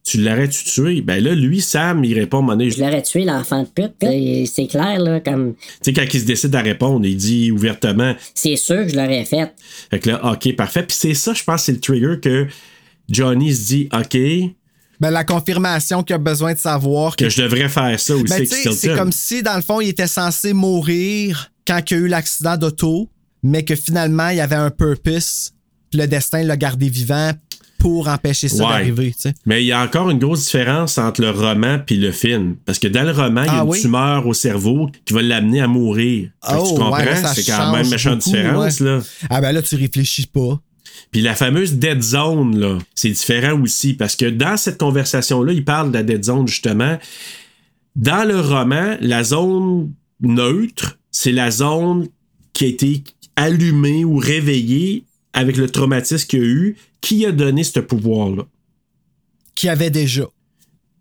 [0.05, 1.01] tu l'aurais-tu tué?
[1.01, 3.95] Ben là, lui, Sam, il répond donné, Je l'aurais tué, l'enfant de pute.
[4.01, 5.55] C'est- clair, là, comme.
[5.55, 8.15] Tu sais, quand il se décide à répondre, il dit ouvertement.
[8.35, 9.53] C'est sûr que je l'aurais fait.
[9.91, 10.83] Fait que là, OK, parfait.
[10.83, 12.47] Puis c'est ça, je pense, c'est le trigger que
[13.09, 14.17] Johnny se dit, OK,
[15.01, 18.47] Ben, la confirmation qu'il a besoin de savoir que je devrais faire ça aussi Ben,
[18.47, 22.09] c'est comme si, dans le fond, il était censé mourir quand il y a eu
[22.09, 23.09] l'accident d'auto,
[23.43, 25.53] mais que finalement, il y avait un purpose,
[25.91, 27.33] puis le destin l'a gardé vivant
[27.85, 28.71] pour empêcher ça Ouais.
[28.71, 29.13] d'arriver.
[29.13, 29.35] tu sais.
[29.45, 32.57] Mais il y a encore une grosse différence entre le roman puis le film.
[32.65, 33.81] Parce que dans le roman, il y a Ah une oui?
[33.83, 36.31] tumeur au cerveau qui va l'amener à mourir.
[36.51, 36.93] Oh, tu comprends?
[36.95, 38.87] ouais, c'est quand même méchante différence, ouais.
[38.87, 39.01] là.
[39.29, 40.59] Ah ben là, tu réfléchis pas.
[41.11, 43.93] Puis la fameuse dead zone, là, c'est différent aussi.
[43.93, 46.99] Parce que dans cette conversation-là, il parle de la dead zone, justement.
[47.97, 52.09] Dans le roman, la zone neutre, c'est la zone
[52.55, 53.05] qui a été
[53.37, 56.77] allumée ou réveillée avec le traumatisme qu'il y a eu.
[57.05, 58.45] Qui a donné ce pouvoir-là?
[59.55, 60.25] Qui avait déjà.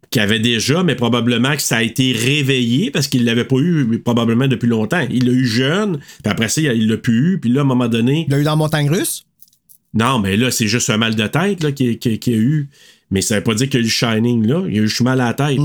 [0.09, 3.99] Qu'il avait déjà, mais probablement que ça a été réveillé parce qu'il l'avait pas eu
[4.03, 5.07] probablement depuis longtemps.
[5.09, 7.67] Il l'a eu jeune, puis après ça, il l'a plus eu, puis là, à un
[7.67, 8.25] moment donné.
[8.27, 9.25] Il l'a eu dans Montagne Russe?
[9.93, 12.69] Non, mais là, c'est juste un mal de tête qu'il a eu.
[13.09, 14.65] Mais ça veut pas dire qu'il y a eu le Shining, là.
[14.67, 15.57] Il a eu juste mal à la tête.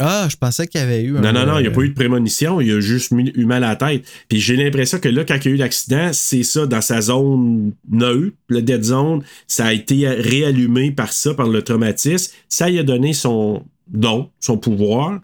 [0.00, 1.80] Ah, je pensais qu'il y avait eu un- Non, non, non, il n'y a pas
[1.82, 4.04] eu de prémonition, il a juste eu mal à la tête.
[4.28, 7.00] Puis j'ai l'impression que là, quand il y a eu l'accident, c'est ça, dans sa
[7.00, 12.32] zone neutre, le dead zone, ça a été réallumé par ça, par le traumatisme.
[12.48, 15.20] Ça lui a donné son don, son pouvoir.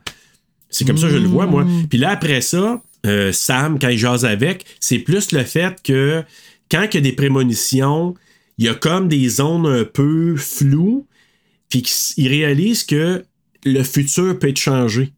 [0.70, 1.64] C'est comme ça que je le vois, moi.
[1.88, 6.24] Puis là, après ça, euh, Sam, quand il jase avec, c'est plus le fait que
[6.70, 8.14] quand il y a des prémonitions,
[8.58, 11.06] il y a comme des zones un peu floues,
[11.68, 13.24] puis qu'il réalise que
[13.64, 15.12] le futur peut être changé.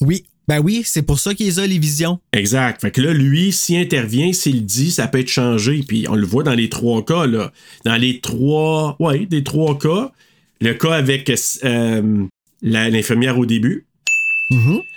[0.00, 0.24] Oui.
[0.46, 2.20] Ben oui, c'est pour ça qu'il a les visions.
[2.32, 2.80] Exact.
[2.80, 5.84] Fait que là, lui, s'il intervient, s'il dit, ça peut être changé.
[5.86, 7.52] Puis on le voit dans les trois cas, là.
[7.84, 8.96] Dans les trois.
[8.98, 10.10] Ouais, des trois cas.
[10.62, 11.30] Le cas avec
[11.64, 12.24] euh,
[12.62, 13.84] la- l'infirmière au début.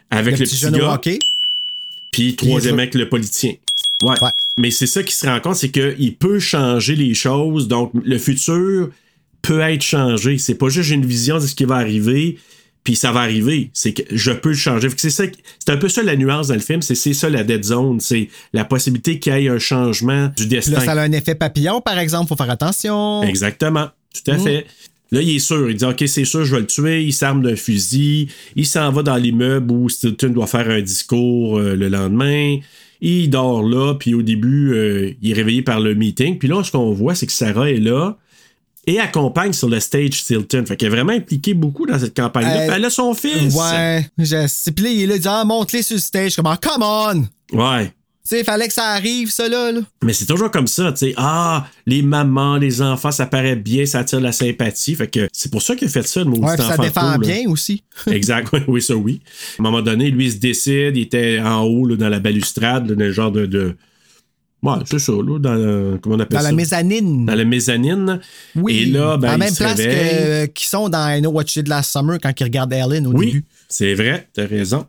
[0.10, 0.94] Avec Le le, petit petit, jeune au gars.
[0.94, 1.20] hockey.
[2.14, 3.54] Puis troisième avec le politicien.
[4.04, 4.16] Ouais.
[4.58, 7.68] Mais c'est ça qui se rend compte, c'est qu'il peut changer les choses.
[7.68, 8.90] Donc, le futur
[9.42, 10.38] peut être changé.
[10.38, 12.38] C'est pas juste une vision de ce qui va arriver,
[12.84, 13.70] puis ça va arriver.
[13.74, 14.90] C'est que je peux le changer.
[14.98, 15.24] C'est ça,
[15.60, 16.82] c'est un peu ça la nuance dans le film.
[16.82, 18.00] C'est c'est ça la dead zone.
[18.00, 20.72] C'est la possibilité qu'il y ait un changement du Puis destin.
[20.74, 22.28] là, ça a un effet papillon, par exemple.
[22.30, 23.24] Faut faire attention.
[23.24, 23.88] Exactement.
[24.14, 24.40] Tout à Mm.
[24.44, 24.66] fait.
[25.14, 25.70] Là, il est sûr.
[25.70, 27.04] Il dit OK, c'est sûr, je vais le tuer.
[27.04, 28.30] Il s'arme d'un fusil.
[28.56, 32.58] Il s'en va dans l'immeuble où Stilton doit faire un discours euh, le lendemain.
[33.02, 33.96] Il dort là.
[33.96, 36.38] Puis au début, euh, il est réveillé par le meeting.
[36.38, 38.18] Puis là, ce qu'on voit, c'est que Sarah est là
[38.88, 40.66] et accompagne sur le stage Stilton.
[40.66, 42.62] Fait qu'elle est vraiment impliquée beaucoup dans cette campagne-là.
[42.62, 43.54] Euh, elle a son fils.
[43.54, 44.10] Ouais.
[44.18, 44.72] Je sais.
[44.72, 46.36] Puis là, il est là, il dit Ah, monte-les sur le stage.
[46.36, 47.58] Comme, ah, come on!
[47.58, 47.94] Ouais.
[48.28, 49.72] Tu sais, fallait que ça arrive, ça, là.
[49.72, 49.82] là.
[50.04, 51.14] Mais c'est toujours comme ça, tu sais.
[51.18, 54.94] Ah, les mamans, les enfants, ça paraît bien, ça attire la sympathie.
[54.94, 57.18] Fait que c'est pour ça qu'il a fait ça, le Ouais, ça défend là.
[57.18, 57.84] bien aussi.
[58.08, 59.22] exact, oui, oui, ça oui.
[59.58, 62.20] À un moment donné, lui, il se décide, il était en haut, là, dans la
[62.20, 63.48] balustrade, dans le genre de.
[63.48, 63.76] de...
[64.64, 66.50] Ouais, c'est ça, là, dans le- Comment on appelle Dans ça?
[66.52, 67.26] la mezzanine.
[67.26, 68.20] Dans la mezzanine.
[68.56, 68.78] Oui.
[68.78, 71.64] Et là, ben, à la même place euh, qu'ils sont dans I Know What You
[71.64, 73.46] Did Last Summer quand ils regardent Ellen au Oui, début.
[73.70, 74.86] c'est vrai, t'as raison.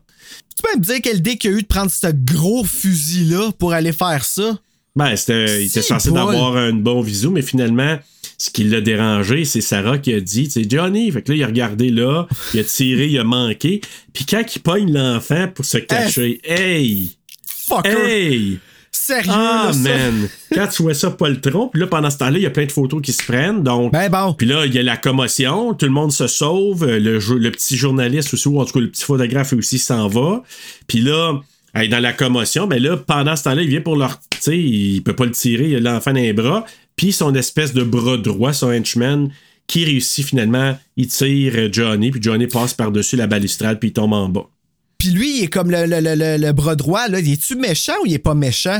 [0.55, 3.51] Tu peux me dire quelle idée qu'il y a eu de prendre ce gros fusil-là
[3.57, 4.59] pour aller faire ça?
[4.95, 7.97] Ben, c'était, il était censé d'avoir un bon visu, mais finalement,
[8.37, 11.09] ce qui l'a dérangé, c'est Sarah qui a dit, c'est Johnny.
[11.11, 13.81] Fait que là, il a regardé là, il a tiré, il a manqué.
[14.13, 17.17] Puis quand il pogne l'enfant pour se cacher, hey!
[17.47, 17.89] Fucker!
[18.07, 18.59] Hey!
[19.05, 19.79] Sérieux, Ah, là, ça?
[19.79, 20.29] man!
[20.53, 22.49] Quand tu vois ça, pas le tronc, puis là, pendant ce temps-là, il y a
[22.49, 23.61] plein de photos qui se prennent.
[23.63, 24.33] Donc, ben bon.
[24.33, 28.33] Puis là, il y a la commotion, tout le monde se sauve, le, petit journaliste
[28.33, 30.41] aussi, ou en tout cas le petit photographe aussi s'en va.
[30.87, 31.33] Puis là,
[31.89, 34.19] dans la commotion, ben là, pendant ce temps-là, il vient pour leur.
[34.29, 36.65] Tu sais, il peut pas le tirer, il a l'enfant dans les bras.
[36.95, 39.29] Puis son espèce de bras droit, son henchman,
[39.67, 43.93] qui réussit finalement, il tire euh, Johnny, puis Johnny passe par-dessus la balustrade, puis il
[43.93, 44.45] tombe en bas.
[44.97, 47.19] Puis lui, il est comme le, le- le- le- le bras droit, là.
[47.19, 48.79] Il est-tu méchant ou il est pas méchant?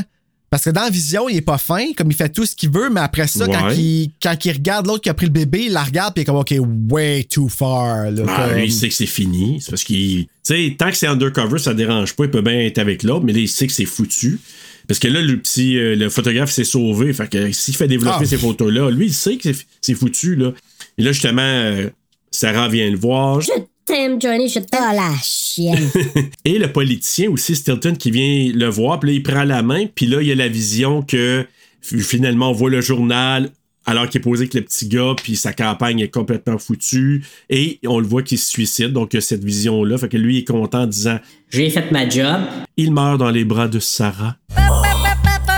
[0.54, 2.88] Parce que dans Vision, il est pas fin, comme il fait tout ce qu'il veut,
[2.88, 5.72] mais après ça, quand, il, quand il regarde l'autre qui a pris le bébé, il
[5.72, 6.54] la regarde, puis il est comme, OK,
[6.92, 8.08] way too far.
[8.12, 9.58] Là, Ah, comme- lui, il sait que c'est fini.
[9.60, 10.26] C'est parce qu'il.
[10.26, 12.26] Tu sais, tant que c'est undercover, ça dérange pas.
[12.26, 14.38] Il peut bien être avec l'autre, mais là, il sait que c'est foutu.
[14.86, 15.76] Parce que là, le petit.
[15.76, 17.12] euh, le photographe s'est sauvé.
[17.12, 18.24] Fait que s'il fait développer Ah.
[18.24, 20.52] ces photos-là, lui, il sait que c'est- c'est foutu, là.
[20.98, 21.90] Et là, justement, euh,
[22.30, 23.40] Sarah vient le voir.
[23.86, 24.80] T'aime, Johnny, je t'aime.
[24.82, 25.90] Oh, la chienne.
[26.44, 29.86] Et le politicien aussi, Stilton, qui vient le voir, puis là, il prend la main,
[29.94, 31.46] puis là, il y a la vision que
[31.80, 33.50] finalement, on voit le journal
[33.86, 37.78] alors qu'il est posé avec le petit gars, puis sa campagne est complètement foutue, et
[37.86, 40.36] on le voit qu'il se suicide, donc il y a cette vision-là, fait que lui
[40.36, 41.18] il est content en disant
[41.50, 42.40] J'ai fait ma job.
[42.76, 44.36] Il meurt dans les bras de Sarah.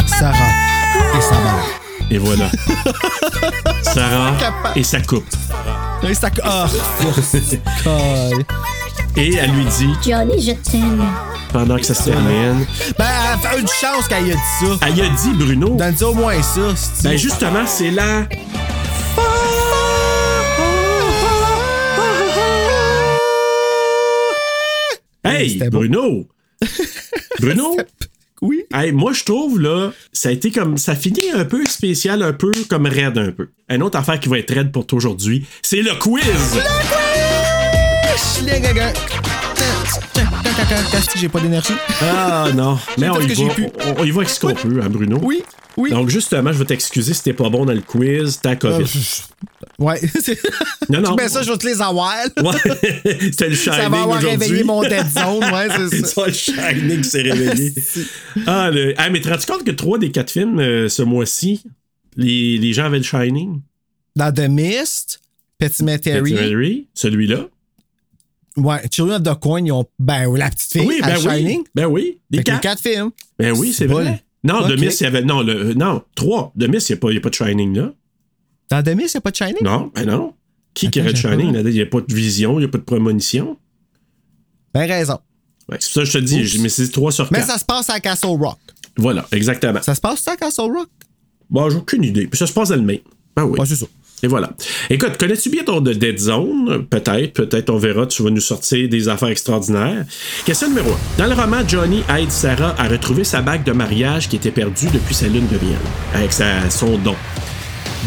[0.07, 0.51] Sarah
[1.17, 1.81] et sa mère.
[2.11, 2.51] Et voilà.
[3.83, 4.37] Sarah
[4.75, 5.25] et sa coupe.
[6.43, 6.69] Ah!
[7.83, 8.45] Colle.
[9.17, 11.03] Et elle lui dit, Johnny, je t'aime.
[11.53, 12.67] pendant que ça se termine,
[12.99, 13.05] Ben,
[13.43, 14.67] elle a une chance qu'elle ait dit ça.
[14.87, 16.75] elle a dit, Bruno, Donne-nous au moins ça.
[17.03, 18.27] ben justement, c'est là.
[25.25, 25.79] Hey, C'était bon.
[25.79, 26.27] Bruno!
[28.43, 28.65] Oui.
[28.73, 30.77] Hey, moi, je trouve, là, ça a été comme.
[30.77, 33.49] Ça finit un peu spécial, un peu comme raide, un peu.
[33.71, 36.23] Une autre affaire qui va être raide pour toi aujourd'hui, c'est le quiz!
[41.17, 41.73] J'ai pas d'énergie?
[42.03, 43.43] Ah non, mais on y, va,
[43.87, 45.19] on, on y va avec ce qu'on peut, hein, Bruno?
[45.23, 45.43] Oui,
[45.77, 45.91] oui.
[45.91, 48.85] Donc, justement, je vais t'excuser si t'es pas bon dans le quiz, t'as Euh, COVID.
[49.79, 50.01] Ouais.
[50.21, 50.41] c'est-
[50.89, 51.17] Non, non.
[51.17, 52.15] Tu mets ça, je vais te les avoir.
[52.43, 52.55] Ouais,
[53.21, 56.07] c'était le Shining Ça va avoir réveillé mon dead zone, ouais, c'est ça.
[56.07, 57.73] C'est le Shining qui s'est réveillé.
[58.47, 58.95] ah, le...
[58.97, 61.63] ah, mais tu te rends compte que trois des quatre films euh, ce mois-ci,
[62.17, 63.61] les, les gens avaient le Shining?
[64.15, 65.21] Dans The Mist,
[65.59, 67.49] Petit Materi, celui-là.
[68.57, 69.85] ouais, Children of the Corn, ils ont.
[69.99, 71.59] Ben, la petite fille, Oui, ben Shining.
[71.59, 71.65] oui.
[71.75, 72.19] Ben oui.
[72.31, 72.61] Les quatre.
[72.63, 73.11] quatre films.
[73.39, 74.05] Ben oui, c'est vrai.
[74.05, 74.19] bon.
[74.55, 74.71] Non, Ok.
[74.71, 75.23] de Miss, il y avait.
[75.23, 76.53] Non, le, non, trois.
[76.57, 77.93] De Miss, il n'y a, pas- a pas de Shining là.
[78.71, 79.63] Dans The Mist, il n'y a pas de Shining?
[79.63, 80.35] Non, ben non.
[80.75, 81.55] Qui qui aurait de Shining?
[81.55, 83.57] Il n'y a pas de vision, il n'y a pas de prémonition.
[84.75, 85.19] Ben, raison.
[85.69, 86.45] Ouais, c'est pour ça que je te dis, Oups.
[86.45, 87.33] j'ai- mais c'est 3 sur 4.
[87.33, 88.59] Mais ça se passe à Castle Rock.
[88.99, 89.81] Voilà, exactement.
[89.83, 90.89] Ça se passe ça à Castle Rock?
[91.51, 92.27] Bon, j'ai aucune idée.
[92.27, 92.99] Puis ça se passe le Maine.
[93.37, 93.59] Ben oui.
[93.59, 93.87] Ouais, c'est ça.
[94.23, 94.51] Et voilà.
[94.89, 96.87] Écoute, connais-tu bien ton de Dead Zone?
[96.89, 100.07] Peut-être, peut-être on verra, tu vas nous sortir des affaires extraordinaires.
[100.47, 100.97] Question numéro 1.
[101.19, 104.87] Dans le roman, Johnny aide Sarah à retrouver sa bague de mariage qui était perdue
[104.93, 105.79] depuis sa lune de miel,
[106.15, 107.15] avec sa- son don.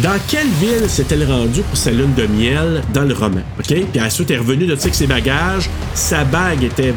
[0.04, 3.41] Dans quelle ville s'est-elle rendue pour sa lune de miel dans le roman?
[3.60, 3.66] OK?
[3.91, 5.70] Puis ensuite, elle est revenue de avec ses bagages.
[5.93, 6.93] Sa bague était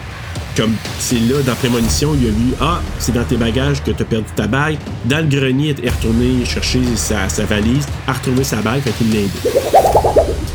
[0.57, 4.03] comme c'est là dans Prémonition, il a vu Ah, c'est dans tes bagages que tu
[4.03, 4.77] as perdu ta bague.
[5.07, 8.93] Dans le grenier, elle est retournée chercher sa, sa valise, a retrouvé sa bague, fait
[8.93, 9.31] qu'il l'a aidé.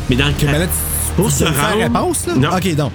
[0.08, 0.46] Mais dans le cas.
[0.52, 0.68] Ben
[1.16, 1.82] pour se rendre.
[1.82, 2.34] réponse, là?
[2.34, 2.48] Non.
[2.56, 2.92] Ok, donc.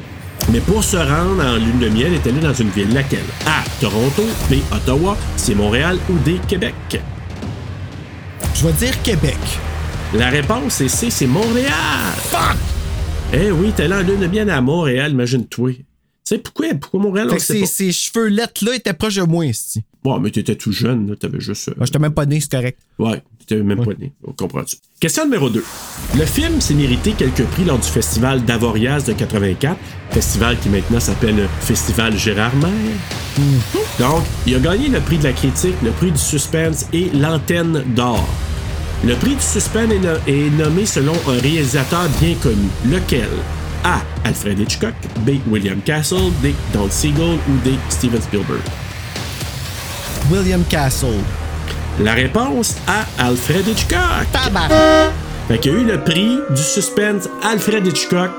[0.52, 2.92] Mais pour se rendre en lune de miel, elle est allée dans une ville.
[2.94, 3.20] Laquelle?
[3.46, 3.64] A.
[3.80, 4.24] Toronto.
[4.50, 4.56] B.
[4.72, 5.18] Ottawa.
[5.36, 5.54] C.
[5.54, 5.98] Montréal.
[6.10, 6.40] Ou D.
[6.48, 6.74] Québec?
[8.64, 9.38] Je vais dire Québec.
[10.14, 11.10] La réponse est C.
[11.10, 11.74] C'est Montréal.
[12.16, 12.56] Fuck!
[13.34, 15.72] Eh oui, t'es allé en lune de miel à Montréal, imagine-toi.
[15.74, 15.84] Tu
[16.24, 17.66] sais, pourquoi, pourquoi Montréal, Fait on que sait ces, pas?
[17.66, 19.84] ces cheveux lettres-là étaient proches de moi, ici.
[20.02, 21.68] Bon, mais t'étais tout jeune, là, t'avais juste.
[21.68, 22.80] euh, Moi, j'étais même pas né, c'est correct.
[23.00, 24.14] Ouais, t'étais même pas né.
[24.26, 24.78] On comprend-tu?
[25.02, 25.62] Question numéro 2.
[26.18, 29.78] Le film s'est mérité quelques prix lors du festival d'Avoriaz de 84,
[30.12, 32.72] festival qui maintenant s'appelle Festival Gérard Maire.
[34.00, 37.84] Donc, il a gagné le prix de la critique, le prix du suspense et l'antenne
[37.94, 38.26] d'or.
[39.06, 42.70] Le prix du suspense est, no- est nommé selon un réalisateur bien connu.
[42.90, 43.28] Lequel?
[43.84, 44.02] A.
[44.24, 44.94] Alfred Hitchcock.
[45.26, 45.32] B.
[45.50, 46.32] William Castle.
[46.42, 46.56] D.
[46.74, 47.38] Don Siegel.
[47.50, 47.74] Ou D.
[47.90, 48.62] Steven Spielberg?
[50.32, 51.20] William Castle.
[52.00, 53.06] La réponse A.
[53.28, 54.00] Alfred Hitchcock.
[54.32, 54.70] Tabac!
[55.50, 58.32] Fait qu'il y a eu le prix du suspense Alfred Hitchcock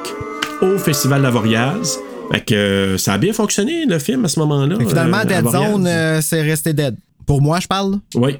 [0.62, 1.98] au Festival d'Avoriaz.
[2.32, 4.76] Fait que euh, ça a bien fonctionné, le film, à ce moment-là.
[4.88, 5.46] Finalement, euh, Dead.
[5.46, 6.96] Zone, euh, c'est resté dead.
[7.26, 7.98] Pour moi, je parle?
[8.14, 8.38] Oui.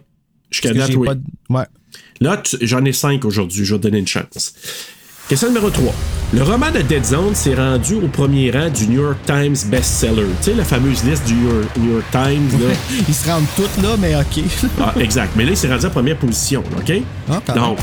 [0.50, 1.06] Jusqu'à date, oui.
[1.06, 1.20] pas de-
[1.50, 1.64] Ouais.
[2.20, 3.64] Là, j'en ai cinq aujourd'hui.
[3.64, 4.54] Je vais te donner une chance.
[5.28, 5.94] Question numéro 3.
[6.34, 10.26] Le roman de Dead Zone s'est rendu au premier rang du New York Times bestseller.
[10.42, 12.50] Tu sais, la fameuse liste du New York, Times.
[12.60, 12.74] Là.
[13.08, 14.44] Ils se rendent toutes là, mais OK.
[14.80, 15.32] Ah, exact.
[15.34, 16.92] Mais là, il s'est rendu en première position, OK?
[17.30, 17.78] Ah, donc,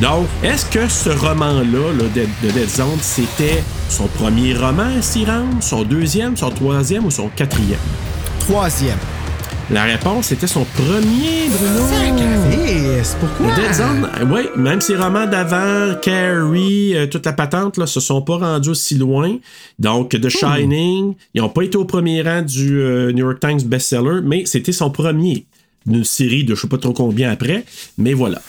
[0.00, 5.02] donc est-ce que ce roman-là, là, de, de Dead Zone, c'était son premier roman à
[5.02, 7.78] s'y rendre, son deuxième, son troisième ou son quatrième?
[8.40, 8.98] Troisième.
[9.68, 11.86] La réponse, c'était son premier, Bruno.
[13.02, 13.52] C'est pourquoi?
[13.56, 18.22] Dead Zone, oui, même ses romans d'avant, Carrie, euh, toute la patente, là, se sont
[18.22, 19.38] pas rendus aussi loin.
[19.80, 23.60] Donc, The Shining, ils n'ont pas été au premier rang du euh, New York Times
[23.64, 25.46] bestseller, mais c'était son premier
[25.84, 27.64] d'une série de je sais pas trop combien après,
[27.98, 28.40] mais voilà.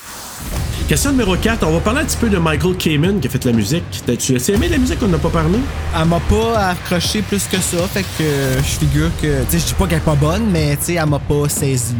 [0.88, 3.44] Question numéro 4, on va parler un petit peu de Michael Kamen qui a fait
[3.44, 3.84] la musique.
[4.19, 5.60] Tu as aimé la musique qu'on n'a pas parlé?
[5.94, 9.44] Elle m'a pas accroché plus que ça, fait que euh, je figure que.
[9.44, 11.49] Tu sais, je dis pas qu'elle est pas bonne, mais tu sais, elle m'a pas
[11.49, 11.94] saisi.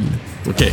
[0.48, 0.72] OK.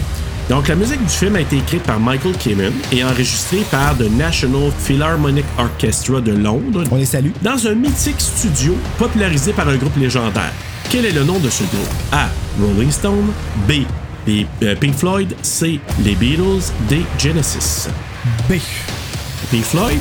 [0.48, 4.10] Donc, la musique du film a été écrite par Michael Kamen et enregistrée par The
[4.10, 6.84] National Philharmonic Orchestra de Londres.
[6.92, 7.30] On les salue.
[7.42, 10.52] Dans un mythique studio popularisé par un groupe légendaire.
[10.88, 11.90] Quel est le nom de ce groupe?
[12.12, 12.28] A.
[12.60, 13.32] Rolling Stone.
[13.66, 13.86] B.
[14.26, 15.34] les, euh, Pink Floyd.
[15.42, 15.80] C.
[16.05, 16.72] Les Beatles.
[16.88, 17.02] D.
[17.18, 17.88] Genesis.
[18.48, 18.55] B.
[19.51, 20.01] Pink Floyd?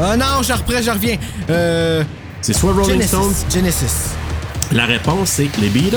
[0.00, 1.16] Ah non, je reprends, je reviens.
[1.50, 2.04] Euh.
[2.40, 3.08] C'est soit Rolling Genesis.
[3.08, 3.32] Stone.
[3.52, 4.14] Genesis.
[4.72, 5.96] La réponse c'est les Beatles.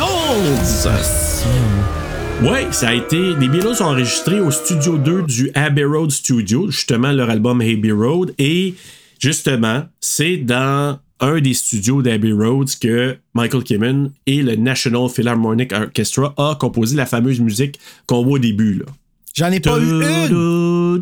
[2.41, 3.35] Ouais, ça a été.
[3.39, 7.91] Les Beatles ont enregistré au studio 2 du Abbey Road Studio, justement leur album Abbey
[7.91, 8.33] Road.
[8.39, 8.73] Et
[9.19, 15.71] justement, c'est dans un des studios d'Abbey Road que Michael Kamen et le National Philharmonic
[15.71, 18.79] Orchestra a composé la fameuse musique qu'on voit au début.
[18.79, 18.85] Là.
[19.33, 20.99] J'en ai pas eu une.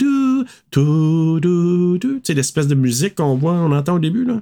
[0.72, 4.41] Tu sais, l'espèce de musique qu'on voit, on entend au début, là.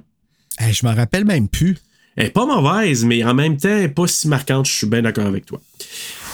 [0.58, 1.78] Hey, je m'en rappelle même plus.
[2.16, 4.66] Elle est pas mauvaise, mais en même temps, elle est pas si marquante.
[4.66, 5.60] Je suis bien d'accord avec toi.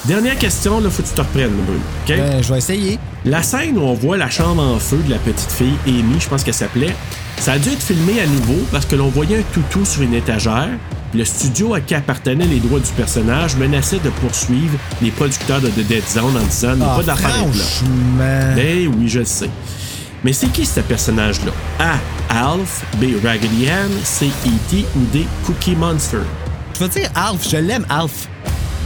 [0.06, 1.81] Dernière question, là, faut que tu te reprennes, Bruno.
[2.05, 2.09] OK?
[2.16, 2.98] Ben, je vais essayer.
[3.24, 6.28] La scène où on voit la chambre en feu de la petite fille Amy, je
[6.28, 6.94] pense qu'elle s'appelait,
[7.39, 10.12] ça a dû être filmé à nouveau parce que l'on voyait un toutou sur une
[10.12, 10.68] étagère.
[11.14, 15.68] Le studio à qui appartenaient les droits du personnage menaçait de poursuivre les producteurs de
[15.68, 18.56] The Dead Zone en disant Ah, pas d'affaires là.
[18.59, 19.51] Eh oui, je le sais.
[20.22, 21.52] Mais c'est qui ce personnage-là?
[21.78, 22.52] A.
[22.52, 23.05] Alf, B.
[23.24, 24.26] Raggedy Ann, C.
[24.26, 24.85] E.T.
[24.97, 25.26] ou D.
[25.47, 26.18] Cookie Monster?
[26.74, 28.28] Je veux dire Alf, je l'aime, Alf.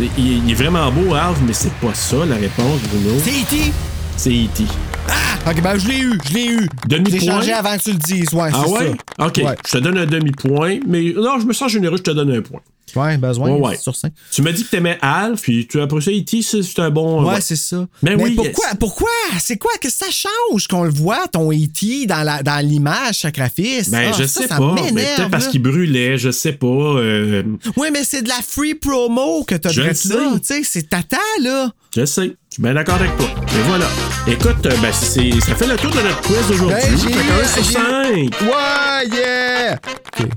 [0.00, 3.18] Il, est vraiment beau, Alf, mais c'est pas ça la réponse, Bruno.
[3.22, 3.72] C'est E.T.
[4.16, 4.64] C'est E.T.
[5.08, 6.68] Ah, ok, ben je l'ai eu, je l'ai eu.
[6.86, 7.18] Demi-point?
[7.18, 8.92] J'ai changé avant que tu le dises, ouais, Ah c'est ouais?
[9.18, 9.26] ça.
[9.26, 9.36] OK.
[9.38, 9.56] Ouais.
[9.66, 12.42] Je te donne un demi-point, mais non, je me sens généreux, je te donne un
[12.42, 12.60] point.
[12.96, 13.76] Ouais, besoin Ouais, ouais.
[13.76, 14.12] sur 5.
[14.32, 17.24] Tu m'as dit que t'aimais Alf, puis tu après ça, E.T., c'est c'est un bon.
[17.24, 17.86] Ouais, c'est ça.
[18.02, 18.68] Ben Mais oui, pourquoi?
[18.78, 19.08] Pourquoi?
[19.40, 22.06] C'est quoi que ça change qu'on le voit, ton E.T.
[22.06, 23.90] dans la- dans l'image sacrifice?
[23.90, 24.74] Ben, Ah, je ça, sais ça pas.
[24.74, 26.66] Ben, m'énerve, Peut-être parce qu'il brûlait, je sais pas.
[26.66, 27.42] euh,
[27.76, 29.94] Oui, mais c'est de la free promo que t'as le là.
[29.94, 31.70] Tu sais, c'est tata, là.
[31.94, 32.36] Je sais.
[32.50, 33.26] Je suis bien d'accord avec toi.
[33.26, 33.86] Et voilà.
[34.26, 36.76] Écoute, euh, ben, c'est- ça fait le tour de notre quiz d'aujourd'hui.
[36.82, 38.40] Ben, Ça fait un sur j'ai- cinq.
[38.42, 39.78] Ouais, yeah!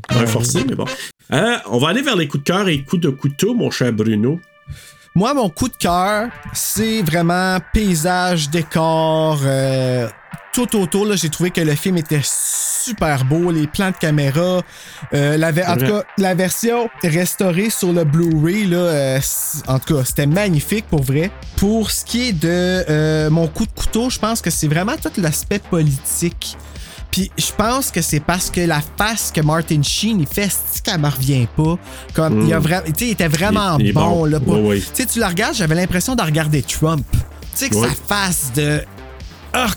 [0.09, 0.85] Un forcé, mais bon.
[1.33, 3.91] Euh, on va aller vers les coups de cœur et coups de couteau, mon cher
[3.93, 4.39] Bruno.
[5.15, 10.07] Moi, mon coup de cœur, c'est vraiment paysage, décor, euh,
[10.53, 11.05] tout autour.
[11.05, 14.61] là, J'ai trouvé que le film était super beau, les plans de caméra.
[15.13, 19.19] euh, la en tout cas, la version restaurée sur le Blu-ray, là, euh,
[19.67, 21.31] en tout cas, c'était magnifique pour vrai.
[21.57, 22.49] Pour ce qui est de
[22.89, 26.57] euh, mon coup de couteau, je pense que c'est vraiment tout l'aspect politique.
[27.11, 30.81] Puis je pense que c'est parce que la face que Martin Sheen il fait, c'est
[30.81, 31.77] qu'elle me revient pas?
[32.13, 34.25] Comme il a vraiment, tu sais, il était vraiment Il- il est bon, bon.
[34.25, 34.39] là.
[34.39, 34.71] pour-.
[34.73, 37.05] Tu sais, tu la regardes, j'avais l'impression de regarder Trump.
[37.11, 37.17] Tu
[37.53, 38.81] sais que sa face de
[39.53, 39.67] ah,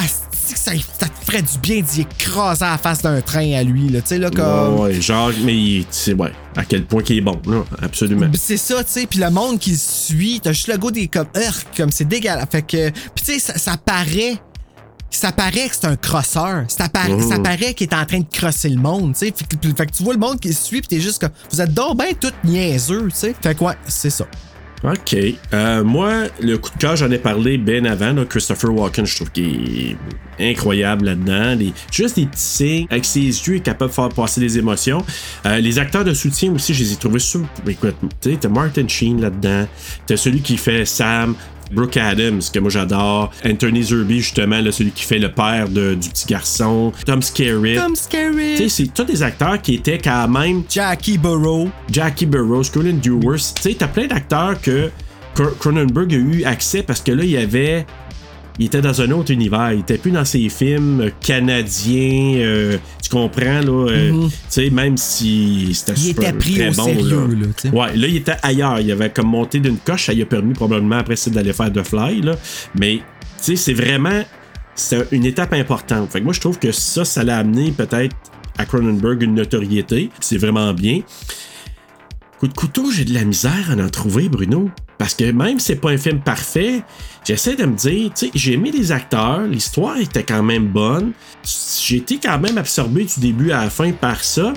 [0.00, 3.52] tu- ah, que ça, ça te ferait du bien d'y écraser la face d'un train
[3.54, 4.00] à lui, là.
[4.00, 7.16] Tu sais là comme Ouais, genre, mais il- tu sais, ouais, à quel point qu'il
[7.18, 8.30] est bon, là, absolument.
[8.34, 11.08] c'est ça, tu sais, puis le monde qui le suit, t'as juste le goût des
[11.08, 12.46] comme, Urgh, comme c'est dégueulasse.
[12.50, 14.36] Fait que, puis tu sais, ça, ça paraît,
[15.10, 16.64] ça paraît que c'est un crosseur.
[16.68, 17.28] Ça, paraît- Mhm.
[17.28, 19.34] ça paraît qu'il est en train de crosser le monde, tu sais.
[19.36, 21.30] Fait, que- fait que tu vois le monde qui le suit, puis t'es juste comme,
[21.50, 23.34] vous êtes donc ben tout niaiseux, tu sais.
[23.42, 24.26] Fait que ouais, c'est ça.
[24.84, 25.16] OK.
[25.54, 28.12] Euh, moi, le coup de cœur, j'en ai parlé bien avant.
[28.12, 29.96] là, Christopher Walken, je trouve qu'il
[30.38, 31.56] est incroyable là-dedans.
[31.90, 32.86] Juste des petits signes.
[32.90, 35.04] Avec ses yeux, il est capable de faire passer des émotions.
[35.46, 37.48] Euh, les acteurs de soutien aussi, je les ai trouvés super.
[37.66, 39.66] Écoute, tu sais, t'as Martin Sheen là-dedans.
[40.06, 41.34] T'as celui qui fait Sam.
[41.70, 43.30] Brooke Adams, que moi j'adore.
[43.44, 46.92] Anthony Zerby, justement, là, celui qui fait le père de- du petit garçon.
[47.04, 47.76] Tom Skerritt.
[47.80, 48.56] Tom Skerritt.
[48.58, 51.68] Tu sais, c'est tous des acteurs qui étaient quand même Jackie Burrow.
[51.90, 53.36] Jackie Burroughs, Colin Dewars.
[53.56, 54.90] Tu sais, t'as plein d'acteurs que
[55.36, 57.84] Cr- Cronenberg a eu accès parce que là, il y avait.
[58.58, 59.72] Il était dans un autre univers.
[59.72, 62.34] Il était plus dans ses films canadiens.
[62.38, 63.90] euh, tu comprends, là?
[63.90, 64.28] euh, Mhm.
[64.28, 66.84] Tu sais, même si c'était Il super était pris très au bon.
[66.84, 67.68] sérieux, là, sais.
[67.70, 68.80] Ouais, là, il était ailleurs.
[68.80, 70.06] Il avait comme monté d'une coche.
[70.06, 72.36] Ça lui a permis probablement après ça d'aller faire The Fly, là.
[72.78, 73.02] Mais, tu
[73.38, 74.22] sais, c'est vraiment.
[74.74, 76.10] C'est une étape importante.
[76.12, 78.14] Fait que moi, je trouve que ça, ça l'a amené peut-être
[78.58, 80.10] à Cronenberg une notoriété.
[80.20, 81.00] C'est vraiment bien.
[82.38, 84.70] Coup de couteau, j'ai de la misère à en trouver, Bruno.
[84.98, 86.82] Parce que même si c'est pas un film parfait,
[87.24, 91.12] j'essaie de me dire, tu sais, j'ai aimé les acteurs, l'histoire était quand même bonne.
[91.44, 94.52] J'ai été quand même absorbé du début à la fin par ça.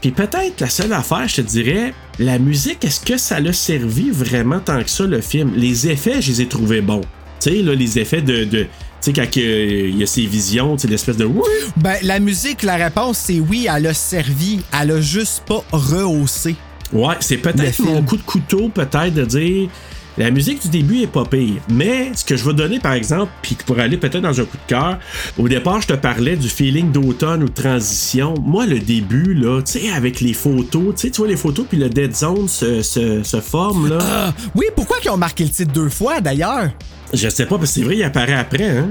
[0.00, 4.10] Puis peut-être la seule affaire, je te dirais, la musique, est-ce que ça l'a servi
[4.10, 5.52] vraiment tant que ça, le film?
[5.54, 7.02] Les effets, je les ai trouvés bons.
[7.40, 8.44] Tu sais, là, les effets de.
[8.44, 8.68] de tu
[9.00, 11.28] sais, quand euh, il y a ces visions, tu sais, l'espèce de.
[11.76, 14.60] Ben, la musique, la réponse, c'est oui, elle a servi.
[14.80, 16.56] Elle a juste pas rehaussé.
[16.92, 19.68] Ouais, c'est peut-être mon coup de couteau, peut-être, de dire
[20.16, 21.60] La musique du début est pas pire.
[21.70, 24.56] Mais ce que je vais donner, par exemple, puis pour aller peut-être dans un coup
[24.56, 24.98] de cœur,
[25.38, 28.34] au départ, je te parlais du feeling d'automne ou de transition.
[28.44, 31.66] Moi, le début, là, tu sais, avec les photos, tu sais, tu vois les photos,
[31.68, 33.98] puis le Dead Zone se, se, se forme, là.
[34.00, 36.70] Ah, oui, pourquoi ils ont marqué le titre deux fois, d'ailleurs?
[37.12, 38.90] Je sais pas, parce que c'est vrai, il apparaît après, hein.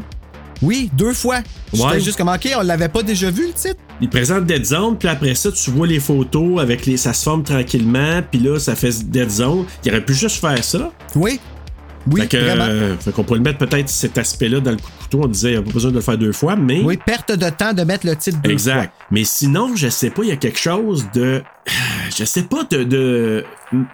[0.62, 1.40] Oui, deux fois.
[1.74, 2.00] J'étais Ouais.
[2.00, 3.76] juste comme, OK, on l'avait pas déjà vu, le titre?
[4.02, 6.98] Il présente Dead Zone, puis après ça, tu vois les photos avec les.
[6.98, 9.66] Ça se forme tranquillement, puis là, ça fait Dead Zone.
[9.86, 10.92] Il aurait pu juste faire ça.
[11.16, 11.40] Oui.
[12.12, 12.66] Oui, fait que, vraiment.
[12.68, 15.22] euh, fait qu'on pourrait le mettre peut-être cet aspect-là dans le coup de couteau.
[15.24, 16.82] On disait, il n'y a pas besoin de le faire deux fois, mais.
[16.82, 18.94] Oui, perte de temps de mettre le titre deux Exact.
[19.12, 21.42] Mais sinon, je sais pas, il y a quelque chose de.
[22.18, 22.84] Je sais pas, de.
[22.84, 23.44] de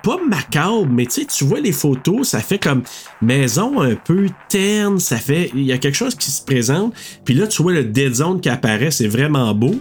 [0.03, 2.83] pas macabre, mais tu sais, tu vois les photos, ça fait comme
[3.23, 5.49] maison un peu terne, ça fait.
[5.55, 6.93] Il y a quelque chose qui se présente.
[7.25, 9.75] Puis là, tu vois le Dead Zone qui apparaît, c'est vraiment beau.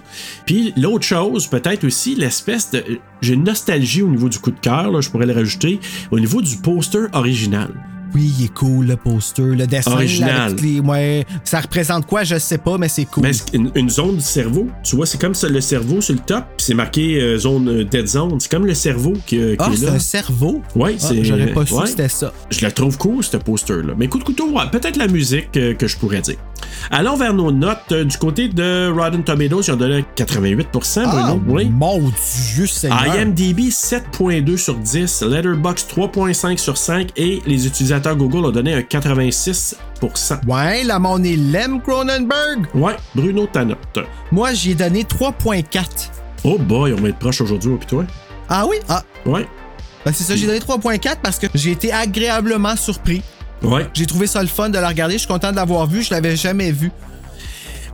[0.46, 2.82] Puis l'autre chose, peut-être aussi, l'espèce de.
[3.20, 5.78] J'ai une nostalgie au niveau du coup de cœur, là, je pourrais le rajouter,
[6.10, 7.68] au niveau du poster original.
[8.14, 9.92] Oui, il est cool, le poster, le dessin.
[9.92, 10.54] Original.
[10.56, 13.22] les- ouais, ça représente quoi, je sais pas, mais c'est cool.
[13.24, 16.14] Mais c'est une, une zone du cerveau, tu vois, c'est comme ça, le cerveau sur
[16.14, 18.38] le top, puis c'est marqué euh, zone euh, dead zone.
[18.40, 19.92] C'est comme le cerveau qui, euh, qui ah, est c'est là.
[19.94, 20.62] un cerveau?
[20.76, 21.24] Ouais, Ah, c'est.
[21.24, 21.82] J'aurais pas su ouais.
[21.84, 22.32] que c'était ça.
[22.50, 23.94] Je la trouve cool, ce poster-là.
[23.96, 26.36] Mais coup de couteau, peut-être la musique que je pourrais dire.
[26.90, 27.92] Allons vers nos notes.
[27.92, 31.42] Euh, du côté de Rotten Tomatoes, ils ont donné 88%, Ah, Bruno.
[31.46, 31.70] Oui.
[31.70, 31.98] mon
[32.54, 33.04] Dieu Seigneur.
[33.16, 38.80] IMDb 7.2 sur 10, Letterboxd 3.5 sur 5 et les utilisateurs Google ont donné un
[38.82, 39.76] 86%.
[40.46, 42.66] Ouais, la monnaie l'aime, Cronenberg.
[42.74, 43.78] Ouais, Bruno, ta note.
[44.30, 46.10] Moi, j'y ai donné 3.4.
[46.44, 48.04] Oh boy, on va être proche aujourd'hui, puis toi?
[48.48, 48.76] Ah oui?
[48.88, 49.46] Ah, Ouais.
[50.04, 53.22] ben c'est ça, j'ai donné 3.4 parce que j'ai été agréablement surpris.
[53.62, 53.86] Ouais.
[53.94, 55.14] J'ai trouvé ça le fun de la regarder.
[55.14, 56.02] Je suis content de l'avoir vu.
[56.02, 56.90] Je l'avais jamais vu.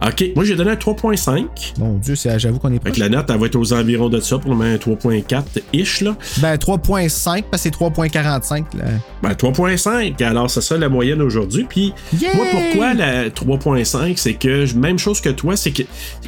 [0.06, 0.24] OK.
[0.36, 1.74] Moi, j'ai donné un 3.5.
[1.78, 4.20] Mon Dieu, c'est- j'avoue qu'on est que la note, elle va être aux environs de
[4.20, 6.16] ça pour le moment, un 3.4-ish, là.
[6.38, 8.64] Ben 3.5 parce que c'est 3.45.
[8.74, 8.84] Là.
[9.22, 10.22] Ben, 3.5.
[10.22, 11.66] Alors, c'est ça la moyenne aujourd'hui.
[11.68, 11.92] Puis,
[12.34, 14.14] moi, pourquoi la 3.5?
[14.16, 15.82] C'est que, même chose que toi, c'est que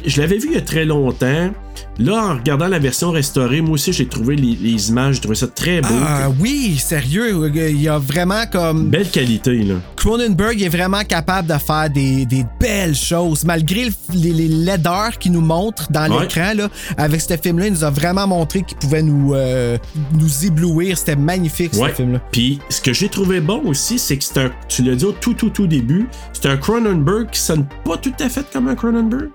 [0.05, 1.51] je l'avais vu il y a très longtemps.
[1.99, 5.35] Là, en regardant la version restaurée, moi aussi, j'ai trouvé les, les images, j'ai trouvé
[5.35, 5.87] ça très beau.
[6.05, 9.75] Ah oui, sérieux, il y a vraiment comme Belle qualité, là.
[9.95, 13.43] Cronenberg est vraiment capable de faire des, des belles choses.
[13.43, 16.21] Malgré le- les, les laideurs qu'il nous montre dans Ouais.
[16.21, 19.77] l'écran, là, avec ce film-là, il nous a vraiment montré qu'il pouvait nous, euh,
[20.13, 20.97] nous éblouir.
[20.97, 21.89] C'était magnifique, Ouais.
[21.89, 22.21] ce film-là.
[22.31, 25.11] Puis, ce que j'ai trouvé bon aussi, c'est que c'est un, tu l'as dit au
[25.11, 28.75] tout, tout, tout début, c'est un Cronenberg qui sonne pas tout à fait comme un
[28.75, 29.29] Cronenberg?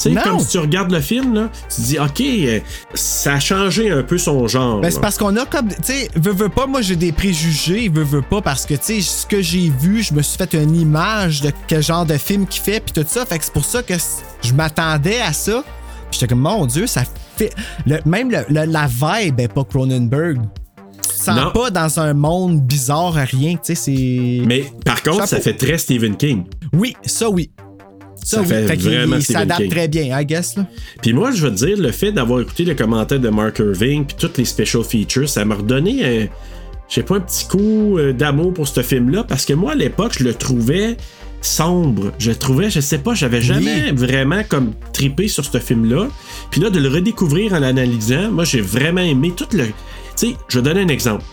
[0.00, 0.22] Tu sais, Non.
[0.22, 2.60] comme si tu regardes le film, là, tu te dis, OK, euh,
[2.94, 4.80] ça a changé un peu son genre.
[4.80, 5.68] Ben, c'est parce qu'on a comme.
[5.68, 8.80] Tu sais, veux, veux pas, moi j'ai des préjugés, veux, veux pas, parce que, tu
[8.82, 12.16] sais, ce que j'ai vu, je me suis fait une image de quel genre de
[12.16, 13.26] film qu'il fait, puis tout ça.
[13.26, 13.94] Fait que c'est pour ça que
[14.42, 15.62] je m'attendais à ça.
[16.10, 17.02] Puis j'étais comme, mon Dieu, ça
[17.36, 17.52] fait.
[17.86, 20.40] le- même le- le- la vibe est pas Cronenberg.
[21.02, 21.50] Sens Non.
[21.52, 24.42] pas dans un monde bizarre à rien, tu sais, c'est.
[24.46, 26.44] Mais par contre, ça fait très Stephen King.
[26.72, 27.50] Oui, ça oui.
[28.24, 28.48] Ça, Ça oui.
[28.48, 30.66] fait vraiment il s'adapte très bien, I guess, là.
[31.02, 34.04] Puis moi, je veux te dire, le fait d'avoir écouté les commentaires de Mark Irving
[34.04, 36.26] puis toutes les special features, ça m'a redonné un,
[36.88, 39.74] je sais pas, un petit coup euh, d'amour pour ce film-là parce que moi, à
[39.74, 40.96] l'époque, je le trouvais
[41.42, 42.12] sombre.
[42.18, 46.08] Je le trouvais, je sais pas, j'avais jamais vraiment comme tripé sur ce film-là.
[46.50, 49.64] Puis là, de le redécouvrir en l'analysant, moi, j'ai vraiment aimé tout le...
[49.66, 49.72] Tu
[50.16, 51.24] sais, je vais donner un exemple.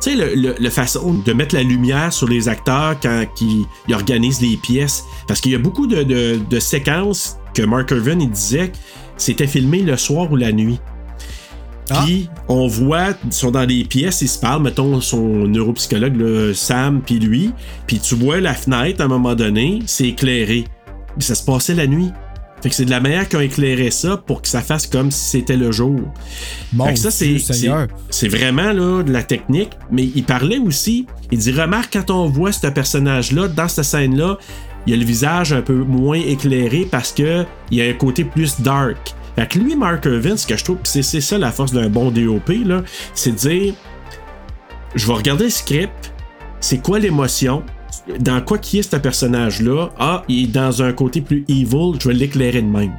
[0.00, 3.64] Tu sais, le, le- le façon de mettre la lumière sur les acteurs quand ils,
[3.88, 5.04] ils organisent les pièces.
[5.26, 8.76] Parce qu'il y a beaucoup de, de- de séquences que Mark Irvin il disait que
[9.16, 10.78] c'était filmé le soir ou la nuit.
[12.04, 16.52] Puis on voit, ils sont dans des pièces, ils se parlent, mettons son neuropsychologue, là,
[16.54, 17.50] Sam, puis lui.
[17.86, 20.66] Puis tu vois la fenêtre à un moment donné, c'est éclairé.
[21.18, 22.10] Ça se passait la nuit.
[22.62, 25.10] Fait que c'est de la manière qu'ils ont éclairé ça pour que ça fasse comme
[25.10, 26.00] si c'était le jour.
[26.72, 29.70] Mon Fait que ça, c'est, vraiment là, de la technique.
[29.90, 34.38] Mais il parlait aussi, il dit Remarque quand on voit ce personnage-là, dans cette scène-là,
[34.86, 38.24] il a le visage un peu moins éclairé parce que il y a un côté
[38.24, 39.14] plus dark.
[39.36, 41.88] Fait que lui, Mark Irvin, ce que je trouve, c'est, c'est ça la force d'un
[41.88, 42.82] bon DOP, là,
[43.14, 43.74] c'est de dire
[44.96, 46.12] Je vais regarder le script,
[46.60, 47.62] c'est quoi l'émotion,
[48.20, 49.90] dans quoi qui est ce personnage-là?
[49.98, 52.92] Ah, il est dans un côté plus evil, je vais l'éclairer de même.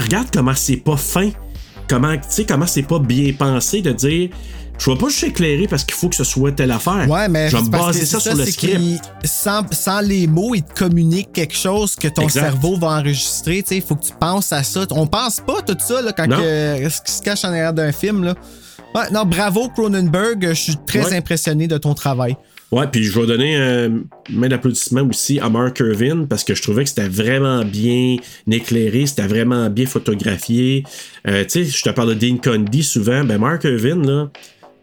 [0.00, 1.30] Regarde comment c'est pas fin,
[1.88, 4.30] comment, tu sais, comment c'est pas bien pensé de dire
[4.80, 7.10] je vais pas juste éclairer parce qu'il faut que ce soit telle affaire.
[7.10, 9.02] Ouais, mais je vais me baser ça sur le script.
[9.24, 12.42] Sans, sans les mots, il te communique quelque chose que ton Exact.
[12.42, 13.64] cerveau va enregistrer.
[13.72, 14.84] Il faut que tu penses à ça.
[14.92, 17.90] On pense pas tout ça là, quand que- ce qui se cache en arrière d'un
[17.90, 18.22] film.
[18.22, 18.34] Là.
[18.94, 20.46] Ouais, non, bravo Cronenberg.
[20.50, 21.16] Je suis très Ouais.
[21.16, 22.36] impressionné de ton travail.
[22.70, 26.60] Ouais, puis je vais donner un main d'applaudissement aussi à Mark Irvin parce que je
[26.60, 28.16] trouvais que c'était vraiment bien
[28.50, 30.84] éclairé, c'était vraiment bien photographié.
[31.26, 33.24] Euh, tu sais, je te parle de Dean Condy souvent.
[33.24, 34.30] Ben, Mark Irvin, là,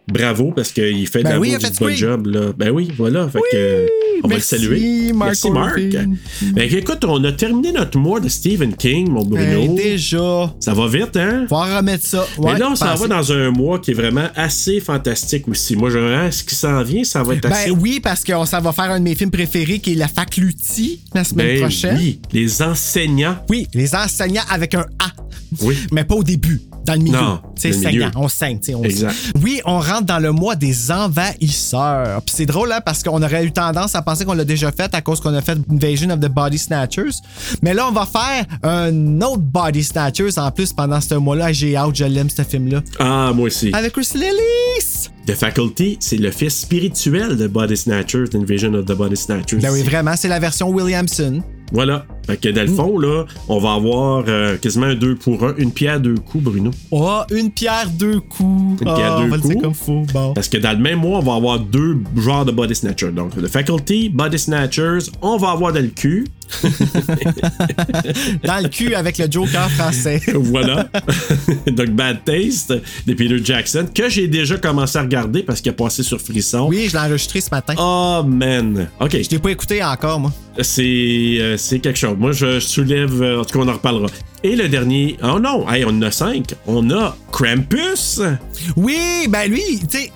[0.08, 2.26] bravo parce qu'il fait Ben de la oui, du fait bon job.
[2.26, 2.52] Là.
[2.56, 3.28] Ben oui, voilà.
[3.28, 3.86] Fait que,
[4.22, 5.12] on merci, va le saluer.
[5.12, 5.78] Merci, Mark.
[5.78, 6.12] Orphan.
[6.54, 9.66] Ben, écoute, on a terminé notre mois de Stephen King, mon Bruno.
[9.66, 10.54] Ben, déjà.
[10.60, 11.46] Ça va vite, hein?
[11.48, 12.26] Faut en remettre ça.
[12.42, 15.76] Mais là, on s'en va dans un mois qui est vraiment assez fantastique aussi.
[15.76, 17.70] Moi, je vraiment, ce qui s'en vient, ça va être assez.
[17.70, 20.08] Ben oui, parce que ça va faire un de mes films préférés qui est La
[20.08, 21.96] Faculty la semaine Ben prochaine.
[21.98, 23.36] oui, les enseignants.
[23.48, 25.12] Oui, les enseignants avec un A.
[25.62, 25.76] Oui.
[25.92, 27.18] Mais pas au début, dans le milieu.
[27.18, 28.58] Non, C'est saignant, on saigne.
[28.74, 29.14] on- Exact.
[29.42, 32.22] Oui, on rentre dans le mois des envahisseurs.
[32.22, 34.94] Puis c'est drôle, hein, parce qu'on aurait eu tendance à penser qu'on l'a déjà fait
[34.94, 37.20] à cause qu'on a fait Invasion of the Body Snatchers.
[37.62, 41.52] Mais là, on va faire un autre Body Snatchers en plus pendant ce mois-là.
[41.52, 42.82] J'ai hâte, je l'aime, ce film-là.
[42.98, 43.70] Ah, moi aussi.
[43.72, 45.10] Avec Chris Lillis!
[45.26, 49.56] The Faculty, c'est le fils spirituel de Body Snatchers, d'Invasion of the Body Snatchers.
[49.58, 51.42] Ben oui, vraiment, c'est la version Williamson.
[51.72, 52.04] Voilà.
[52.26, 55.54] Fait que dans le fond, là, on va avoir euh, quasiment un deux pour un,
[55.58, 56.70] une pierre deux coups, Bruno.
[56.90, 58.82] Oh, une pierre, deux coups.
[58.82, 59.62] Une pierre on deux va coups.
[59.62, 60.06] comme.
[60.12, 60.34] Bon.
[60.34, 63.12] Parce que dans le même mois, on va avoir deux genres de body snatchers.
[63.12, 66.26] Donc, le faculty, body snatchers, on va avoir dans le cul.
[68.44, 70.20] Dans le cul avec le Joker français.
[70.34, 70.88] voilà.
[71.66, 72.72] Donc, Bad Taste
[73.06, 76.66] de Peter Jackson, que j'ai déjà commencé à regarder parce qu'il a passé sur Frisson.
[76.68, 77.74] Oui, je l'ai enregistré ce matin.
[77.78, 78.88] Oh, man.
[79.00, 79.12] OK.
[79.22, 80.32] Je l'ai pas écouté encore, moi.
[80.62, 82.15] C'est euh, c'est quelque chose.
[82.18, 83.22] Moi, je soulève.
[83.40, 84.06] en tout cas, on en reparlera.
[84.42, 85.16] Et le dernier.
[85.24, 86.54] Oh non, hey, on en a cinq.
[86.66, 88.20] On a Krampus.
[88.76, 89.60] Oui, ben lui,
[89.90, 90.12] tu sais,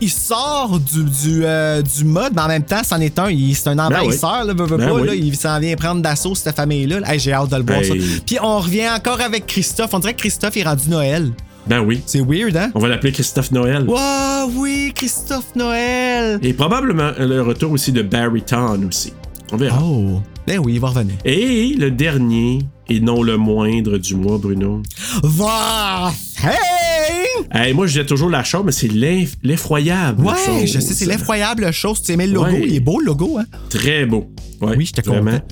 [0.00, 3.30] il, sort du, du, euh, du mode, mais en même temps, c'en est un.
[3.30, 5.06] il- C'est un envahisseur, là, veut, veut Ben pas, oui.
[5.06, 7.00] là, il s'en vient prendre d'assaut cette famille-là.
[7.06, 8.00] Hey, J'ai hâte de le voir, Hey.
[8.00, 8.20] ça.
[8.26, 9.90] Puis on revient encore avec Christophe.
[9.92, 11.30] On dirait que Christophe est rendu Noël.
[11.66, 12.00] Ben oui.
[12.06, 12.70] C'est weird, hein?
[12.74, 13.84] On va l'appeler Christophe Noël.
[13.86, 16.38] Wow, oui, Christophe Noël!
[16.42, 19.12] Et probablement le retour aussi de Barry Town aussi.
[19.52, 19.78] On verra.
[19.82, 21.14] Oh, ben oui, il va revenir.
[21.24, 22.58] Et le dernier,
[22.88, 24.82] et non le moindre du mois, Bruno.
[25.22, 26.12] Va!
[26.42, 27.44] Hey!
[27.52, 30.24] Hey, moi, je disais toujours la chose, mais c'est l'eff- l'effroyable.
[30.24, 30.66] Ouais, chose.
[30.72, 32.02] je sais, c'est l'effroyable chose.
[32.02, 32.62] Tu aimais le logo, Ouais.
[32.66, 33.44] il est beau le logo, hein?
[33.68, 34.30] Très beau.
[34.60, 35.30] Ouais, Oui, vraiment.
[35.32, 35.44] content.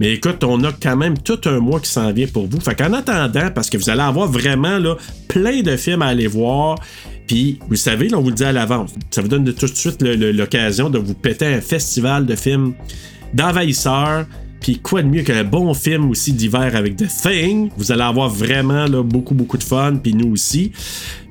[0.00, 2.60] Mais écoute, on a quand même tout un mois qui s'en vient pour vous.
[2.60, 4.96] Fait qu'en attendant, parce que vous allez avoir vraiment là,
[5.28, 6.76] plein de films à aller voir.
[7.28, 8.90] Puis, vous savez, là, on vous le dit à l'avance.
[9.10, 12.74] Ça vous donne de- tout de suite l'occasion de vous péter un festival de films
[13.34, 14.26] d'envahisseurs.
[14.60, 17.70] Puis quoi de mieux qu'un bon film aussi d'hiver avec The Thing?
[17.76, 19.96] Vous allez avoir vraiment beaucoup, beaucoup de fun.
[20.02, 20.72] Puis nous aussi.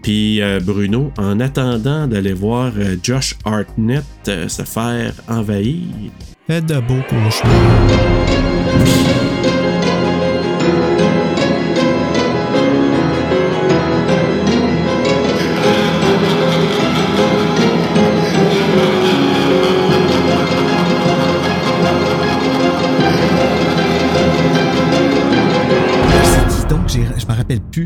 [0.02, 5.84] Puis euh, Bruno, en attendant d'aller voir euh, Josh Hartnett euh, se faire envahir.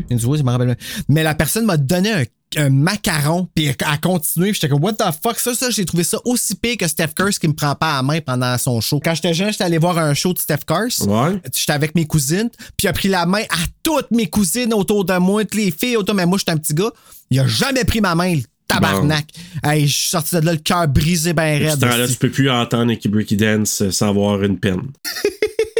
[0.00, 0.06] Plus.
[0.10, 0.86] Une fois, je me rappelle plus.
[1.08, 2.24] Mais la personne m'a donné un,
[2.56, 3.70] un macaron, puis
[4.02, 4.50] continué.
[4.50, 5.38] puis J'étais comme, what the fuck?
[5.38, 7.96] Ça, ça, j'ai trouvé ça aussi pire que Steph Curse qui me prend pas à
[7.96, 9.00] la main pendant son show.
[9.02, 11.00] Quand j'étais jeune, j'étais allé voir un show de Steph Curse.
[11.00, 11.40] Ouais.
[11.56, 15.04] J'étais avec mes cousines, puis il a pris la main à toutes mes cousines autour
[15.04, 16.90] de moi, toutes les filles autour, mais moi, j'étais un petit gars.
[17.30, 19.26] Il a jamais pris ma main, le tabarnak.
[19.64, 21.84] Hey, je suis sorti de là, le cœur brisé ben À raide.
[22.04, 22.12] aussi.
[22.12, 24.82] tu peux plus entendre Nicky Breaky Dance sans avoir une peine.